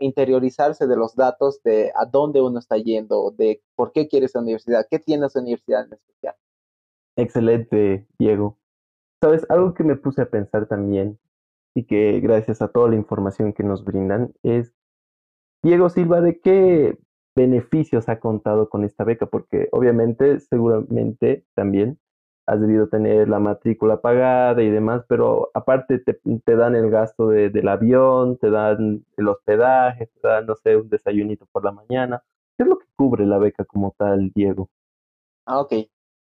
interiorizarse 0.00 0.86
de 0.86 0.96
los 0.96 1.14
datos 1.14 1.62
de 1.62 1.92
a 1.94 2.06
dónde 2.06 2.40
uno 2.40 2.58
está 2.58 2.76
yendo, 2.76 3.30
de 3.30 3.62
por 3.76 3.92
qué 3.92 4.08
quiere 4.08 4.26
esa 4.26 4.40
universidad, 4.40 4.86
qué 4.90 4.98
tiene 4.98 5.26
esa 5.26 5.40
universidad 5.40 5.84
en 5.86 5.92
especial. 5.92 6.34
Excelente, 7.16 8.06
Diego. 8.18 8.58
Sabes, 9.22 9.46
algo 9.48 9.74
que 9.74 9.84
me 9.84 9.96
puse 9.96 10.22
a 10.22 10.30
pensar 10.30 10.66
también 10.66 11.20
y 11.74 11.84
que 11.84 12.20
gracias 12.20 12.62
a 12.62 12.68
toda 12.68 12.88
la 12.88 12.96
información 12.96 13.52
que 13.52 13.62
nos 13.62 13.84
brindan 13.84 14.34
es, 14.42 14.74
Diego 15.62 15.88
Silva, 15.88 16.20
¿de 16.20 16.40
qué 16.40 16.98
beneficios 17.36 18.08
ha 18.08 18.18
contado 18.18 18.68
con 18.68 18.84
esta 18.84 19.04
beca? 19.04 19.26
Porque 19.26 19.68
obviamente, 19.70 20.40
seguramente 20.40 21.44
también 21.54 22.00
has 22.46 22.60
debido 22.60 22.88
tener 22.88 23.28
la 23.28 23.38
matrícula 23.38 24.00
pagada 24.00 24.62
y 24.62 24.70
demás, 24.70 25.04
pero 25.08 25.50
aparte 25.54 25.98
te, 25.98 26.56
dan 26.56 26.74
el 26.74 26.90
gasto 26.90 27.28
del 27.28 27.68
avión, 27.68 28.36
te 28.38 28.50
dan 28.50 29.04
el 29.16 29.28
hospedaje, 29.28 30.06
te 30.06 30.28
dan, 30.28 30.46
no 30.46 30.56
sé, 30.56 30.76
un 30.76 30.88
desayunito 30.88 31.46
por 31.52 31.64
la 31.64 31.72
mañana. 31.72 32.22
¿Qué 32.56 32.64
es 32.64 32.68
lo 32.68 32.78
que 32.78 32.86
cubre 32.96 33.26
la 33.26 33.38
beca 33.38 33.64
como 33.64 33.94
tal, 33.96 34.30
Diego? 34.34 34.68
Ah, 35.46 35.60
ok. 35.60 35.72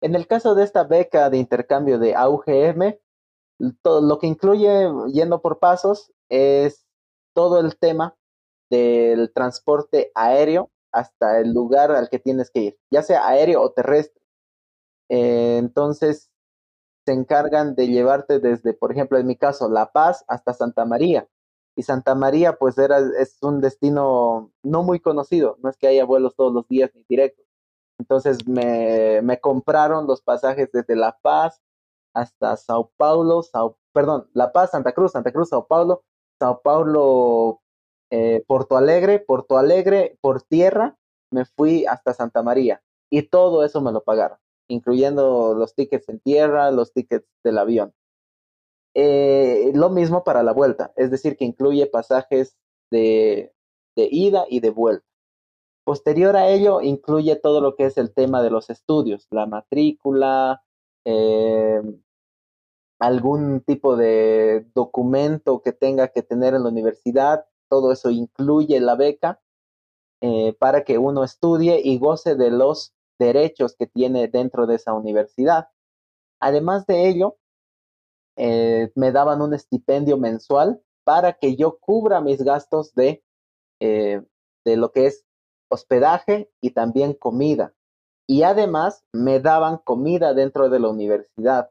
En 0.01 0.15
el 0.15 0.27
caso 0.27 0.55
de 0.55 0.65
esta 0.65 0.85
beca 0.85 1.31
de 1.31 1.39
intercambio 1.39 1.99
de 1.99 2.15
AUGM, 2.15 2.99
todo 3.83 4.01
lo 4.01 4.19
que 4.19 4.27
incluye, 4.27 4.89
yendo 5.13 5.41
por 5.41 5.59
pasos, 5.59 6.13
es 6.29 6.87
todo 7.35 7.61
el 7.61 7.77
tema 7.77 8.15
del 8.71 9.33
transporte 9.33 10.11
aéreo 10.15 10.71
hasta 10.93 11.41
el 11.41 11.53
lugar 11.53 11.93
al 11.93 12.09
que 12.09 12.19
tienes 12.19 12.51
que 12.51 12.61
ir, 12.61 12.79
ya 12.91 13.03
sea 13.03 13.27
aéreo 13.27 13.63
o 13.63 13.71
terrestre. 13.71 14.23
Eh, 15.09 15.59
entonces, 15.59 16.31
se 17.07 17.13
encargan 17.13 17.75
de 17.77 17.89
llevarte 17.89 18.41
desde, 18.41 18.75
por 18.75 18.93
ejemplo, 18.93 19.19
en 19.19 19.27
mi 19.27 19.37
caso, 19.37 19.69
La 19.71 19.93
Paz 19.93 20.25
hasta 20.29 20.55
Santa 20.55 20.85
María. 20.85 21.29
Y 21.77 21.83
Santa 21.85 22.15
María, 22.15 22.57
pues, 22.59 22.79
era, 22.79 22.99
es 23.19 23.39
un 23.43 23.61
destino 23.61 24.53
no 24.63 24.83
muy 24.83 25.01
conocido, 25.01 25.57
no 25.63 25.71
es 25.71 25.77
que 25.77 25.89
haya 25.89 26.05
vuelos 26.05 26.35
todos 26.37 26.53
los 26.53 26.69
días 26.69 26.91
ni 26.95 27.05
directos. 27.09 27.47
Entonces 27.99 28.47
me, 28.49 29.23
me 29.23 29.41
compraron 29.41 30.07
los 30.07 30.23
pasajes 30.23 30.71
desde 30.73 30.97
La 30.97 31.19
Paz 31.23 31.63
hasta 32.15 32.57
Sao 32.57 32.93
Paulo, 32.97 33.43
Sao, 33.43 33.79
perdón, 33.93 34.29
La 34.35 34.53
Paz, 34.53 34.71
Santa 34.73 34.93
Cruz, 34.93 35.13
Santa 35.13 35.33
Cruz, 35.33 35.51
Sao 35.51 35.67
Paulo, 35.67 36.05
Sao 36.39 36.61
Paulo, 36.63 37.63
eh, 38.11 38.45
Porto 38.47 38.77
Alegre, 38.77 39.21
Porto 39.21 39.59
Alegre 39.59 40.19
por 40.21 40.43
tierra, 40.43 40.99
me 41.31 41.45
fui 41.45 41.87
hasta 41.87 42.15
Santa 42.15 42.43
María 42.43 42.83
y 43.11 43.23
todo 43.23 43.65
eso 43.65 43.81
me 43.81 43.93
lo 43.93 44.03
pagaron 44.05 44.39
incluyendo 44.69 45.55
los 45.55 45.75
tickets 45.75 46.09
en 46.09 46.21
tierra, 46.21 46.71
los 46.71 46.93
tickets 46.93 47.27
del 47.45 47.59
avión. 47.59 47.95
Eh, 48.95 49.73
lo 49.75 49.91
mismo 49.91 50.25
para 50.25 50.43
la 50.43 50.53
vuelta, 50.53 50.93
es 50.97 51.11
decir, 51.11 51.37
que 51.37 51.45
incluye 51.45 51.87
pasajes 51.87 52.57
de, 52.91 53.53
ida 53.95 54.47
y 54.49 54.61
de 54.61 54.71
vuelta. 54.71 55.07
Posterior 55.85 56.35
a 56.37 56.49
ello, 56.49 56.81
incluye 56.81 57.37
todo 57.37 57.61
lo 57.61 57.77
que 57.77 57.85
es 57.85 57.99
el 57.99 58.13
tema 58.13 58.43
de 58.43 58.51
los 58.51 58.71
estudios, 58.71 59.27
la 59.31 59.47
matrícula, 59.47 60.65
eh, 61.05 61.83
algún 62.99 63.61
tipo 63.61 63.97
de 63.97 64.67
documento 64.75 65.61
que 65.61 65.73
tenga 65.73 66.09
que 66.09 66.23
tener 66.23 66.55
en 66.55 66.63
la 66.63 66.71
universidad, 66.71 67.47
todo 67.69 67.93
eso 67.93 68.11
incluye 68.11 68.81
la 68.81 68.95
beca 68.95 69.41
eh, 70.23 70.55
para 70.59 70.85
que 70.85 70.97
uno 70.97 71.23
estudie 71.23 71.81
y 71.85 71.99
goce 71.99 72.35
de 72.35 72.51
los 72.51 72.96
derechos 73.19 73.77
que 73.77 73.87
tiene 73.87 74.29
dentro 74.29 74.67
de 74.67 74.77
esa 74.77 74.93
universidad. 74.95 75.69
Además 76.41 76.87
de 76.87 77.09
ello, 77.09 77.37
eh, 78.37 78.91
me 78.95 79.13
daban 79.13 79.41
un 79.41 79.55
estipendio 79.55 80.19
mensual 80.19 80.83
para 81.05 81.33
que 81.35 81.57
yo 81.57 81.79
cubra 81.79 82.21
mis 82.21 82.43
gastos 82.43 82.95
de, 82.95 83.25
eh, 83.81 84.23
de 84.65 84.77
lo 84.77 84.93
que 84.93 85.07
es 85.07 85.25
hospedaje 85.69 86.51
y 86.61 86.71
también 86.71 87.15
comida. 87.15 87.75
Y 88.29 88.43
además 88.43 89.05
me 89.13 89.41
daban 89.41 89.79
comida 89.79 90.35
dentro 90.35 90.69
de 90.69 90.81
la 90.81 90.89
universidad. 90.89 91.71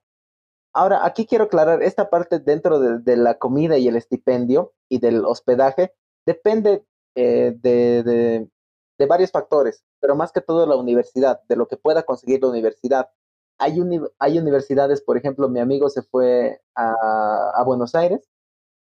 Ahora, 0.74 1.06
aquí 1.06 1.26
quiero 1.26 1.46
aclarar, 1.46 1.84
esta 1.84 2.10
parte 2.10 2.40
dentro 2.40 2.80
de, 2.80 3.18
la 3.18 3.38
comida 3.38 3.78
y 3.78 3.88
el 3.88 3.96
estipendio 3.96 4.74
y 4.90 5.00
del 5.00 5.24
hospedaje 5.24 5.94
depende 6.26 6.86
eh, 7.16 7.56
de, 7.62 8.04
de 8.04 8.50
varios 9.06 9.32
factores, 9.32 9.84
pero 10.00 10.16
más 10.16 10.32
que 10.32 10.40
todo 10.40 10.66
la 10.66 10.78
universidad, 10.78 11.42
de 11.50 11.58
lo 11.58 11.68
que 11.68 11.76
pueda 11.76 12.04
conseguir 12.04 12.42
la 12.42 12.50
universidad. 12.50 13.10
Hay, 13.58 13.78
hay 14.20 14.40
universidades, 14.40 15.02
por 15.02 15.18
ejemplo, 15.18 15.50
mi 15.50 15.60
amigo 15.60 15.90
se 15.90 16.02
fue 16.02 16.62
a, 16.76 17.62
Buenos 17.66 17.96
Aires 17.96 18.30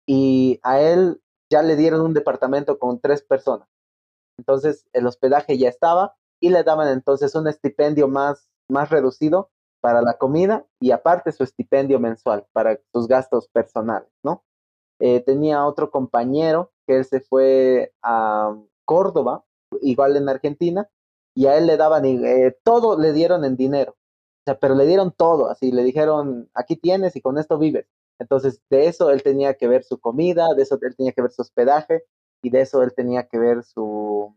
y 0.07 0.61
a 0.63 0.81
él 0.81 1.23
ya 1.51 1.63
le 1.63 1.77
dieron 1.77 2.03
un 2.03 2.15
departamento 2.15 2.79
con 2.79 3.01
tres 3.01 3.23
personas. 3.23 3.69
Entonces 4.39 4.87
el 4.93 5.07
hospedaje 5.07 5.57
ya 5.59 5.69
estaba 5.69 6.17
y 6.41 6.51
le 6.51 6.63
daban 6.65 6.89
entonces 6.89 7.35
un 7.35 7.49
estipendio 7.49 8.09
más, 8.09 8.49
más 8.69 8.91
reducido 8.91 9.51
para 9.81 10.03
la 10.03 10.19
comida 10.19 10.67
y 10.81 10.91
aparte 10.91 11.33
su 11.33 11.45
estipendio 11.45 12.01
mensual 12.01 12.47
para 12.53 12.79
sus 12.93 13.09
gastos 13.09 13.49
personales, 13.49 14.09
¿no? 14.23 14.45
Eh, 15.01 15.21
tenía 15.21 15.67
otro 15.67 15.91
compañero 15.91 16.73
que 16.87 16.99
él 16.99 17.05
se 17.05 17.21
fue 17.21 17.93
a 18.03 18.57
Córdoba 18.85 19.45
igual 19.81 20.17
en 20.17 20.29
Argentina, 20.29 20.89
y 21.35 21.47
a 21.47 21.57
él 21.57 21.67
le 21.67 21.77
daban, 21.77 22.05
eh, 22.05 22.57
todo 22.63 22.99
le 22.99 23.13
dieron 23.13 23.45
en 23.45 23.57
dinero, 23.57 23.93
o 23.93 24.45
sea, 24.45 24.59
pero 24.59 24.75
le 24.75 24.87
dieron 24.87 25.13
todo, 25.13 25.49
así 25.51 25.73
le 25.73 25.85
dijeron, 25.85 26.51
aquí 26.55 26.77
tienes 26.77 27.17
y 27.17 27.21
con 27.23 27.39
esto 27.39 27.59
vives. 27.59 27.87
Entonces, 28.19 28.63
de 28.71 28.87
eso 28.87 29.11
él 29.11 29.23
tenía 29.23 29.55
que 29.55 29.69
ver 29.69 29.85
su 29.85 29.99
comida, 29.99 30.55
de 30.55 30.63
eso 30.63 30.79
él 30.81 30.97
tenía 30.97 31.13
que 31.13 31.23
ver 31.23 31.33
su 31.33 31.43
hospedaje 31.43 32.05
y 32.43 32.51
de 32.51 32.61
eso 32.61 32.83
él 32.83 32.93
tenía 32.95 33.27
que 33.27 33.39
ver 33.39 33.65
su, 33.65 34.37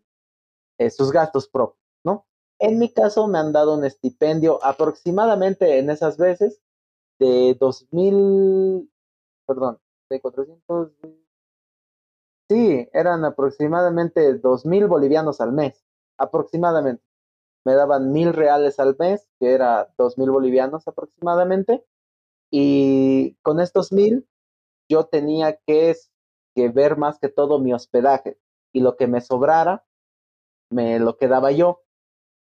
eh, 0.77 0.89
sus 0.89 1.11
gastos 1.11 1.47
propios, 1.47 1.79
¿no? 2.03 2.25
En 2.59 2.79
mi 2.79 2.91
caso 2.93 3.27
me 3.27 3.37
han 3.39 3.51
dado 3.51 3.75
un 3.75 3.83
estipendio 3.85 4.63
aproximadamente 4.63 5.79
en 5.79 5.89
esas 5.89 6.17
veces 6.17 6.61
de 7.19 7.55
dos 7.59 7.87
mil, 7.91 8.89
perdón, 9.45 9.79
de 10.09 10.21
400, 10.21 10.91
Sí, 12.49 12.87
eran 12.93 13.25
aproximadamente 13.25 14.35
dos 14.37 14.65
mil 14.65 14.87
bolivianos 14.87 15.41
al 15.41 15.51
mes, 15.51 15.83
aproximadamente. 16.17 17.03
Me 17.65 17.75
daban 17.75 18.11
mil 18.11 18.33
reales 18.33 18.79
al 18.79 18.95
mes, 18.99 19.27
que 19.39 19.53
era 19.53 19.93
dos 19.97 20.17
mil 20.17 20.31
bolivianos 20.31 20.87
aproximadamente, 20.87 21.85
y 22.51 23.35
con 23.43 23.59
estos 23.59 23.91
mil 23.93 24.27
yo 24.89 25.05
tenía 25.07 25.57
que, 25.67 25.95
que 26.55 26.69
ver 26.69 26.97
más 26.97 27.19
que 27.19 27.29
todo 27.29 27.59
mi 27.59 27.73
hospedaje, 27.73 28.39
y 28.73 28.81
lo 28.81 28.97
que 28.97 29.07
me 29.07 29.21
sobrara, 29.21 29.85
me 30.71 30.99
lo 30.99 31.17
quedaba 31.17 31.51
yo. 31.51 31.81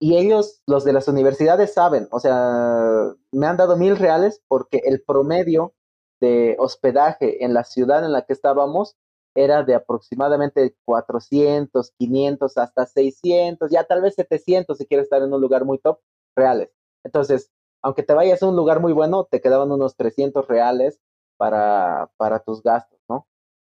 Y 0.01 0.17
ellos, 0.19 0.63
los 0.67 0.85
de 0.85 0.93
las 0.95 1.09
universidades, 1.09 1.75
saben, 1.75 2.09
o 2.13 2.21
sea, 2.21 3.15
me 3.33 3.47
han 3.47 3.57
dado 3.57 3.77
mil 3.77 3.97
reales 3.97 4.43
porque 4.49 4.83
el 4.85 5.03
promedio 5.03 5.75
de 6.21 6.57
hospedaje 6.61 7.45
en 7.45 7.55
la 7.55 7.65
ciudad 7.65 8.05
en 8.05 8.13
la 8.13 8.23
que 8.23 8.33
estábamos 8.33 8.97
era 9.35 9.62
de 9.62 9.74
aproximadamente 9.74 10.76
400, 10.85 11.93
500, 11.99 12.59
hasta 12.59 12.87
600, 12.87 13.70
ya 13.70 13.85
tal 13.85 14.03
vez 14.03 14.14
700 14.14 14.79
si 14.79 14.87
quieres 14.87 15.05
estar 15.05 15.22
en 15.22 15.33
un 15.33 15.41
lugar 15.41 15.64
muy 15.64 15.79
top, 15.79 16.01
reales. 16.37 16.70
Entonces, 17.05 17.51
aunque 17.83 18.03
te 18.03 18.14
vayas 18.14 18.43
a 18.43 18.49
un 18.49 18.57
lugar 18.57 18.81
muy 18.81 18.93
bueno, 18.93 19.24
te 19.24 19.41
quedaban 19.41 19.70
unos 19.72 19.97
300 19.97 20.47
reales 20.49 21.01
para, 21.37 22.11
para 22.16 22.41
tus 22.41 22.62
gastos, 22.62 22.99
¿no? 23.09 23.26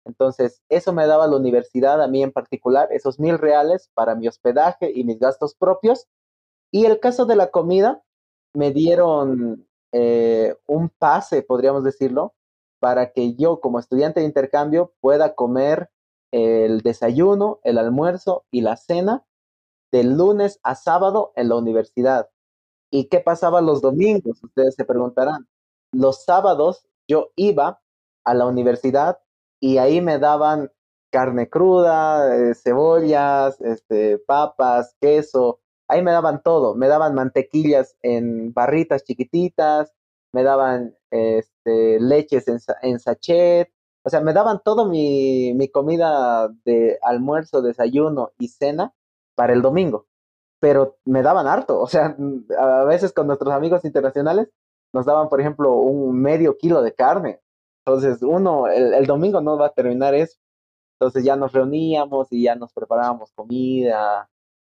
Entonces, 0.07 0.63
eso 0.69 0.93
me 0.93 1.07
daba 1.07 1.27
la 1.27 1.37
universidad 1.37 2.03
a 2.03 2.09
mí 2.09 2.23
en 2.23 2.33
particular, 2.33 2.89
esos 2.93 3.21
mil 3.21 3.39
reales 3.39 3.91
para 3.95 4.15
mi 4.15 4.29
hospedaje 4.29 4.91
y 4.95 5.05
mis 5.05 5.19
gastos 5.19 5.55
propios. 5.55 6.07
Y 6.73 6.87
el 6.87 7.01
caso 7.01 7.27
de 7.27 7.37
la 7.37 7.51
comida, 7.51 8.03
me 8.55 8.73
dieron 8.73 9.69
eh, 9.93 10.57
un 10.67 10.89
pase, 10.89 11.43
podríamos 11.43 11.85
decirlo, 11.85 12.35
para 12.81 13.13
que 13.13 13.35
yo 13.35 13.61
como 13.61 13.79
estudiante 13.79 14.21
de 14.21 14.27
intercambio 14.27 14.93
pueda 15.01 15.35
comer 15.35 15.91
el 16.33 16.81
desayuno, 16.81 17.61
el 17.63 17.79
almuerzo 17.79 18.45
y 18.51 18.63
la 18.63 18.77
cena 18.77 19.25
del 19.93 20.17
lunes 20.17 20.61
a 20.63 20.75
sábado 20.75 21.33
en 21.37 21.49
la 21.49 21.57
universidad. 21.57 22.31
¿Y 22.91 23.09
qué 23.09 23.21
pasaba 23.21 23.61
los 23.61 23.81
domingos? 23.83 24.43
Ustedes 24.43 24.75
se 24.75 24.85
preguntarán. 24.85 25.49
Los 25.93 26.25
sábados 26.25 26.87
yo 27.09 27.31
iba 27.37 27.81
a 28.25 28.35
la 28.35 28.47
universidad 28.47 29.19
y 29.61 29.79
ahí 29.79 30.01
me 30.01 30.19
daban 30.19 30.71
carne 31.11 31.49
cruda, 31.49 32.37
eh, 32.37 32.55
cebollas, 32.55 33.61
este, 33.61 34.19
papas, 34.19 34.97
queso, 35.01 35.61
ahí 35.89 36.03
me 36.03 36.13
daban 36.13 36.43
todo, 36.43 36.75
me 36.77 36.87
daban 36.87 37.15
mantequillas 37.15 37.97
en 38.03 38.53
barritas 38.53 39.03
chiquititas, 39.05 39.93
me 40.33 40.43
daban 40.43 40.97
este, 41.11 42.01
leches 42.01 42.47
en, 42.83 42.99
sachet, 42.99 43.73
o 44.05 44.11
sea, 44.11 44.21
me 44.21 44.33
daban 44.33 44.61
todo 44.65 44.87
mi, 44.87 45.53
mi 45.55 45.69
comida 45.69 46.49
de 46.65 46.99
almuerzo, 47.03 47.63
desayuno 47.63 48.33
y 48.39 48.49
cena 48.49 48.95
para 49.35 49.53
el 49.53 49.63
domingo, 49.63 50.07
pero 50.61 50.99
me 51.05 51.23
daban 51.23 51.47
harto, 51.47 51.81
o 51.81 51.87
sea, 51.87 52.17
a 52.59 52.85
veces 52.85 53.13
con 53.13 53.27
nuestros 53.27 53.53
amigos 53.53 53.85
internacionales 53.85 54.49
nos 54.93 55.07
daban, 55.07 55.29
por 55.29 55.41
ejemplo, 55.41 55.75
un 55.75 56.21
medio 56.21 56.57
kilo 56.59 56.83
de 56.83 56.95
carne. 56.95 57.41
Entonces, 57.85 58.23
uno, 58.23 58.67
el, 58.67 58.93
el 58.95 59.07
domingo 59.07 59.41
no 59.41 59.57
va 59.57 59.67
a 59.67 59.73
terminar 59.73 60.15
eso. 60.15 60.37
Entonces 61.01 61.25
ya 61.25 61.35
nos 61.35 61.53
reuníamos 61.53 62.29
y 62.31 62.43
ya 62.43 62.55
nos 62.57 62.75
preparábamos 62.75 63.33
comida, 63.33 64.29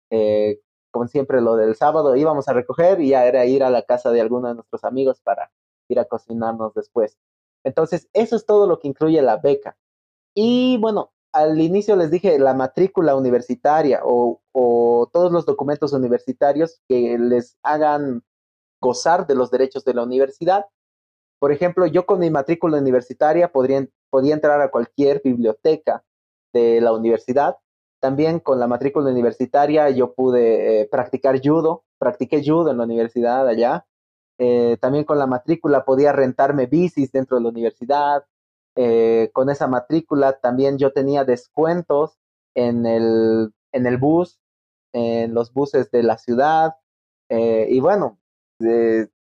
eh, 0.09 0.61
como 0.91 1.07
siempre 1.07 1.41
lo 1.41 1.55
del 1.55 1.75
sábado 1.75 2.15
íbamos 2.15 2.47
a 2.47 2.53
recoger 2.53 3.01
y 3.01 3.09
ya 3.09 3.25
era 3.25 3.45
ir 3.45 3.63
a 3.63 3.69
la 3.69 3.83
casa 3.83 4.11
de 4.11 4.21
alguno 4.21 4.49
de 4.49 4.55
nuestros 4.55 4.83
amigos 4.83 5.21
para 5.21 5.51
ir 5.89 5.99
a 5.99 6.05
cocinarnos 6.05 6.73
después. 6.73 7.17
Entonces, 7.63 8.09
eso 8.13 8.35
es 8.35 8.45
todo 8.45 8.67
lo 8.67 8.79
que 8.79 8.87
incluye 8.87 9.21
la 9.21 9.37
beca. 9.37 9.77
Y 10.33 10.77
bueno, 10.77 11.11
al 11.33 11.59
inicio 11.59 11.95
les 11.95 12.11
dije 12.11 12.37
la 12.39 12.53
matrícula 12.53 13.15
universitaria 13.15 14.01
o, 14.03 14.39
todos 15.13 15.31
los 15.31 15.45
documentos 15.45 15.93
universitarios 15.93 16.81
que 16.87 17.17
les 17.17 17.57
hagan 17.63 18.23
gozar 18.79 19.27
de 19.27 19.35
los 19.35 19.51
derechos 19.51 19.83
de 19.83 19.93
la 19.93 20.03
universidad. 20.03 20.65
Por 21.39 21.51
ejemplo, 21.51 21.85
yo 21.85 22.05
con 22.05 22.19
mi 22.19 22.29
matrícula 22.29 22.77
universitaria 22.77 23.51
podría, 23.51 23.87
podía 24.09 24.33
entrar 24.33 24.61
a 24.61 24.71
cualquier 24.71 25.21
biblioteca 25.23 26.03
de 26.53 26.79
la 26.81 26.93
universidad. 26.93 27.57
También 28.01 28.39
con 28.39 28.59
la 28.59 28.65
matrícula 28.65 29.11
universitaria 29.11 29.87
yo 29.91 30.15
pude 30.15 30.81
eh, 30.81 30.87
practicar 30.89 31.39
judo, 31.39 31.83
practiqué 31.99 32.41
judo 32.43 32.71
en 32.71 32.77
la 32.79 32.83
universidad 32.85 33.47
allá. 33.47 33.85
Eh, 34.39 34.77
también 34.81 35.03
con 35.03 35.19
la 35.19 35.27
matrícula 35.27 35.85
podía 35.85 36.11
rentarme 36.11 36.65
bicis 36.65 37.11
dentro 37.11 37.37
de 37.37 37.43
la 37.43 37.49
universidad. 37.49 38.25
Eh, 38.75 39.29
con 39.33 39.51
esa 39.51 39.67
matrícula 39.67 40.39
también 40.39 40.79
yo 40.79 40.91
tenía 40.93 41.25
descuentos 41.25 42.17
en 42.55 42.87
el, 42.87 43.53
en 43.71 43.85
el 43.85 43.97
bus, 43.99 44.39
en 44.93 45.35
los 45.35 45.53
buses 45.53 45.91
de 45.91 46.01
la 46.01 46.17
ciudad. 46.17 46.77
y 47.29 47.79
bueno, 47.81 48.19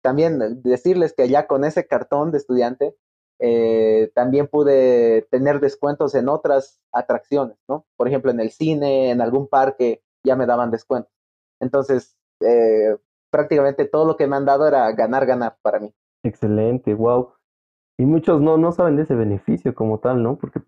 también 0.03 0.63
decirles 0.63 1.15
que 1.15 1.29
ya 1.29 1.47
con 1.47 1.65
ese 1.65 1.87
cartón 1.87 2.33
de 2.33 2.39
estudiante 2.39 2.95
eh, 3.39 4.11
también 4.15 4.49
pude 4.49 5.23
tener 5.31 5.61
descuentos 5.61 6.15
en 6.15 6.29
otras 6.29 6.81
atracciones, 6.93 7.57
¿no? 7.69 7.87
Por 7.97 8.09
ejemplo, 8.09 8.31
en 8.31 8.41
el 8.41 8.51
cine, 8.51 9.11
en 9.11 9.21
algún 9.21 9.49
parque, 9.49 10.03
ya 10.25 10.37
me 10.37 10.47
daban 10.47 10.71
descuentos. 10.71 11.13
Entonces, 11.61 12.17
eh, 12.41 12.97
prácticamente 13.31 13.85
todo 13.85 14.07
lo 14.07 14.17
que 14.17 14.27
me 14.27 14.37
han 14.37 14.45
dado 14.45 14.67
era 14.67 14.91
ganar, 14.93 15.27
ganar 15.27 15.57
para 15.63 15.81
mí. 15.81 15.95
Excelente, 16.23 16.95
wow. 16.95 17.33
Y 17.99 18.07
muchos 18.07 18.41
no, 18.41 18.59
no 18.59 18.73
saben 18.73 18.97
de 18.97 19.03
ese 19.03 19.15
beneficio 19.15 19.75
como 19.75 19.99
tal, 19.99 20.23
¿no? 20.23 20.37
Porque 20.37 20.61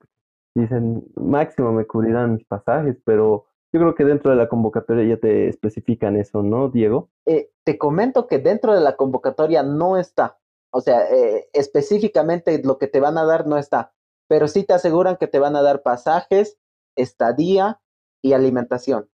dicen, 0.55 1.05
máximo 1.17 1.73
me 1.73 1.87
cubrirán 1.87 2.35
mis 2.35 2.45
pasajes, 2.45 2.97
pero 3.05 3.47
yo 3.73 3.81
creo 3.81 3.95
que 3.95 4.05
dentro 4.05 4.31
de 4.33 4.37
la 4.37 4.49
convocatoria 4.49 5.05
ya 5.05 5.21
te 5.21 5.49
especifican 5.49 6.17
eso, 6.17 6.43
¿no, 6.43 6.71
Diego? 6.71 7.11
Eh, 7.27 7.51
te 7.65 7.79
comento 7.79 8.27
que 8.27 8.39
dentro 8.39 8.75
de 8.75 8.81
la 8.81 8.97
convocatoria 8.97 9.63
no 9.63 9.97
está. 9.97 10.39
O 10.73 10.81
sea, 10.81 11.11
eh, 11.11 11.49
específicamente 11.53 12.61
lo 12.65 12.79
que 12.79 12.87
te 12.87 13.01
van 13.01 13.19
a 13.19 13.25
dar 13.25 13.47
no 13.47 13.59
está, 13.59 13.93
pero 14.29 14.49
sí 14.49 14.65
te 14.65 14.75
aseguran 14.75 15.17
que 15.17 15.27
te 15.27 15.39
van 15.39 15.57
a 15.57 15.63
dar 15.63 15.83
pasajes, 15.83 16.59
estadía 16.97 17.81
y 18.23 18.33
alimentación 18.33 19.09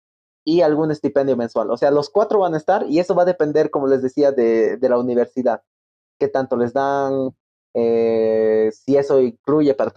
y 0.45 0.61
algún 0.61 0.91
estipendio 0.91 1.37
mensual. 1.37 1.71
O 1.71 1.77
sea, 1.77 1.91
los 1.91 2.11
cuatro 2.11 2.39
van 2.41 2.55
a 2.55 2.59
estar 2.59 2.87
y 2.89 3.01
eso 3.01 3.15
va 3.15 3.23
a 3.23 3.27
depender, 3.27 3.71
como 3.71 3.89
les 3.89 4.03
decía, 4.03 4.33
de, 4.33 4.79
la 4.81 4.99
universidad. 4.99 5.63
Qué 6.19 6.29
tanto 6.29 6.57
les 6.57 6.73
dan, 6.73 7.35
eh, 7.75 8.71
si 8.73 8.97
eso 8.97 9.21
incluye 9.21 9.75
para, 9.75 9.93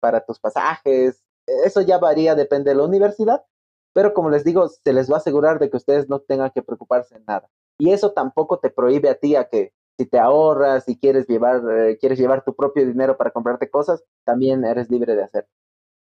para 0.00 0.24
tus 0.24 0.38
pasajes. 0.40 1.22
Eso 1.46 1.82
ya 1.82 1.98
varía, 1.98 2.34
depende 2.34 2.70
de 2.70 2.76
la 2.76 2.84
universidad. 2.84 3.44
Pero 3.92 4.14
como 4.14 4.30
les 4.30 4.44
digo, 4.44 4.68
se 4.68 4.92
les 4.92 5.10
va 5.10 5.16
a 5.16 5.18
asegurar 5.18 5.58
de 5.58 5.68
que 5.68 5.76
ustedes 5.76 6.08
no 6.08 6.20
tengan 6.20 6.50
que 6.50 6.62
preocuparse 6.62 7.16
en 7.16 7.24
nada. 7.26 7.50
Y 7.78 7.90
eso 7.92 8.12
tampoco 8.12 8.58
te 8.58 8.70
prohíbe 8.70 9.10
a 9.10 9.16
ti 9.16 9.36
a 9.36 9.48
que 9.48 9.72
si 10.00 10.06
te 10.06 10.18
ahorras, 10.18 10.86
si 10.86 10.98
quieres 10.98 11.28
llevar, 11.28 11.60
eh, 11.70 11.98
quieres 12.00 12.18
llevar 12.18 12.42
tu 12.42 12.56
propio 12.56 12.86
dinero 12.86 13.18
para 13.18 13.32
comprarte 13.32 13.68
cosas, 13.68 14.02
también 14.24 14.64
eres 14.64 14.90
libre 14.90 15.14
de 15.14 15.24
hacerlo. 15.24 15.50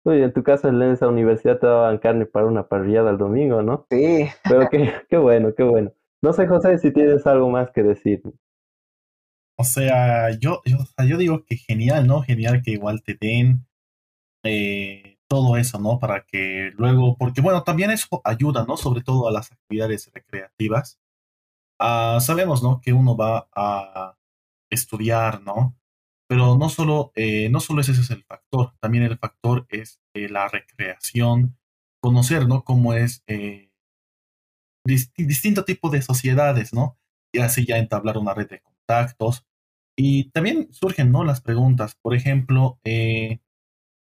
Oye, 0.04 0.22
en 0.22 0.32
tu 0.32 0.44
caso 0.44 0.68
en 0.68 0.80
esa 0.82 1.08
universidad 1.08 1.58
te 1.58 1.66
daban 1.66 1.98
carne 1.98 2.26
para 2.26 2.46
una 2.46 2.68
parrillada 2.68 3.10
el 3.10 3.18
domingo, 3.18 3.60
¿no? 3.62 3.86
Sí. 3.90 4.28
Pero 4.48 4.68
qué, 4.70 4.92
qué 5.08 5.16
bueno, 5.16 5.52
qué 5.56 5.64
bueno. 5.64 5.92
No 6.22 6.32
sé, 6.32 6.46
José, 6.46 6.78
si 6.78 6.92
tienes 6.92 7.26
algo 7.26 7.50
más 7.50 7.72
que 7.72 7.82
decir. 7.82 8.22
O 9.58 9.64
sea, 9.64 10.30
yo, 10.38 10.60
yo, 10.64 10.76
yo 11.04 11.16
digo 11.18 11.44
que 11.44 11.56
genial, 11.56 12.06
¿no? 12.06 12.22
Genial 12.22 12.62
que 12.62 12.70
igual 12.70 13.02
te 13.02 13.16
den 13.20 13.66
eh, 14.44 15.18
todo 15.26 15.56
eso, 15.56 15.80
¿no? 15.80 15.98
Para 15.98 16.24
que 16.24 16.70
luego, 16.76 17.16
porque 17.16 17.40
bueno, 17.40 17.64
también 17.64 17.90
eso 17.90 18.20
ayuda, 18.22 18.64
¿no? 18.64 18.76
Sobre 18.76 19.02
todo 19.02 19.26
a 19.26 19.32
las 19.32 19.50
actividades 19.50 20.08
recreativas. 20.14 21.01
Ah, 21.78 22.18
sabemos, 22.20 22.62
¿no? 22.62 22.80
Que 22.80 22.92
uno 22.92 23.16
va 23.16 23.48
a 23.54 24.16
estudiar, 24.70 25.42
¿no? 25.42 25.76
Pero 26.28 26.56
no 26.56 26.68
solo, 26.68 27.12
eh, 27.14 27.48
no 27.50 27.60
solo 27.60 27.80
ese 27.82 27.92
es 27.92 28.10
el 28.10 28.24
factor, 28.24 28.74
también 28.80 29.04
el 29.04 29.18
factor 29.18 29.66
es 29.68 30.00
eh, 30.14 30.28
la 30.28 30.48
recreación, 30.48 31.58
conocer, 32.00 32.48
¿no? 32.48 32.64
Cómo 32.64 32.94
es 32.94 33.22
eh, 33.26 33.70
distinto 35.16 35.64
tipo 35.64 35.90
de 35.90 36.02
sociedades, 36.02 36.72
¿no? 36.72 36.98
Y 37.32 37.40
así 37.40 37.66
ya 37.66 37.78
entablar 37.78 38.18
una 38.18 38.34
red 38.34 38.48
de 38.48 38.60
contactos. 38.60 39.44
Y 39.96 40.30
también 40.30 40.72
surgen, 40.72 41.12
¿no? 41.12 41.24
Las 41.24 41.40
preguntas, 41.40 41.96
por 42.00 42.14
ejemplo, 42.14 42.78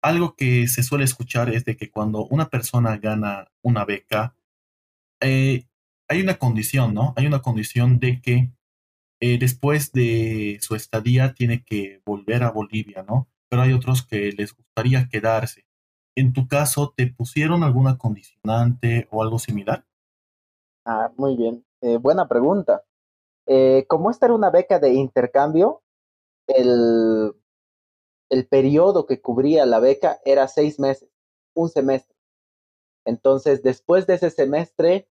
algo 0.02 0.36
que 0.36 0.68
se 0.68 0.82
suele 0.82 1.04
escuchar 1.04 1.48
es 1.50 1.64
de 1.64 1.76
que 1.76 1.90
cuando 1.90 2.26
una 2.26 2.48
persona 2.48 2.98
gana 2.98 3.50
una 3.62 3.84
beca, 3.84 4.36
hay 6.08 6.22
una 6.22 6.38
condición, 6.38 6.94
¿no? 6.94 7.12
Hay 7.16 7.26
una 7.26 7.42
condición 7.42 7.98
de 7.98 8.20
que 8.20 8.50
eh, 9.20 9.38
después 9.38 9.92
de 9.92 10.58
su 10.60 10.74
estadía 10.74 11.34
tiene 11.34 11.64
que 11.64 12.00
volver 12.04 12.42
a 12.42 12.50
Bolivia, 12.50 13.02
¿no? 13.02 13.28
Pero 13.48 13.62
hay 13.62 13.72
otros 13.72 14.06
que 14.06 14.32
les 14.32 14.54
gustaría 14.54 15.08
quedarse. 15.08 15.66
En 16.16 16.32
tu 16.32 16.48
caso, 16.48 16.92
¿te 16.96 17.06
pusieron 17.06 17.62
alguna 17.62 17.98
condicionante 17.98 19.06
o 19.10 19.22
algo 19.22 19.38
similar? 19.38 19.86
Ah, 20.84 21.12
muy 21.16 21.36
bien. 21.36 21.64
Eh, 21.80 21.98
buena 21.98 22.26
pregunta. 22.26 22.84
Eh, 23.46 23.84
como 23.88 24.10
esta 24.10 24.26
era 24.26 24.34
una 24.34 24.50
beca 24.50 24.78
de 24.78 24.94
intercambio, 24.94 25.82
el, 26.46 27.32
el 28.30 28.46
periodo 28.46 29.06
que 29.06 29.20
cubría 29.20 29.66
la 29.66 29.80
beca 29.80 30.18
era 30.24 30.48
seis 30.48 30.80
meses, 30.80 31.08
un 31.54 31.68
semestre. 31.68 32.16
Entonces, 33.04 33.62
después 33.62 34.06
de 34.06 34.14
ese 34.14 34.30
semestre, 34.30 35.08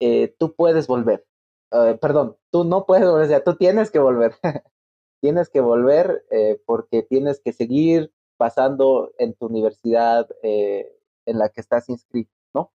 eh, 0.00 0.34
tú 0.38 0.54
puedes 0.54 0.86
volver. 0.86 1.26
Eh, 1.72 1.98
perdón, 2.00 2.36
tú 2.50 2.64
no 2.64 2.86
puedes 2.86 3.06
volver, 3.06 3.24
o 3.26 3.28
sea, 3.28 3.44
tú 3.44 3.56
tienes 3.56 3.90
que 3.90 3.98
volver. 3.98 4.34
tienes 5.20 5.48
que 5.48 5.60
volver 5.60 6.24
eh, 6.30 6.60
porque 6.66 7.02
tienes 7.02 7.40
que 7.40 7.52
seguir 7.52 8.12
pasando 8.36 9.12
en 9.18 9.34
tu 9.34 9.46
universidad 9.46 10.28
en 10.42 11.38
la 11.38 11.48
que 11.48 11.60
estás 11.60 11.88
inscrito, 11.88 12.32
¿no? 12.52 12.72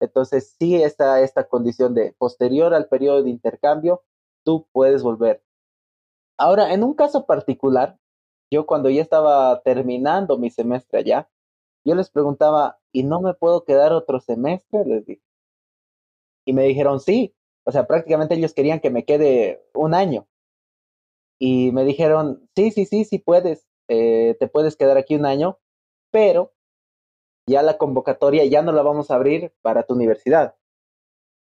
Entonces, 0.00 0.54
sí 0.58 0.82
está 0.82 1.20
esta 1.22 1.48
condición 1.48 1.94
de 1.94 2.14
posterior 2.18 2.74
al 2.74 2.88
periodo 2.88 3.22
de 3.22 3.30
intercambio, 3.30 4.02
tú 4.44 4.66
puedes 4.72 5.02
volver. 5.02 5.42
Ahora, 6.38 6.72
en 6.74 6.84
un 6.84 6.94
caso 6.94 7.26
particular, 7.26 7.98
yo 8.50 8.66
cuando 8.66 8.90
ya 8.90 9.02
estaba 9.02 9.60
terminando 9.62 10.38
mi 10.38 10.50
semestre 10.50 11.00
allá, 11.00 11.30
yo 11.84 11.94
les 11.94 12.10
preguntaba, 12.10 12.78
¿y 12.92 13.04
no 13.04 13.20
me 13.20 13.34
puedo 13.34 13.64
quedar 13.64 13.92
otro 13.92 14.20
semestre? 14.20 14.84
Les 14.84 15.06
dije. 15.06 15.27
Y 16.48 16.54
me 16.54 16.62
dijeron, 16.62 16.98
sí, 16.98 17.34
o 17.66 17.72
sea, 17.72 17.86
prácticamente 17.86 18.34
ellos 18.34 18.54
querían 18.54 18.80
que 18.80 18.88
me 18.88 19.04
quede 19.04 19.68
un 19.74 19.92
año. 19.92 20.26
Y 21.38 21.72
me 21.72 21.84
dijeron, 21.84 22.48
sí, 22.56 22.70
sí, 22.70 22.86
sí, 22.86 23.04
sí 23.04 23.18
puedes, 23.18 23.68
eh, 23.86 24.34
te 24.40 24.48
puedes 24.48 24.74
quedar 24.74 24.96
aquí 24.96 25.14
un 25.14 25.26
año, 25.26 25.58
pero 26.10 26.54
ya 27.46 27.60
la 27.60 27.76
convocatoria 27.76 28.46
ya 28.46 28.62
no 28.62 28.72
la 28.72 28.80
vamos 28.80 29.10
a 29.10 29.16
abrir 29.16 29.52
para 29.60 29.82
tu 29.82 29.92
universidad. 29.92 30.56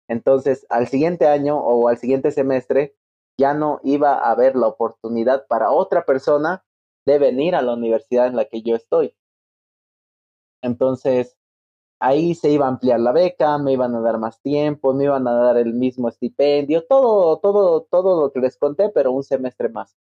Entonces, 0.06 0.66
al 0.68 0.86
siguiente 0.86 1.26
año 1.26 1.58
o 1.58 1.88
al 1.88 1.98
siguiente 1.98 2.30
semestre, 2.30 2.94
ya 3.36 3.54
no 3.54 3.80
iba 3.82 4.14
a 4.14 4.30
haber 4.30 4.54
la 4.54 4.68
oportunidad 4.68 5.48
para 5.48 5.72
otra 5.72 6.04
persona 6.04 6.64
de 7.06 7.18
venir 7.18 7.56
a 7.56 7.62
la 7.62 7.74
universidad 7.74 8.28
en 8.28 8.36
la 8.36 8.44
que 8.44 8.62
yo 8.62 8.76
estoy. 8.76 9.16
Entonces, 10.62 11.36
ahí 12.02 12.34
se 12.34 12.50
iba 12.50 12.66
a 12.66 12.68
ampliar 12.68 13.00
la 13.00 13.12
beca, 13.12 13.58
me 13.58 13.72
iban 13.72 13.94
a 13.94 14.00
dar 14.00 14.18
más 14.18 14.40
tiempo, 14.42 14.92
me 14.92 15.04
iban 15.04 15.26
a 15.28 15.34
dar 15.34 15.56
el 15.56 15.72
mismo 15.74 16.08
estipendio, 16.08 16.84
todo, 16.86 17.38
todo, 17.38 17.82
todo 17.90 18.20
lo 18.20 18.32
que 18.32 18.40
les 18.40 18.56
conté, 18.56 18.90
pero 18.90 19.12
un 19.12 19.22
semestre 19.22 19.68
más. 19.68 19.96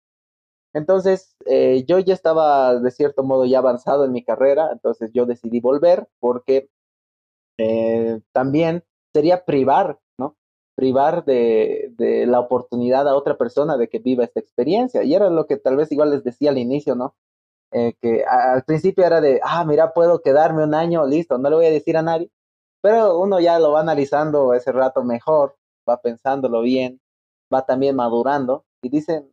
Entonces, 0.74 1.36
eh, 1.46 1.84
yo 1.88 2.00
ya 2.00 2.14
estaba 2.14 2.80
de 2.80 2.92
cierto 2.92 3.24
modo 3.24 3.46
ya 3.46 3.60
avanzado 3.60 4.06
en 4.06 4.14
mi 4.14 4.24
carrera, 4.24 4.70
entonces 4.72 5.12
yo 5.14 5.26
decidí 5.26 5.60
volver 5.60 6.08
porque 6.20 6.70
eh, 7.58 8.22
también 8.32 8.84
sería 9.14 9.46
privar, 9.46 10.00
¿no? 10.18 10.38
Privar 10.76 11.26
de, 11.26 11.94
de 11.98 12.26
la 12.26 12.40
oportunidad 12.40 13.08
a 13.08 13.16
otra 13.16 13.38
persona 13.38 13.78
de 13.78 13.90
que 13.90 14.00
viva 14.00 14.24
esta 14.24 14.40
experiencia. 14.40 15.04
Y 15.04 15.14
era 15.14 15.30
lo 15.30 15.46
que 15.46 15.58
tal 15.58 15.76
vez 15.76 15.92
igual 15.92 16.12
les 16.12 16.24
decía 16.24 16.50
al 16.52 16.58
inicio, 16.58 16.96
¿no? 16.96 17.16
Eh, 17.72 17.94
que 18.02 18.26
al 18.26 18.64
principio 18.64 19.06
era 19.06 19.22
de, 19.22 19.40
ah, 19.44 19.64
mira, 19.66 19.94
puedo 19.94 20.22
quedarme 20.22 20.64
un 20.66 20.74
año, 20.74 21.06
listo, 21.08 21.38
no 21.38 21.50
le 21.50 21.56
voy 21.56 21.66
a 21.68 21.72
decir 21.72 21.96
a 21.98 22.02
nadie, 22.02 22.30
pero 22.82 23.18
uno 23.20 23.40
ya 23.40 23.60
lo 23.60 23.72
va 23.72 23.82
analizando 23.82 24.54
ese 24.54 24.72
rato 24.74 25.04
mejor, 25.04 25.58
va 25.90 26.02
pensándolo 26.02 26.62
bien, 26.62 27.00
va 27.54 27.66
también 27.66 27.96
madurando 27.96 28.66
y 28.82 28.90
dicen, 28.90 29.32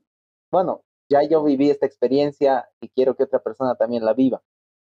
bueno, 0.53 0.82
ya 1.09 1.22
yo 1.24 1.43
viví 1.43 1.70
esta 1.70 1.86
experiencia 1.86 2.68
y 2.80 2.89
quiero 2.91 3.16
que 3.16 3.24
otra 3.24 3.41
persona 3.41 3.74
también 3.74 4.05
la 4.05 4.14
viva. 4.14 4.43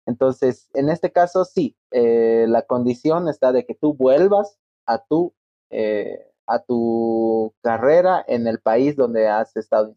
Entonces, 0.07 0.69
en 0.75 0.89
este 0.89 1.13
caso, 1.13 1.45
sí, 1.45 1.77
eh, 1.91 2.47
la 2.49 2.63
condición 2.63 3.29
está 3.29 3.53
de 3.53 3.65
que 3.65 3.75
tú 3.75 3.95
vuelvas 3.95 4.59
a 4.87 4.99
tu, 5.05 5.35
eh, 5.71 6.31
a 6.47 6.61
tu 6.61 7.55
carrera 7.63 8.25
en 8.27 8.47
el 8.47 8.61
país 8.61 8.97
donde 8.97 9.29
has 9.29 9.57
estado. 9.57 9.97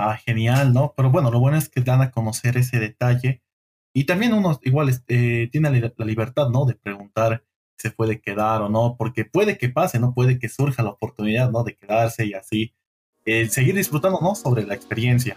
Ah, 0.00 0.16
genial, 0.16 0.72
¿no? 0.72 0.94
Pero 0.96 1.10
bueno, 1.10 1.28
lo 1.30 1.40
bueno 1.40 1.56
es 1.58 1.68
que 1.68 1.80
dan 1.80 2.02
a 2.02 2.12
conocer 2.12 2.56
ese 2.56 2.78
detalle 2.78 3.42
y 3.92 4.04
también 4.04 4.32
uno 4.32 4.60
igual 4.62 4.90
eh, 5.08 5.48
tiene 5.50 5.70
la 5.96 6.04
libertad, 6.04 6.50
¿no? 6.50 6.66
De 6.66 6.76
preguntar 6.76 7.44
si 7.76 7.88
se 7.88 7.94
puede 7.94 8.20
quedar 8.20 8.62
o 8.62 8.68
no, 8.68 8.94
porque 8.96 9.24
puede 9.24 9.58
que 9.58 9.70
pase, 9.70 9.98
¿no? 9.98 10.14
Puede 10.14 10.38
que 10.38 10.48
surja 10.48 10.84
la 10.84 10.90
oportunidad, 10.90 11.50
¿no? 11.50 11.64
De 11.64 11.76
quedarse 11.76 12.26
y 12.26 12.34
así 12.34 12.74
seguir 13.50 13.74
disfrutando, 13.74 14.20
¿no? 14.22 14.36
Sobre 14.36 14.64
la 14.64 14.74
experiencia. 14.74 15.36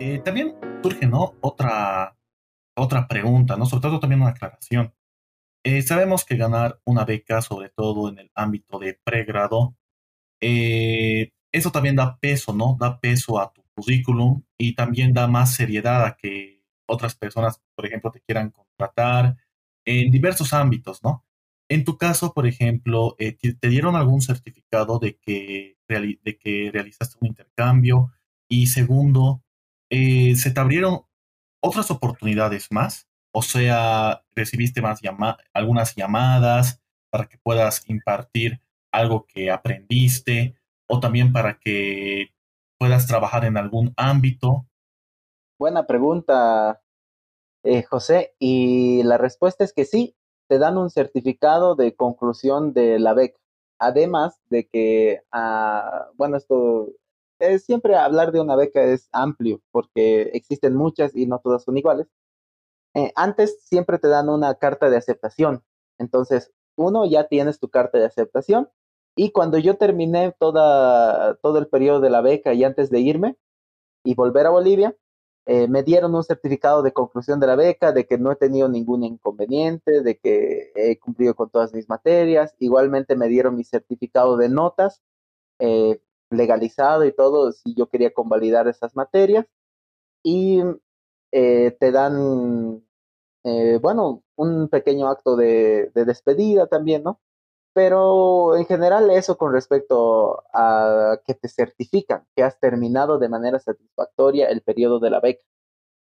Eh, 0.00 0.20
también 0.22 0.54
surge, 0.82 1.06
¿no? 1.06 1.34
Otra, 1.40 2.17
otra 2.78 3.08
pregunta, 3.08 3.56
¿no? 3.56 3.66
Sobre 3.66 3.82
todo 3.82 4.00
también 4.00 4.22
una 4.22 4.30
aclaración. 4.30 4.94
Eh, 5.64 5.82
sabemos 5.82 6.24
que 6.24 6.36
ganar 6.36 6.80
una 6.84 7.04
beca, 7.04 7.42
sobre 7.42 7.70
todo 7.70 8.08
en 8.08 8.18
el 8.18 8.30
ámbito 8.34 8.78
de 8.78 8.94
pregrado, 9.04 9.76
eh, 10.40 11.32
eso 11.52 11.72
también 11.72 11.96
da 11.96 12.18
peso, 12.18 12.54
¿no? 12.54 12.76
Da 12.80 13.00
peso 13.00 13.40
a 13.40 13.52
tu 13.52 13.62
currículum 13.74 14.42
y 14.58 14.74
también 14.74 15.12
da 15.12 15.26
más 15.26 15.54
seriedad 15.54 16.04
a 16.04 16.16
que 16.16 16.62
otras 16.86 17.14
personas, 17.16 17.60
por 17.74 17.86
ejemplo, 17.86 18.10
te 18.10 18.20
quieran 18.20 18.50
contratar 18.50 19.36
en 19.84 20.10
diversos 20.10 20.52
ámbitos, 20.52 21.02
¿no? 21.02 21.24
En 21.68 21.84
tu 21.84 21.98
caso, 21.98 22.32
por 22.32 22.46
ejemplo, 22.46 23.14
¿te, 23.18 23.68
dieron 23.68 23.96
algún 23.96 24.22
certificado 24.22 24.98
de 24.98 25.16
que, 25.18 25.78
de 25.88 26.38
que 26.38 26.70
realizaste 26.72 27.18
un 27.20 27.28
intercambio? 27.28 28.12
Y 28.48 28.68
segundo, 28.68 29.42
eh, 29.90 30.34
se 30.36 30.50
te 30.50 30.60
abrieron 30.60 31.02
otras 31.60 31.90
oportunidades 31.90 32.68
más, 32.70 33.08
o 33.32 33.42
sea, 33.42 34.24
recibiste 34.34 34.80
más 34.80 35.00
algunas 35.52 35.94
llamadas 35.94 36.80
para 37.10 37.26
que 37.26 37.38
puedas 37.38 37.88
impartir 37.88 38.60
algo 38.92 39.26
que 39.26 39.50
aprendiste 39.50 40.56
o 40.88 41.00
también 41.00 41.32
para 41.32 41.58
que 41.58 42.28
puedas 42.78 43.06
trabajar 43.06 43.44
en 43.44 43.56
algún 43.56 43.92
ámbito. 43.96 44.66
Buena 45.58 45.86
pregunta, 45.86 46.80
eh, 47.64 47.82
José, 47.82 48.34
y 48.38 49.02
la 49.02 49.18
respuesta 49.18 49.64
es 49.64 49.72
que 49.72 49.84
sí, 49.84 50.16
te 50.48 50.58
dan 50.58 50.78
un 50.78 50.90
certificado 50.90 51.74
de 51.74 51.94
conclusión 51.94 52.72
de 52.72 52.98
la 52.98 53.12
beca. 53.12 53.38
Además 53.78 54.40
de 54.48 54.66
que, 54.66 55.22
ah, 55.30 56.08
bueno, 56.14 56.36
esto 56.36 56.88
siempre 57.58 57.96
hablar 57.96 58.32
de 58.32 58.40
una 58.40 58.56
beca 58.56 58.82
es 58.82 59.08
amplio 59.12 59.60
porque 59.70 60.22
existen 60.34 60.74
muchas 60.74 61.14
y 61.16 61.26
no 61.26 61.40
todas 61.40 61.64
son 61.64 61.76
iguales. 61.78 62.08
Eh, 62.94 63.12
antes 63.16 63.62
siempre 63.64 63.98
te 63.98 64.08
dan 64.08 64.28
una 64.28 64.54
carta 64.56 64.90
de 64.90 64.96
aceptación. 64.96 65.62
Entonces, 65.98 66.52
uno, 66.76 67.06
ya 67.06 67.28
tienes 67.28 67.58
tu 67.60 67.68
carta 67.70 67.98
de 67.98 68.06
aceptación. 68.06 68.68
Y 69.16 69.32
cuando 69.32 69.58
yo 69.58 69.76
terminé 69.76 70.34
toda, 70.38 71.34
todo 71.36 71.58
el 71.58 71.68
periodo 71.68 72.00
de 72.00 72.10
la 72.10 72.20
beca 72.20 72.54
y 72.54 72.64
antes 72.64 72.90
de 72.90 73.00
irme 73.00 73.36
y 74.04 74.14
volver 74.14 74.46
a 74.46 74.50
Bolivia, 74.50 74.96
eh, 75.46 75.66
me 75.66 75.82
dieron 75.82 76.14
un 76.14 76.24
certificado 76.24 76.82
de 76.82 76.92
conclusión 76.92 77.40
de 77.40 77.46
la 77.46 77.56
beca, 77.56 77.92
de 77.92 78.06
que 78.06 78.18
no 78.18 78.30
he 78.30 78.36
tenido 78.36 78.68
ningún 78.68 79.02
inconveniente, 79.04 80.02
de 80.02 80.18
que 80.18 80.72
he 80.74 80.98
cumplido 80.98 81.34
con 81.34 81.50
todas 81.50 81.72
mis 81.74 81.88
materias. 81.88 82.54
Igualmente 82.58 83.16
me 83.16 83.28
dieron 83.28 83.56
mi 83.56 83.64
certificado 83.64 84.36
de 84.36 84.50
notas, 84.50 85.02
eh, 85.58 86.00
legalizado 86.30 87.04
y 87.04 87.12
todo, 87.12 87.52
si 87.52 87.74
yo 87.74 87.88
quería 87.88 88.12
convalidar 88.12 88.68
esas 88.68 88.94
materias. 88.96 89.46
Y 90.22 90.62
eh, 91.32 91.76
te 91.80 91.92
dan, 91.92 92.84
eh, 93.44 93.78
bueno, 93.82 94.24
un 94.36 94.68
pequeño 94.68 95.08
acto 95.08 95.36
de, 95.36 95.90
despedida 95.94 96.66
también, 96.68 97.02
¿no? 97.04 97.20
Pero 97.74 98.56
en 98.56 98.66
general 98.66 99.10
eso 99.10 99.38
con 99.38 99.52
respecto 99.52 100.44
a 100.52 101.20
que 101.26 101.34
te 101.34 101.48
certifican 101.48 102.26
que 102.34 102.42
has 102.42 102.58
terminado 102.60 103.18
de 103.18 103.28
manera 103.28 103.58
satisfactoria 103.60 104.48
el 104.48 104.62
periodo 104.62 105.00
de 105.00 105.10
la 105.10 105.20
beca. 105.20 105.42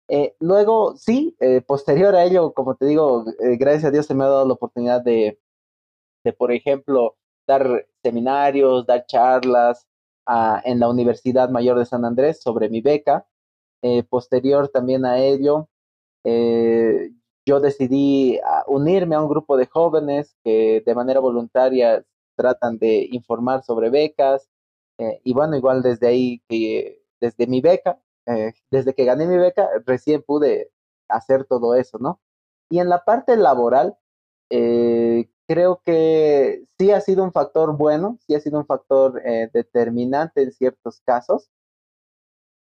Eh, 0.09 0.35
luego, 0.39 0.97
sí, 0.97 1.37
posterior 1.67 2.15
a 2.15 2.25
ello, 2.25 2.53
como 2.53 2.75
te 2.75 2.85
digo, 2.85 3.25
gracias 3.39 3.85
a 3.85 3.91
Dios 3.91 4.05
se 4.07 4.15
me 4.15 4.25
ha 4.25 4.27
dado 4.27 4.47
la 4.47 4.53
oportunidad 4.53 5.01
de, 5.01 5.39
de, 6.23 6.33
por 6.33 6.51
ejemplo, 6.51 7.17
dar 7.47 7.87
seminarios, 8.03 8.85
dar 8.85 9.05
charlas, 9.05 9.87
en 10.27 10.79
la 10.79 10.89
Universidad 10.89 11.49
Mayor 11.49 11.77
de 11.77 11.85
San 11.85 12.05
Andrés 12.05 12.41
sobre 12.41 12.69
mi 12.69 12.81
beca. 12.81 13.27
Eh, 13.81 14.03
posterior 14.03 14.69
también 14.69 15.05
a 15.05 15.19
ello, 15.19 15.67
eh, 16.23 17.11
yo 17.45 17.59
decidí 17.59 18.39
ah, 18.45 18.63
unirme 18.67 19.15
a 19.15 19.21
un 19.21 19.27
grupo 19.27 19.57
de 19.57 19.65
jóvenes 19.65 20.37
que 20.41 20.81
de 20.85 20.95
manera 20.95 21.19
voluntaria 21.19 22.05
tratan 22.37 22.77
de 22.77 23.09
informar 23.11 23.63
sobre 23.63 23.89
becas. 23.89 24.49
Eh, 24.99 25.19
y 25.25 25.33
bueno, 25.33 25.57
igual 25.57 25.81
desde 25.81 26.07
ahí, 26.07 26.41
que 26.47 27.03
desde 27.19 27.47
mi 27.47 27.61
beca, 27.61 27.99
desde 28.71 28.93
que 28.93 29.03
gané 29.05 29.27
mi 29.27 29.37
beca, 29.37 29.69
recién 29.85 30.21
pude 30.23 30.71
hacer 31.09 31.45
todo 31.45 31.75
eso, 31.75 31.97
¿no? 31.99 32.21
Y 32.69 32.79
en 32.79 32.87
la 32.89 33.03
parte 33.03 33.35
laboral, 33.35 33.97
creo 35.47 35.81
que 35.83 36.63
sí 36.77 36.91
ha 36.91 37.01
sido 37.01 37.23
un 37.23 37.31
factor 37.31 37.75
bueno, 37.77 38.17
sí 38.25 38.35
ha 38.35 38.39
sido 38.39 38.59
un 38.59 38.65
factor 38.65 39.21
eh, 39.25 39.49
determinante 39.53 40.43
en 40.43 40.51
ciertos 40.51 41.01
casos, 41.05 41.49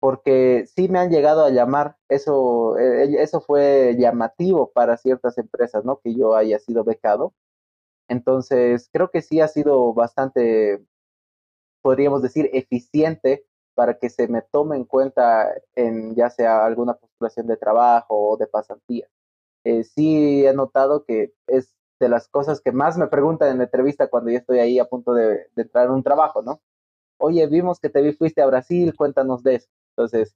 porque 0.01 0.67
sí 0.67 0.89
me 0.89 0.99
han 0.99 1.11
llegado 1.11 1.45
a 1.45 1.51
llamar, 1.51 1.97
eso, 2.09 2.79
eh, 2.79 3.23
eso 3.23 3.41
fue 3.41 3.97
llamativo 3.99 4.71
para 4.73 4.97
ciertas 4.97 5.37
empresas, 5.39 5.85
¿no? 5.85 6.01
Que 6.03 6.15
yo 6.15 6.35
haya 6.35 6.59
sido 6.59 6.85
becado. 6.85 7.35
Entonces, 8.09 8.89
creo 8.93 9.11
que 9.11 9.23
sí 9.23 9.41
ha 9.41 9.49
sido 9.49 9.93
bastante, 9.95 10.85
podríamos 11.83 12.23
decir, 12.23 12.51
eficiente 12.53 13.47
para 13.75 13.99
que 13.99 14.11
se 14.11 14.29
me 14.29 14.43
tome 14.43 14.77
en 14.77 14.85
cuenta 14.85 15.53
en 15.75 16.15
ya 16.15 16.31
sea 16.31 16.65
alguna 16.67 16.95
postulación 16.95 17.47
de 17.47 17.57
trabajo 17.57 18.31
o 18.33 18.37
de 18.37 18.47
pasantía. 18.47 19.09
Eh, 19.65 19.85
sí 19.85 20.47
he 20.47 20.55
notado 20.55 21.05
que 21.05 21.33
es 21.47 21.75
de 22.01 22.09
las 22.09 22.29
cosas 22.29 22.61
que 22.61 22.73
más 22.73 22.99
me 22.99 23.07
preguntan 23.07 23.51
en 23.51 23.59
la 23.59 23.65
entrevista 23.65 24.09
cuando 24.09 24.31
yo 24.31 24.39
estoy 24.39 24.59
ahí 24.59 24.79
a 24.79 24.87
punto 24.87 25.13
de, 25.15 25.47
entrar 25.55 25.87
en 25.87 25.93
un 25.93 26.03
trabajo, 26.03 26.43
¿no? 26.43 26.61
Oye, 27.19 27.47
vimos 27.47 27.79
que 27.79 27.91
te 27.91 28.01
vi, 28.01 28.13
fuiste 28.15 28.43
a 28.43 28.47
Brasil, 28.47 28.95
cuéntanos 28.97 29.43
de 29.43 29.57
eso. 29.57 29.69
Entonces, 29.91 30.35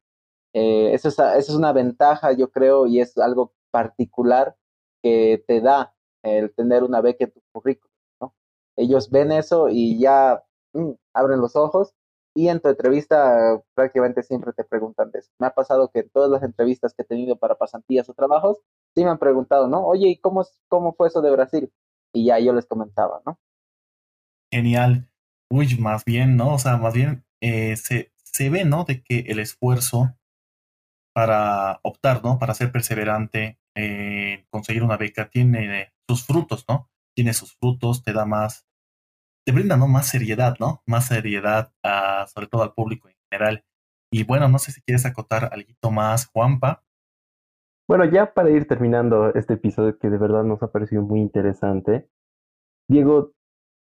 eh, 0.53 0.93
eso, 0.95 1.09
es, 1.09 1.51
una 1.51 1.73
ventaja, 1.73 2.33
yo 2.33 2.51
creo, 2.51 2.87
y 2.87 3.01
es 3.01 3.17
algo 3.19 3.55
particular 3.71 4.57
que 5.03 5.43
te 5.49 5.61
da 5.61 5.95
el 6.23 6.55
tener 6.55 6.85
una 6.85 7.01
beca 7.01 7.25
en 7.25 7.33
tu 7.33 7.43
currículum, 7.53 7.93
¿no? 8.21 8.35
Ellos 8.77 9.11
ven 9.11 9.33
eso 9.33 9.69
y 9.71 9.99
ya 9.99 10.45
mm, 10.75 10.93
abren 11.15 11.41
los 11.41 11.57
ojos 11.57 11.95
y 12.35 12.49
en 12.49 12.61
tu 12.61 12.69
entrevista 12.69 13.63
prácticamente 13.75 14.23
siempre 14.23 14.53
te 14.53 14.65
preguntan 14.65 15.11
de 15.13 15.21
eso. 15.21 15.31
Me 15.39 15.47
ha 15.47 15.55
pasado 15.55 15.91
que 15.93 16.01
en 16.01 16.11
todas 16.11 16.31
las 16.31 16.43
entrevistas 16.43 16.93
que 16.93 17.03
he 17.03 17.07
tenido 17.07 17.37
para 17.37 17.55
pasantías 17.55 18.09
o 18.09 18.15
trabajos, 18.15 18.59
sí 18.95 19.05
me 19.05 19.11
han 19.11 19.19
preguntado, 19.19 19.69
¿no? 19.69 19.87
Oye, 19.87 20.09
¿y 20.09 20.19
cómo, 20.19 20.45
cómo 20.69 20.95
fue 20.95 21.09
eso 21.09 21.23
de 21.23 21.31
Brasil? 21.31 21.73
Y 22.13 22.27
ya 22.27 22.41
yo 22.41 22.53
les 22.53 22.67
comentaba, 22.67 23.23
¿no? 23.25 23.39
Genial. 24.53 25.09
Uy, 25.51 25.77
más 25.79 26.05
bien, 26.05 26.37
¿no? 26.37 26.55
O 26.55 26.59
sea, 26.59 26.77
más 26.77 26.95
bien 26.95 27.25
eh, 27.41 27.77
se, 27.77 28.13
se 28.25 28.51
ve, 28.51 28.65
¿no? 28.65 28.85
De 28.85 29.03
que 29.03 29.21
el 29.29 29.39
esfuerzo 29.39 30.17
para 31.15 31.79
optar, 31.83 32.25
¿no? 32.25 32.39
Para 32.41 32.55
ser 32.55 32.73
perseverante, 32.73 33.61
eh, 33.77 34.45
conseguir 34.51 34.83
una 34.83 34.97
beca, 34.97 35.31
tiene 35.31 35.93
sus 36.09 36.27
frutos, 36.27 36.65
¿no? 36.69 36.91
Tiene 37.15 37.33
sus 37.33 37.55
frutos, 37.55 38.03
te 38.03 38.13
da 38.13 38.27
más, 38.27 38.67
te 39.45 39.53
brinda, 39.53 39.77
¿no? 39.77 39.89
Más 39.89 40.09
seriedad, 40.09 40.57
¿no? 40.61 40.83
Más 40.87 41.09
seriedad, 41.09 41.73
sobre 42.33 42.47
todo 42.47 42.63
al 42.63 42.73
público 42.75 43.09
en 43.09 43.17
general. 43.31 43.65
Y 44.11 44.25
bueno, 44.25 44.49
no 44.49 44.59
sé 44.59 44.73
si 44.73 44.81
quieres 44.83 45.07
acotar 45.07 45.51
algo 45.53 45.91
más, 45.91 46.27
Juanpa, 46.27 46.85
bueno, 47.87 48.07
ya 48.07 48.33
para 48.33 48.51
ir 48.51 48.67
terminando 48.67 49.35
este 49.35 49.55
episodio 49.55 49.99
que 49.99 50.09
de 50.09 50.17
verdad 50.17 50.43
nos 50.43 50.63
ha 50.63 50.73
parecido 50.73 51.03
muy 51.03 51.21
interesante, 51.21 52.09
Diego, 52.89 53.33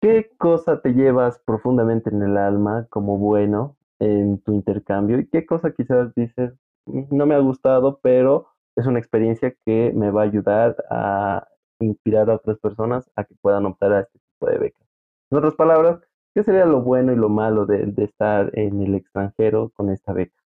¿qué 0.01 0.31
cosa 0.37 0.81
te 0.81 0.93
llevas 0.93 1.39
profundamente 1.45 2.09
en 2.11 2.21
el 2.23 2.37
alma 2.37 2.87
como 2.91 3.17
bueno 3.17 3.77
en 3.99 4.41
tu 4.41 4.53
intercambio? 4.53 5.19
¿Y 5.19 5.27
qué 5.29 5.45
cosa 5.45 5.73
quizás 5.73 6.13
dices, 6.15 6.53
mm, 6.85 7.05
no 7.11 7.25
me 7.25 7.35
ha 7.35 7.39
gustado, 7.39 7.99
pero 8.03 8.49
es 8.75 8.85
una 8.87 8.99
experiencia 8.99 9.55
que 9.65 9.91
me 9.95 10.11
va 10.11 10.21
a 10.23 10.25
ayudar 10.25 10.75
a 10.91 11.47
inspirar 11.79 12.29
a 12.29 12.35
otras 12.35 12.59
personas 12.59 13.09
a 13.15 13.23
que 13.25 13.35
puedan 13.41 13.65
optar 13.65 13.93
a 13.93 14.01
este 14.01 14.19
tipo 14.19 14.51
de 14.51 14.59
becas? 14.59 14.88
En 15.31 15.37
otras 15.37 15.55
palabras, 15.55 15.99
¿qué 16.33 16.43
sería 16.43 16.65
lo 16.65 16.81
bueno 16.81 17.11
y 17.11 17.15
lo 17.15 17.29
malo 17.29 17.65
de 17.65 17.93
estar 17.97 18.57
en 18.57 18.81
el 18.81 18.95
extranjero 18.95 19.71
con 19.75 19.89
esta 19.89 20.13
beca? 20.13 20.39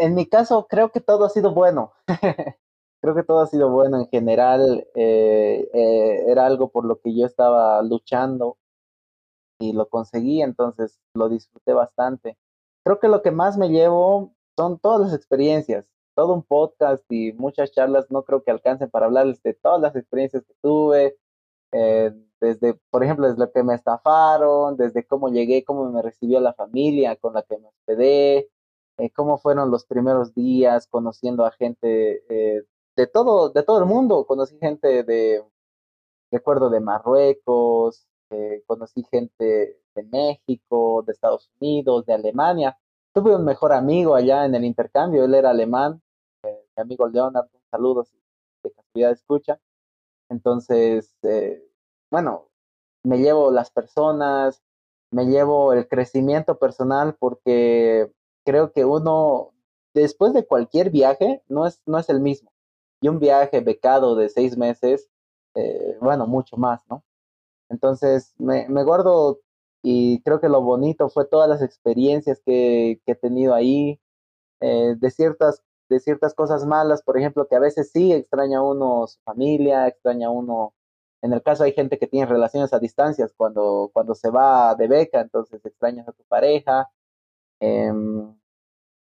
en 0.00 0.14
mi 0.14 0.26
caso 0.26 0.66
creo 0.66 0.90
que 0.90 1.00
todo 1.00 1.26
ha 1.26 1.28
sido 1.28 1.52
bueno. 1.52 1.92
creo 3.02 3.14
que 3.14 3.22
todo 3.22 3.40
ha 3.40 3.46
sido 3.46 3.70
bueno 3.70 3.98
en 3.98 4.08
general. 4.08 4.86
Eh, 4.94 5.68
eh, 5.72 6.24
era 6.26 6.46
algo 6.46 6.70
por 6.70 6.84
lo 6.86 7.00
que 7.00 7.14
yo 7.14 7.26
estaba 7.26 7.82
luchando 7.82 8.56
y 9.60 9.74
lo 9.74 9.88
conseguí, 9.88 10.42
entonces 10.42 10.98
lo 11.14 11.28
disfruté 11.28 11.74
bastante. 11.74 12.38
Creo 12.82 12.98
que 12.98 13.08
lo 13.08 13.20
que 13.22 13.30
más 13.30 13.58
me 13.58 13.68
llevo 13.68 14.34
son 14.56 14.78
todas 14.78 15.00
las 15.02 15.14
experiencias, 15.14 15.86
todo 16.14 16.32
un 16.32 16.42
podcast 16.42 17.04
y 17.10 17.32
muchas 17.34 17.70
charlas, 17.70 18.10
no 18.10 18.24
creo 18.24 18.42
que 18.42 18.50
alcancen 18.50 18.88
para 18.88 19.06
hablarles 19.06 19.42
de 19.42 19.52
todas 19.52 19.82
las 19.82 19.94
experiencias 19.96 20.44
que 20.46 20.54
tuve, 20.62 21.18
eh, 21.72 22.14
desde, 22.40 22.74
por 22.90 23.04
ejemplo, 23.04 23.26
desde 23.26 23.40
lo 23.40 23.52
que 23.52 23.62
me 23.62 23.74
estafaron, 23.74 24.76
desde 24.76 25.04
cómo 25.06 25.28
llegué, 25.28 25.64
cómo 25.64 25.90
me 25.90 26.02
recibió 26.02 26.40
la 26.40 26.54
familia 26.54 27.16
con 27.16 27.34
la 27.34 27.42
que 27.42 27.58
me 27.58 27.68
hospedé, 27.68 28.50
eh, 28.98 29.10
cómo 29.14 29.38
fueron 29.38 29.70
los 29.70 29.84
primeros 29.84 30.34
días 30.34 30.86
conociendo 30.86 31.44
a 31.44 31.52
gente 31.52 32.24
eh, 32.28 32.64
de 32.96 33.06
todo, 33.06 33.50
de 33.50 33.62
todo 33.62 33.78
el 33.78 33.86
mundo, 33.86 34.26
conocí 34.26 34.58
gente 34.58 35.04
de, 35.04 35.44
recuerdo 36.30 36.70
de 36.70 36.80
Marruecos, 36.80 38.06
conocí 38.66 39.04
gente 39.10 39.80
de 39.94 40.02
México, 40.04 41.02
de 41.06 41.12
Estados 41.12 41.50
Unidos, 41.60 42.06
de 42.06 42.14
Alemania. 42.14 42.78
Tuve 43.12 43.34
un 43.34 43.44
mejor 43.44 43.72
amigo 43.72 44.14
allá 44.14 44.44
en 44.44 44.54
el 44.54 44.64
intercambio, 44.64 45.24
él 45.24 45.34
era 45.34 45.50
alemán, 45.50 46.00
mi 46.44 46.82
amigo 46.82 47.08
Leonard, 47.08 47.48
un 47.52 47.62
saludo 47.70 48.04
si 48.04 48.16
de 48.62 48.70
casualidad 48.72 49.12
escucha. 49.12 49.60
Entonces, 50.28 51.14
eh, 51.22 51.69
bueno, 52.10 52.48
me 53.04 53.18
llevo 53.18 53.50
las 53.50 53.70
personas, 53.70 54.62
me 55.10 55.26
llevo 55.26 55.72
el 55.72 55.88
crecimiento 55.88 56.58
personal 56.58 57.16
porque 57.18 58.10
creo 58.44 58.72
que 58.72 58.84
uno, 58.84 59.52
después 59.94 60.32
de 60.32 60.46
cualquier 60.46 60.90
viaje, 60.90 61.42
no 61.48 61.66
es, 61.66 61.82
no 61.86 61.98
es 61.98 62.08
el 62.08 62.20
mismo. 62.20 62.52
Y 63.00 63.08
un 63.08 63.18
viaje 63.18 63.60
becado 63.60 64.16
de 64.16 64.28
seis 64.28 64.56
meses, 64.56 65.08
eh, 65.54 65.96
bueno, 66.00 66.26
mucho 66.26 66.56
más, 66.56 66.82
¿no? 66.88 67.04
Entonces, 67.70 68.34
me, 68.38 68.68
me, 68.68 68.84
guardo 68.84 69.40
y 69.82 70.22
creo 70.22 70.40
que 70.40 70.48
lo 70.48 70.62
bonito 70.62 71.08
fue 71.08 71.26
todas 71.26 71.48
las 71.48 71.62
experiencias 71.62 72.42
que, 72.44 73.00
que 73.06 73.12
he 73.12 73.14
tenido 73.16 73.54
ahí, 73.54 74.00
eh, 74.60 74.96
de 74.98 75.10
ciertas 75.10 75.62
de 75.90 76.00
ciertas 76.00 76.34
cosas 76.34 76.64
malas, 76.64 77.02
por 77.02 77.18
ejemplo, 77.18 77.46
que 77.48 77.56
a 77.56 77.60
veces 77.60 77.90
sí 77.92 78.12
extraña 78.12 78.62
uno 78.62 79.06
su 79.08 79.20
familia, 79.22 79.88
extraña 79.88 80.30
uno, 80.30 80.72
en 81.22 81.32
el 81.32 81.42
caso 81.42 81.64
hay 81.64 81.72
gente 81.72 81.98
que 81.98 82.06
tiene 82.06 82.26
relaciones 82.26 82.72
a 82.72 82.78
distancias 82.78 83.32
cuando, 83.36 83.90
cuando 83.92 84.14
se 84.14 84.30
va 84.30 84.74
de 84.74 84.88
beca, 84.88 85.20
entonces 85.20 85.64
extrañas 85.64 86.08
a 86.08 86.12
tu 86.12 86.24
pareja. 86.24 86.90
Em, 87.60 88.34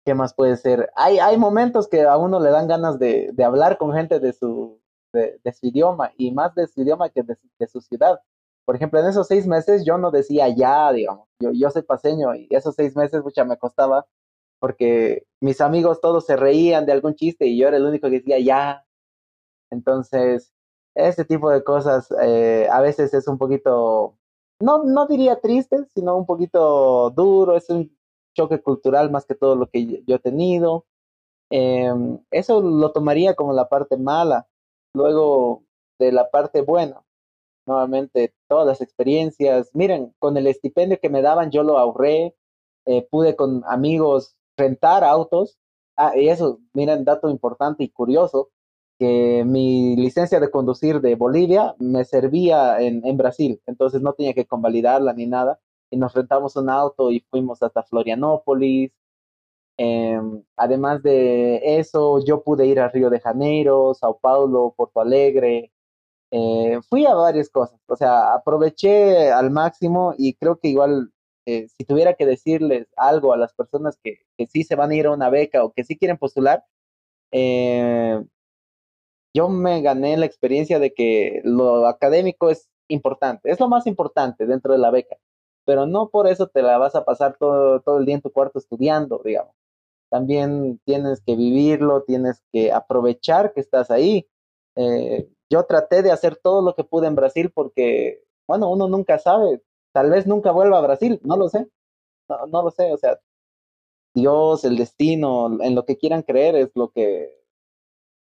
¿Qué 0.05 0.15
más 0.15 0.35
puede 0.35 0.57
ser? 0.57 0.91
Hay, 0.97 1.19
hay 1.19 1.37
momentos 1.39 1.89
que 1.89 2.03
a 2.03 2.17
uno 2.19 2.41
le 2.41 2.51
dan 2.51 2.69
ganas 2.69 2.99
de, 2.99 3.31
de 3.33 3.45
hablar 3.45 3.79
con 3.79 3.93
gente 3.95 4.21
de 4.21 4.33
su, 4.33 4.81
de, 5.13 5.41
su 5.53 5.67
idioma 5.67 6.13
y 6.17 6.33
más 6.33 6.55
de 6.55 6.67
su 6.67 6.83
idioma 6.83 7.09
que 7.11 7.23
de, 7.23 7.37
de, 7.59 7.67
su 7.69 7.81
ciudad. 7.81 8.21
Por 8.65 8.77
ejemplo, 8.77 9.01
en 9.01 9.07
esos 9.07 9.29
seis 9.29 9.47
meses 9.47 9.85
yo 9.85 9.99
no 9.99 10.11
decía 10.11 10.49
ya, 10.49 10.93
digamos, 10.93 11.29
yo, 11.41 11.53
yo 11.53 11.71
soy 11.71 11.83
paseño 11.83 12.35
y 12.35 12.49
esos 12.51 12.75
seis 12.75 12.97
meses, 12.97 13.23
mucha 13.23 13.45
me 13.45 13.59
costaba 13.59 14.07
porque 14.63 15.27
mis 15.41 15.61
amigos 15.61 16.01
todos 16.01 16.25
se 16.27 16.37
reían 16.37 16.87
de 16.87 16.93
algún 16.93 17.17
chiste 17.17 17.47
y 17.47 17.59
yo 17.59 17.69
era 17.69 17.79
el 17.79 17.85
único 17.85 18.09
que 18.09 18.21
decía 18.21 18.39
ya. 18.39 18.87
Entonces, 19.71 20.53
ese 20.95 21.25
tipo 21.25 21.51
de 21.51 21.65
cosas 21.65 22.09
eh, 22.23 22.69
a 22.71 22.81
veces 22.81 23.15
es 23.15 23.27
un 23.29 23.39
poquito, 23.39 24.17
no, 24.61 24.85
no 24.85 25.07
diría 25.07 25.41
triste, 25.41 25.87
sino 25.95 26.17
un 26.17 26.27
poquito 26.27 27.11
duro, 27.11 27.57
es 27.57 27.69
un 27.71 27.97
choque 28.35 28.61
cultural 28.63 29.11
más 29.11 29.27
que 29.27 29.35
todo 29.35 29.57
lo 29.57 29.69
que 29.69 30.03
yo 30.07 30.17
he 30.17 30.19
tenido. 30.19 30.87
Em, 31.51 32.19
eso 32.31 32.63
lo 32.63 32.93
tomaría 32.93 33.35
como 33.35 33.53
la 33.53 33.69
parte 33.69 33.97
mala. 33.97 34.49
Luego, 34.95 35.65
de 35.99 36.13
la 36.13 36.31
parte 36.31 36.63
buena, 36.63 37.03
nuevamente, 37.67 38.35
todas 38.49 38.67
las 38.67 38.81
experiencias. 38.81 39.71
Miren, 39.75 40.15
con 40.19 40.37
el 40.37 40.47
estipendio 40.47 41.01
que 41.01 41.11
me 41.11 41.23
daban, 41.23 41.51
yo 41.51 41.63
lo 41.63 41.79
ahorré. 41.79 42.35
Eh, 42.87 43.07
pude 43.11 43.37
con 43.37 43.63
amigos 43.67 44.37
rentar 44.57 45.05
autos. 45.05 45.59
Ah, 45.97 46.13
y 46.17 46.29
eso, 46.29 46.61
miren, 46.73 47.05
dato 47.05 47.29
importante 47.29 47.85
y 47.85 47.91
curioso, 47.91 48.51
que 49.03 49.45
mi 49.45 49.97
licencia 49.97 50.39
de 50.39 50.49
conducir 50.51 51.01
de 51.01 51.17
Bolivia 51.17 51.75
me 51.81 52.05
servía 52.05 52.81
en, 52.81 53.17
Brasil, 53.17 53.61
entonces 53.67 54.01
no 54.01 54.13
tenía 54.13 54.33
que 54.33 54.47
convalidarla 54.47 55.13
ni 55.13 55.27
nada. 55.27 55.59
Y 55.91 55.97
nos 55.97 56.15
rentamos 56.15 56.55
un 56.57 56.71
auto 56.71 57.11
y 57.11 57.21
fuimos 57.31 57.63
hasta 57.63 57.83
Florianópolis. 57.83 58.93
Em, 59.77 60.45
además 60.57 61.03
de 61.03 61.61
eso, 61.81 62.25
yo 62.25 62.43
pude 62.45 62.67
ir 62.67 62.79
a 62.81 62.89
Río 62.89 63.11
de 63.11 63.21
Janeiro, 63.21 63.95
Sao 63.95 64.19
Paulo, 64.21 64.75
Porto 64.77 65.01
Alegre. 65.01 65.73
Eh, 66.31 66.81
fui 66.89 67.05
a 67.07 67.15
varias 67.15 67.51
cosas, 67.51 67.81
o 67.89 67.97
sea, 67.97 68.35
aproveché 68.35 69.31
al 69.33 69.51
máximo 69.51 70.15
y 70.19 70.35
creo 70.35 70.59
que 70.59 70.69
igual 70.69 71.13
eh, 71.47 71.69
si 71.69 71.85
tuviera 71.85 72.15
que 72.15 72.27
decirles 72.27 72.87
algo 72.97 73.33
a 73.33 73.37
las 73.37 73.53
personas 73.55 73.99
que, 74.03 74.19
que, 74.39 74.47
sí 74.47 74.65
se 74.65 74.77
van 74.77 74.91
a 74.93 74.95
ir 74.97 75.07
a 75.07 75.13
una 75.13 75.31
beca 75.31 75.65
o 75.65 75.73
que 75.73 75.85
sí 75.85 75.99
quieren 75.99 76.19
postular, 76.19 76.65
eh, 77.33 78.23
yo 79.35 79.49
me 79.49 79.83
gané 79.83 80.17
la 80.17 80.27
experiencia 80.27 80.79
de 80.79 80.95
que 80.95 81.41
lo 81.45 81.87
académico 81.87 82.51
es 82.51 82.69
importante, 82.89 83.51
es 83.51 83.61
lo 83.61 83.69
más 83.69 83.87
importante 83.87 84.47
dentro 84.47 84.73
de 84.73 84.79
la 84.79 84.91
beca, 84.91 85.17
pero 85.65 85.87
no 85.87 86.09
por 86.11 86.27
eso 86.29 86.49
te 86.49 86.63
la 86.63 86.79
vas 86.79 86.95
a 86.95 87.05
pasar 87.05 87.37
todo, 87.39 87.81
todo 87.81 87.99
el 87.99 88.07
día 88.07 88.17
en 88.17 88.23
tu 88.23 88.33
cuarto 88.33 88.59
estudiando, 88.59 89.21
digamos. 89.25 89.55
También 90.11 90.81
tienes 90.85 91.23
que 91.23 91.37
vivirlo, 91.37 92.03
tienes 92.05 92.43
que 92.53 92.71
aprovechar 92.73 93.55
que 93.55 93.61
estás 93.61 93.91
ahí. 93.91 94.29
Eh, 94.77 95.29
yo 95.51 95.65
traté 95.65 96.03
de 96.03 96.13
hacer 96.13 96.37
todo 96.37 96.63
lo 96.63 96.75
que 96.75 96.85
pude 96.85 97.07
en 97.07 97.15
Brasil 97.15 97.51
porque, 97.55 98.23
bueno, 98.47 98.71
uno 98.71 98.89
nunca 98.89 99.19
sabe, 99.19 99.63
Tal 99.93 100.11
vez 100.11 100.27
nunca 100.27 100.53
vuelva 100.53 100.79
a 100.79 100.83
Brasil, 100.83 101.21
no 101.23 101.37
lo 101.37 101.49
sé. 101.49 101.69
No, 102.29 102.47
no 102.47 102.63
lo 102.63 102.71
sé, 102.71 102.93
o 102.93 102.99
sea, 102.99 103.21
Dios, 104.15 104.65
el 104.65 104.77
destino, 104.77 105.63
en 105.63 105.75
lo 105.75 105.85
que 105.85 105.99
quieran 105.99 106.23
creer 106.23 106.57
es 106.57 106.71
lo 106.75 106.91
que 106.91 107.45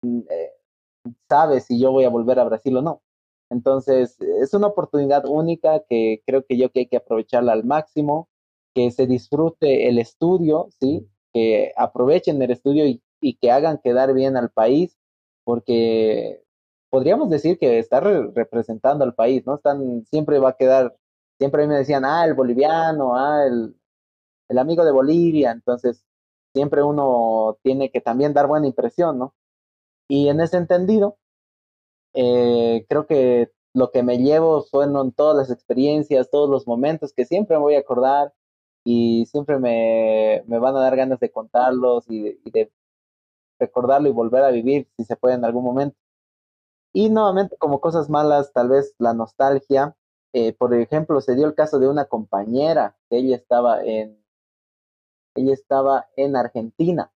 mm, 0.03 0.19
eh, 0.29 0.51
sabe 1.29 1.61
si 1.61 1.79
yo 1.79 1.91
voy 1.91 2.05
a 2.05 2.09
volver 2.09 2.39
a 2.39 2.43
Brasil 2.45 2.77
o 2.77 2.81
no. 2.81 3.01
Entonces, 3.49 4.19
es 4.21 4.53
una 4.53 4.67
oportunidad 4.67 5.25
única 5.25 5.83
que 5.89 6.21
creo 6.25 6.45
que 6.45 6.57
yo 6.57 6.71
que 6.71 6.81
hay 6.81 6.87
que 6.87 6.97
aprovecharla 6.97 7.53
al 7.53 7.63
máximo, 7.63 8.29
que 8.73 8.91
se 8.91 9.07
disfrute 9.07 9.87
el 9.89 9.99
estudio, 9.99 10.67
¿sí? 10.79 11.07
Que 11.33 11.73
aprovechen 11.77 12.41
el 12.41 12.51
estudio 12.51 12.85
y, 12.87 13.01
y 13.21 13.35
que 13.37 13.51
hagan 13.51 13.79
quedar 13.83 14.13
bien 14.13 14.37
al 14.37 14.49
país, 14.51 14.97
porque 15.43 16.43
podríamos 16.89 17.29
decir 17.29 17.57
que 17.59 17.79
está 17.79 17.99
representando 17.99 19.03
al 19.05 19.15
país, 19.15 19.45
¿no? 19.45 19.55
Están, 19.55 20.05
siempre 20.05 20.39
va 20.39 20.49
a 20.49 20.57
quedar 20.57 20.95
siempre 21.37 21.63
a 21.63 21.67
mí 21.67 21.71
me 21.73 21.79
decían, 21.79 22.05
ah, 22.05 22.25
el 22.25 22.33
boliviano, 22.33 23.15
ah, 23.15 23.45
el, 23.45 23.75
el 24.49 24.57
amigo 24.57 24.85
de 24.85 24.91
Bolivia, 24.91 25.51
entonces 25.51 26.05
siempre 26.53 26.83
uno 26.83 27.57
tiene 27.63 27.91
que 27.91 28.01
también 28.01 28.33
dar 28.33 28.47
buena 28.47 28.67
impresión, 28.67 29.19
¿no? 29.19 29.35
Y 30.07 30.29
en 30.29 30.41
ese 30.41 30.57
entendido, 30.57 31.17
eh, 32.13 32.85
creo 32.89 33.07
que 33.07 33.51
lo 33.73 33.91
que 33.91 34.03
me 34.03 34.17
llevo 34.19 34.63
fueron 34.63 35.11
todas 35.11 35.35
las 35.37 35.51
experiencias, 35.51 36.29
todos 36.29 36.49
los 36.49 36.67
momentos 36.67 37.13
que 37.13 37.25
siempre 37.25 37.57
me 37.57 37.63
voy 37.63 37.75
a 37.75 37.79
acordar 37.79 38.33
y 38.85 39.25
siempre 39.27 39.59
me, 39.59 40.43
me 40.47 40.59
van 40.59 40.75
a 40.77 40.81
dar 40.81 40.95
ganas 40.95 41.19
de 41.19 41.31
contarlos 41.31 42.05
y 42.09 42.39
y 42.45 42.51
de 42.51 42.71
recordarlo 43.59 44.09
y 44.09 44.11
volver 44.13 44.43
a 44.43 44.51
vivir 44.51 44.87
si 44.97 45.05
se 45.05 45.15
puede 45.15 45.35
en 45.35 45.45
algún 45.45 45.63
momento. 45.63 45.97
Y 46.93 47.09
nuevamente, 47.09 47.57
como 47.57 47.81
cosas 47.81 48.09
malas, 48.09 48.53
tal 48.53 48.69
vez 48.69 48.95
la 48.99 49.13
nostalgia, 49.13 49.95
eh, 50.33 50.53
por 50.53 50.73
ejemplo, 50.73 51.21
se 51.21 51.35
dio 51.35 51.45
el 51.47 51.55
caso 51.55 51.79
de 51.79 51.89
una 51.89 52.05
compañera 52.05 52.95
que 53.09 53.17
ella 53.17 53.35
estaba 53.35 53.83
en, 53.83 54.23
ella 55.35 55.53
estaba 55.53 56.07
en 56.15 56.35
Argentina 56.35 57.11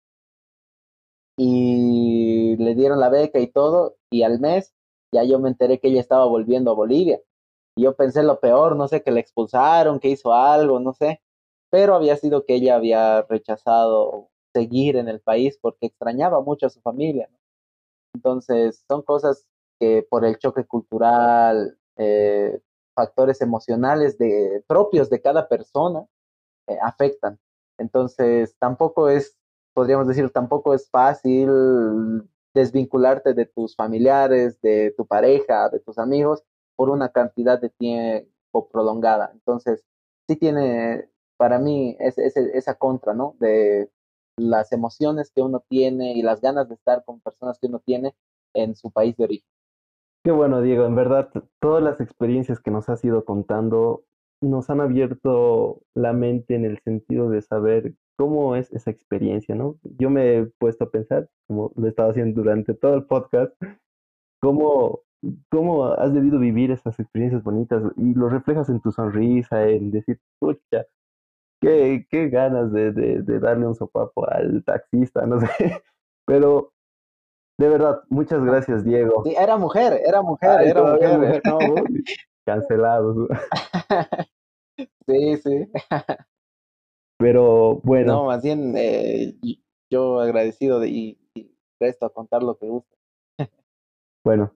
y 1.37 1.86
le 2.67 2.75
dieron 2.75 2.99
la 2.99 3.09
beca 3.09 3.39
y 3.39 3.47
todo, 3.47 3.95
y 4.11 4.23
al 4.23 4.39
mes 4.39 4.73
ya 5.13 5.23
yo 5.23 5.39
me 5.39 5.49
enteré 5.49 5.79
que 5.79 5.87
ella 5.87 6.01
estaba 6.01 6.25
volviendo 6.25 6.71
a 6.71 6.75
Bolivia. 6.75 7.21
Y 7.75 7.83
yo 7.83 7.95
pensé 7.95 8.23
lo 8.23 8.39
peor, 8.39 8.75
no 8.75 8.87
sé, 8.87 9.03
que 9.03 9.11
la 9.11 9.19
expulsaron, 9.21 9.99
que 9.99 10.09
hizo 10.09 10.33
algo, 10.33 10.79
no 10.79 10.93
sé, 10.93 11.21
pero 11.69 11.95
había 11.95 12.17
sido 12.17 12.45
que 12.45 12.55
ella 12.55 12.75
había 12.75 13.21
rechazado 13.23 14.29
seguir 14.53 14.97
en 14.97 15.07
el 15.07 15.21
país 15.21 15.57
porque 15.61 15.87
extrañaba 15.87 16.41
mucho 16.41 16.65
a 16.65 16.69
su 16.69 16.81
familia. 16.81 17.29
Entonces, 18.13 18.83
son 18.87 19.01
cosas 19.03 19.45
que 19.79 20.05
por 20.09 20.25
el 20.25 20.37
choque 20.39 20.65
cultural, 20.65 21.77
eh, 21.97 22.59
factores 22.95 23.41
emocionales 23.41 24.17
de, 24.17 24.63
propios 24.67 25.09
de 25.09 25.21
cada 25.21 25.47
persona 25.47 26.05
eh, 26.67 26.77
afectan. 26.81 27.39
Entonces, 27.77 28.55
tampoco 28.59 29.09
es, 29.09 29.37
podríamos 29.73 30.07
decir, 30.07 30.29
tampoco 30.31 30.73
es 30.73 30.89
fácil 30.89 31.49
desvincularte 32.57 33.35
de 33.35 33.45
tus 33.45 33.75
familiares, 33.75 34.59
de 34.61 34.93
tu 34.97 35.05
pareja, 35.05 35.69
de 35.69 35.79
tus 35.79 35.99
amigos, 35.99 36.43
por 36.75 36.89
una 36.89 37.09
cantidad 37.09 37.61
de 37.61 37.69
tiempo 37.69 38.67
prolongada. 38.71 39.29
Entonces, 39.33 39.85
sí 40.27 40.35
tiene, 40.37 41.09
para 41.37 41.59
mí, 41.59 41.95
es, 41.99 42.17
esa 42.17 42.73
contra, 42.73 43.13
¿no? 43.13 43.35
De 43.39 43.91
las 44.37 44.71
emociones 44.71 45.31
que 45.31 45.41
uno 45.41 45.63
tiene 45.69 46.13
y 46.13 46.23
las 46.23 46.41
ganas 46.41 46.67
de 46.67 46.75
estar 46.75 47.03
con 47.05 47.19
personas 47.19 47.59
que 47.59 47.67
uno 47.67 47.79
tiene, 47.79 48.15
en 48.55 48.75
su 48.75 48.89
país 48.89 49.15
de 49.17 49.25
origen. 49.25 49.49
Qué 50.23 50.31
bueno, 50.31 50.61
Diego, 50.61 50.85
en 50.85 50.95
verdad, 50.95 51.29
todas 51.61 51.83
las 51.83 52.01
experiencias 52.01 52.59
que 52.59 52.71
nos 52.71 52.89
has 52.89 53.03
ido 53.03 53.23
contando 53.23 54.03
nos 54.41 54.69
han 54.69 54.81
abierto 54.81 55.81
la 55.93 56.13
mente 56.13 56.55
en 56.55 56.65
el 56.65 56.79
sentido 56.79 57.29
de 57.29 57.41
saber 57.41 57.93
cómo 58.17 58.55
es 58.55 58.71
esa 58.73 58.91
experiencia, 58.91 59.55
¿no? 59.55 59.77
Yo 59.83 60.09
me 60.09 60.37
he 60.37 60.45
puesto 60.45 60.85
a 60.85 60.89
pensar, 60.89 61.29
como 61.47 61.71
lo 61.75 61.85
he 61.85 61.89
estado 61.89 62.09
haciendo 62.09 62.41
durante 62.41 62.73
todo 62.73 62.95
el 62.95 63.05
podcast, 63.05 63.53
cómo, 64.41 65.01
cómo 65.49 65.85
has 65.85 66.13
debido 66.13 66.39
vivir 66.39 66.71
esas 66.71 66.99
experiencias 66.99 67.43
bonitas 67.43 67.83
y 67.95 68.13
lo 68.13 68.27
reflejas 68.29 68.69
en 68.69 68.81
tu 68.81 68.91
sonrisa, 68.91 69.67
en 69.69 69.91
decir, 69.91 70.19
pucha, 70.39 70.85
qué, 71.61 72.07
qué 72.09 72.29
ganas 72.29 72.71
de, 72.73 72.91
de, 72.91 73.39
darle 73.39 73.67
un 73.67 73.75
sopapo 73.75 74.27
al 74.29 74.63
taxista, 74.63 75.25
no 75.25 75.39
sé, 75.39 75.83
pero 76.25 76.73
de 77.59 77.69
verdad, 77.69 78.01
muchas 78.09 78.43
gracias, 78.43 78.83
Diego. 78.83 79.23
Sí, 79.25 79.35
era 79.35 79.57
mujer, 79.57 79.99
era 80.05 80.21
mujer, 80.21 80.61
era 80.61 80.83
mujer. 80.83 81.41
No, 81.43 81.57
cancelados. 82.45 83.27
sí, 85.07 85.37
sí. 85.37 85.71
Pero 87.17 87.81
bueno. 87.83 88.13
No, 88.13 88.25
más 88.25 88.43
bien 88.43 88.73
eh, 88.77 89.35
yo 89.91 90.19
agradecido 90.19 90.79
de, 90.79 90.89
y, 90.89 91.19
y 91.33 91.55
presto 91.79 92.05
a 92.05 92.13
contar 92.13 92.43
lo 92.43 92.57
que 92.57 92.67
gusta. 92.67 92.95
bueno, 94.23 94.53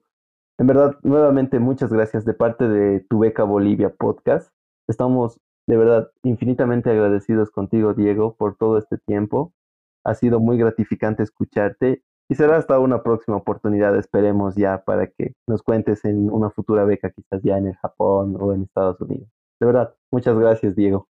en 0.59 0.67
verdad, 0.67 0.97
nuevamente 1.03 1.59
muchas 1.59 1.91
gracias 1.91 2.23
de 2.25 2.33
parte 2.33 2.67
de 2.67 2.99
Tu 3.09 3.19
Beca 3.19 3.43
Bolivia 3.43 3.89
Podcast. 3.89 4.51
Estamos 4.87 5.39
de 5.67 5.77
verdad 5.77 6.11
infinitamente 6.23 6.89
agradecidos 6.89 7.49
contigo, 7.49 7.93
Diego, 7.93 8.35
por 8.35 8.57
todo 8.57 8.77
este 8.77 8.97
tiempo. 8.97 9.53
Ha 10.03 10.15
sido 10.15 10.39
muy 10.39 10.57
gratificante 10.57 11.23
escucharte 11.23 12.03
y 12.29 12.35
será 12.35 12.57
hasta 12.57 12.79
una 12.79 13.03
próxima 13.03 13.37
oportunidad, 13.37 13.95
esperemos 13.97 14.55
ya, 14.55 14.83
para 14.83 15.07
que 15.07 15.33
nos 15.47 15.63
cuentes 15.63 16.05
en 16.05 16.31
una 16.31 16.49
futura 16.49 16.85
beca, 16.85 17.11
quizás 17.11 17.41
ya 17.43 17.57
en 17.57 17.67
el 17.67 17.75
Japón 17.75 18.37
o 18.39 18.53
en 18.53 18.63
Estados 18.63 19.01
Unidos. 19.01 19.27
De 19.59 19.67
verdad, 19.67 19.93
muchas 20.11 20.37
gracias, 20.37 20.75
Diego. 20.75 21.07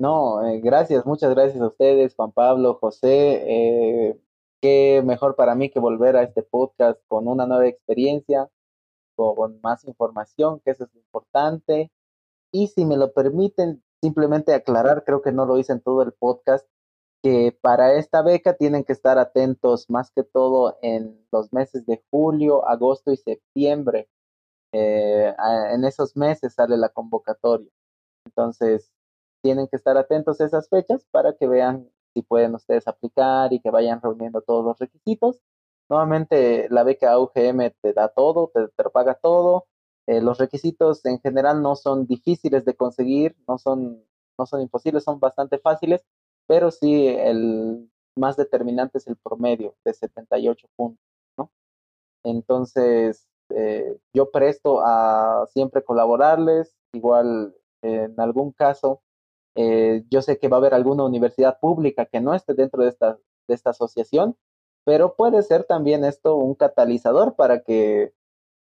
No, 0.00 0.42
eh, 0.46 0.60
gracias, 0.60 1.04
muchas 1.04 1.34
gracias 1.34 1.60
a 1.60 1.66
ustedes, 1.66 2.14
Juan 2.14 2.32
Pablo, 2.32 2.78
José. 2.80 4.08
Eh, 4.08 4.18
qué 4.62 5.02
mejor 5.04 5.36
para 5.36 5.54
mí 5.54 5.70
que 5.70 5.78
volver 5.78 6.16
a 6.16 6.22
este 6.22 6.42
podcast 6.42 6.98
con 7.06 7.28
una 7.28 7.46
nueva 7.46 7.66
experiencia, 7.66 8.48
con 9.14 9.60
más 9.62 9.84
información, 9.84 10.60
que 10.64 10.70
eso 10.70 10.84
es 10.84 10.94
importante. 10.96 11.92
Y 12.52 12.68
si 12.68 12.86
me 12.86 12.96
lo 12.96 13.12
permiten, 13.12 13.82
simplemente 14.02 14.54
aclarar, 14.54 15.04
creo 15.04 15.20
que 15.20 15.32
no 15.32 15.44
lo 15.44 15.58
hice 15.58 15.72
en 15.74 15.82
todo 15.82 16.02
el 16.02 16.12
podcast, 16.14 16.66
que 17.22 17.58
para 17.60 17.94
esta 17.94 18.22
beca 18.22 18.54
tienen 18.54 18.84
que 18.84 18.94
estar 18.94 19.18
atentos 19.18 19.90
más 19.90 20.10
que 20.12 20.22
todo 20.24 20.78
en 20.82 21.26
los 21.30 21.52
meses 21.52 21.84
de 21.84 22.02
julio, 22.10 22.66
agosto 22.66 23.12
y 23.12 23.18
septiembre. 23.18 24.08
Eh, 24.72 25.34
en 25.72 25.84
esos 25.84 26.16
meses 26.16 26.54
sale 26.54 26.78
la 26.78 26.88
convocatoria. 26.88 27.70
Entonces, 28.24 28.90
tienen 29.42 29.68
que 29.68 29.76
estar 29.76 29.96
atentos 29.96 30.40
a 30.40 30.46
esas 30.46 30.68
fechas 30.68 31.06
para 31.10 31.34
que 31.34 31.46
vean 31.48 31.88
si 32.14 32.22
pueden 32.22 32.54
ustedes 32.54 32.88
aplicar 32.88 33.52
y 33.52 33.60
que 33.60 33.70
vayan 33.70 34.00
reuniendo 34.02 34.42
todos 34.42 34.64
los 34.64 34.78
requisitos. 34.78 35.40
Nuevamente, 35.88 36.68
la 36.70 36.84
beca 36.84 37.18
UGM 37.18 37.72
te 37.80 37.92
da 37.92 38.08
todo, 38.08 38.50
te, 38.54 38.68
te 38.68 38.90
paga 38.90 39.14
todo. 39.14 39.66
Eh, 40.06 40.20
los 40.20 40.38
requisitos 40.38 41.04
en 41.06 41.20
general 41.20 41.62
no 41.62 41.76
son 41.76 42.06
difíciles 42.06 42.64
de 42.64 42.74
conseguir, 42.74 43.36
no 43.46 43.58
son, 43.58 44.04
no 44.38 44.46
son 44.46 44.60
imposibles, 44.62 45.04
son 45.04 45.20
bastante 45.20 45.58
fáciles 45.58 46.04
pero 46.50 46.72
sí 46.72 47.06
el 47.06 47.88
más 48.16 48.36
determinante 48.36 48.98
es 48.98 49.06
el 49.06 49.16
promedio 49.16 49.76
de 49.84 49.94
78 49.94 50.66
puntos, 50.74 51.06
¿no? 51.38 51.52
Entonces, 52.24 53.28
eh, 53.50 53.96
yo 54.12 54.32
presto 54.32 54.80
a 54.84 55.46
siempre 55.52 55.84
colaborarles, 55.84 56.74
igual 56.92 57.54
en 57.82 58.18
algún 58.18 58.50
caso, 58.50 59.00
eh, 59.54 60.04
yo 60.10 60.22
sé 60.22 60.38
que 60.38 60.48
va 60.48 60.56
a 60.56 60.60
haber 60.60 60.74
alguna 60.74 61.04
universidad 61.04 61.58
pública 61.60 62.06
que 62.06 62.20
no 62.20 62.34
esté 62.34 62.54
dentro 62.54 62.82
de 62.82 62.90
esta, 62.90 63.18
de 63.48 63.54
esta 63.54 63.70
asociación, 63.70 64.36
pero 64.84 65.14
puede 65.16 65.42
ser 65.42 65.64
también 65.64 66.04
esto 66.04 66.36
un 66.36 66.54
catalizador 66.54 67.34
para 67.36 67.62
que 67.62 68.12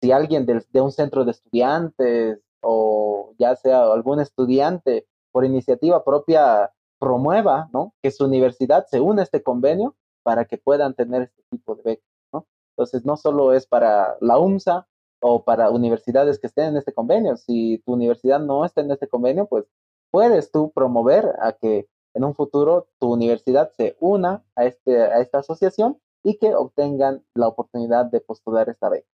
si 0.02 0.12
alguien 0.12 0.46
de, 0.46 0.82
un 0.82 0.92
centro 0.92 1.26
de 1.26 1.32
estudiantes 1.32 2.40
o 2.62 3.34
ya 3.38 3.56
sea 3.56 3.84
algún 3.84 4.20
estudiante 4.20 5.08
por 5.32 5.46
iniciativa 5.46 6.04
propia 6.04 6.72
promueva, 7.00 7.70
¿no? 7.74 7.94
Que 8.02 8.12
su 8.12 8.26
universidad 8.26 8.86
se 8.88 9.00
une 9.00 9.22
a 9.22 9.24
este 9.24 9.44
convenio 9.44 9.96
para 10.24 10.46
que 10.46 10.58
puedan 10.58 10.94
tener 10.94 11.24
este 11.24 11.44
tipo 11.50 11.76
de 11.76 11.84
becas, 11.84 12.06
¿no? 12.34 12.48
Entonces, 12.72 13.06
no 13.06 13.18
solo 13.18 13.54
es 13.54 13.66
para 13.68 14.18
la 14.22 14.38
UMSA 14.38 14.88
o 15.20 15.44
para 15.44 15.70
universidades 15.70 16.40
que 16.40 16.48
estén 16.48 16.70
en 16.70 16.78
este 16.78 16.94
convenio. 16.94 17.38
Si 17.38 17.82
tu 17.86 17.94
universidad 17.94 18.40
no 18.40 18.66
está 18.66 18.82
en 18.82 18.92
este 18.92 19.08
convenio, 19.08 19.48
pues 19.48 19.66
puedes 20.12 20.52
tú 20.52 20.72
promover 20.74 21.26
a 21.42 21.54
que 21.54 21.88
en 22.14 22.24
un 22.24 22.36
futuro 22.36 22.88
tu 23.00 23.14
universidad 23.14 23.72
se 23.78 23.96
una 24.00 24.44
a, 24.56 24.66
este, 24.66 25.02
a 25.02 25.20
esta 25.20 25.40
asociación 25.40 25.98
y 26.24 26.38
que 26.38 26.54
obtengan 26.54 27.24
la 27.34 27.48
oportunidad 27.48 28.06
de 28.06 28.22
postular 28.22 28.70
esta 28.70 28.90
beca. 28.90 29.08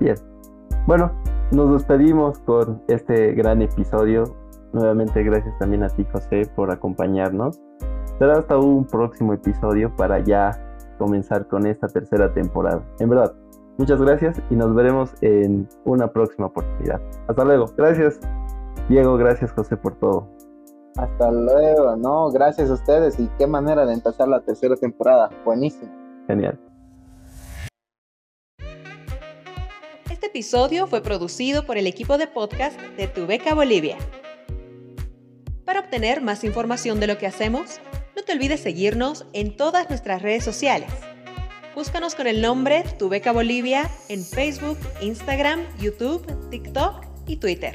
Bien. 0.00 0.16
Bueno, 0.86 1.12
nos 1.52 1.72
despedimos 1.72 2.38
con 2.40 2.82
este 2.88 3.32
gran 3.34 3.62
episodio 3.62 4.24
Nuevamente 4.76 5.22
gracias 5.22 5.58
también 5.58 5.82
a 5.84 5.88
ti 5.88 6.04
José 6.12 6.50
por 6.54 6.70
acompañarnos. 6.70 7.58
Será 8.18 8.38
hasta 8.38 8.58
un 8.58 8.84
próximo 8.84 9.32
episodio 9.32 9.94
para 9.96 10.18
ya 10.18 10.50
comenzar 10.98 11.46
con 11.48 11.66
esta 11.66 11.88
tercera 11.88 12.32
temporada. 12.34 12.82
En 12.98 13.08
verdad, 13.08 13.34
muchas 13.78 13.98
gracias 14.00 14.38
y 14.50 14.54
nos 14.54 14.74
veremos 14.74 15.14
en 15.22 15.66
una 15.86 16.12
próxima 16.12 16.48
oportunidad. 16.48 17.00
Hasta 17.26 17.44
luego. 17.44 17.66
Gracias 17.74 18.20
Diego, 18.88 19.16
gracias 19.16 19.52
José 19.52 19.76
por 19.76 19.98
todo. 19.98 20.28
Hasta 20.96 21.30
luego, 21.30 21.96
no, 21.96 22.30
gracias 22.30 22.70
a 22.70 22.74
ustedes 22.74 23.18
y 23.18 23.28
qué 23.36 23.46
manera 23.46 23.84
de 23.84 23.94
empezar 23.94 24.28
la 24.28 24.40
tercera 24.40 24.76
temporada. 24.76 25.28
Buenísimo. 25.44 25.90
Genial. 26.26 26.58
Este 30.10 30.26
episodio 30.26 30.86
fue 30.86 31.02
producido 31.02 31.66
por 31.66 31.76
el 31.76 31.86
equipo 31.86 32.16
de 32.16 32.28
podcast 32.28 32.80
de 32.96 33.08
Tu 33.08 33.26
Beca 33.26 33.54
Bolivia. 33.54 33.98
Para 35.64 35.80
obtener 35.80 36.22
más 36.22 36.44
información 36.44 37.00
de 37.00 37.08
lo 37.08 37.18
que 37.18 37.26
hacemos, 37.26 37.80
no 38.16 38.22
te 38.22 38.32
olvides 38.32 38.60
seguirnos 38.60 39.26
en 39.32 39.56
todas 39.56 39.88
nuestras 39.90 40.22
redes 40.22 40.44
sociales. 40.44 40.90
Búscanos 41.74 42.14
con 42.14 42.26
el 42.26 42.40
nombre 42.40 42.84
Tu 42.98 43.08
Beca 43.08 43.32
Bolivia 43.32 43.90
en 44.08 44.24
Facebook, 44.24 44.78
Instagram, 45.02 45.60
YouTube, 45.78 46.24
TikTok 46.50 47.04
y 47.26 47.36
Twitter. 47.36 47.74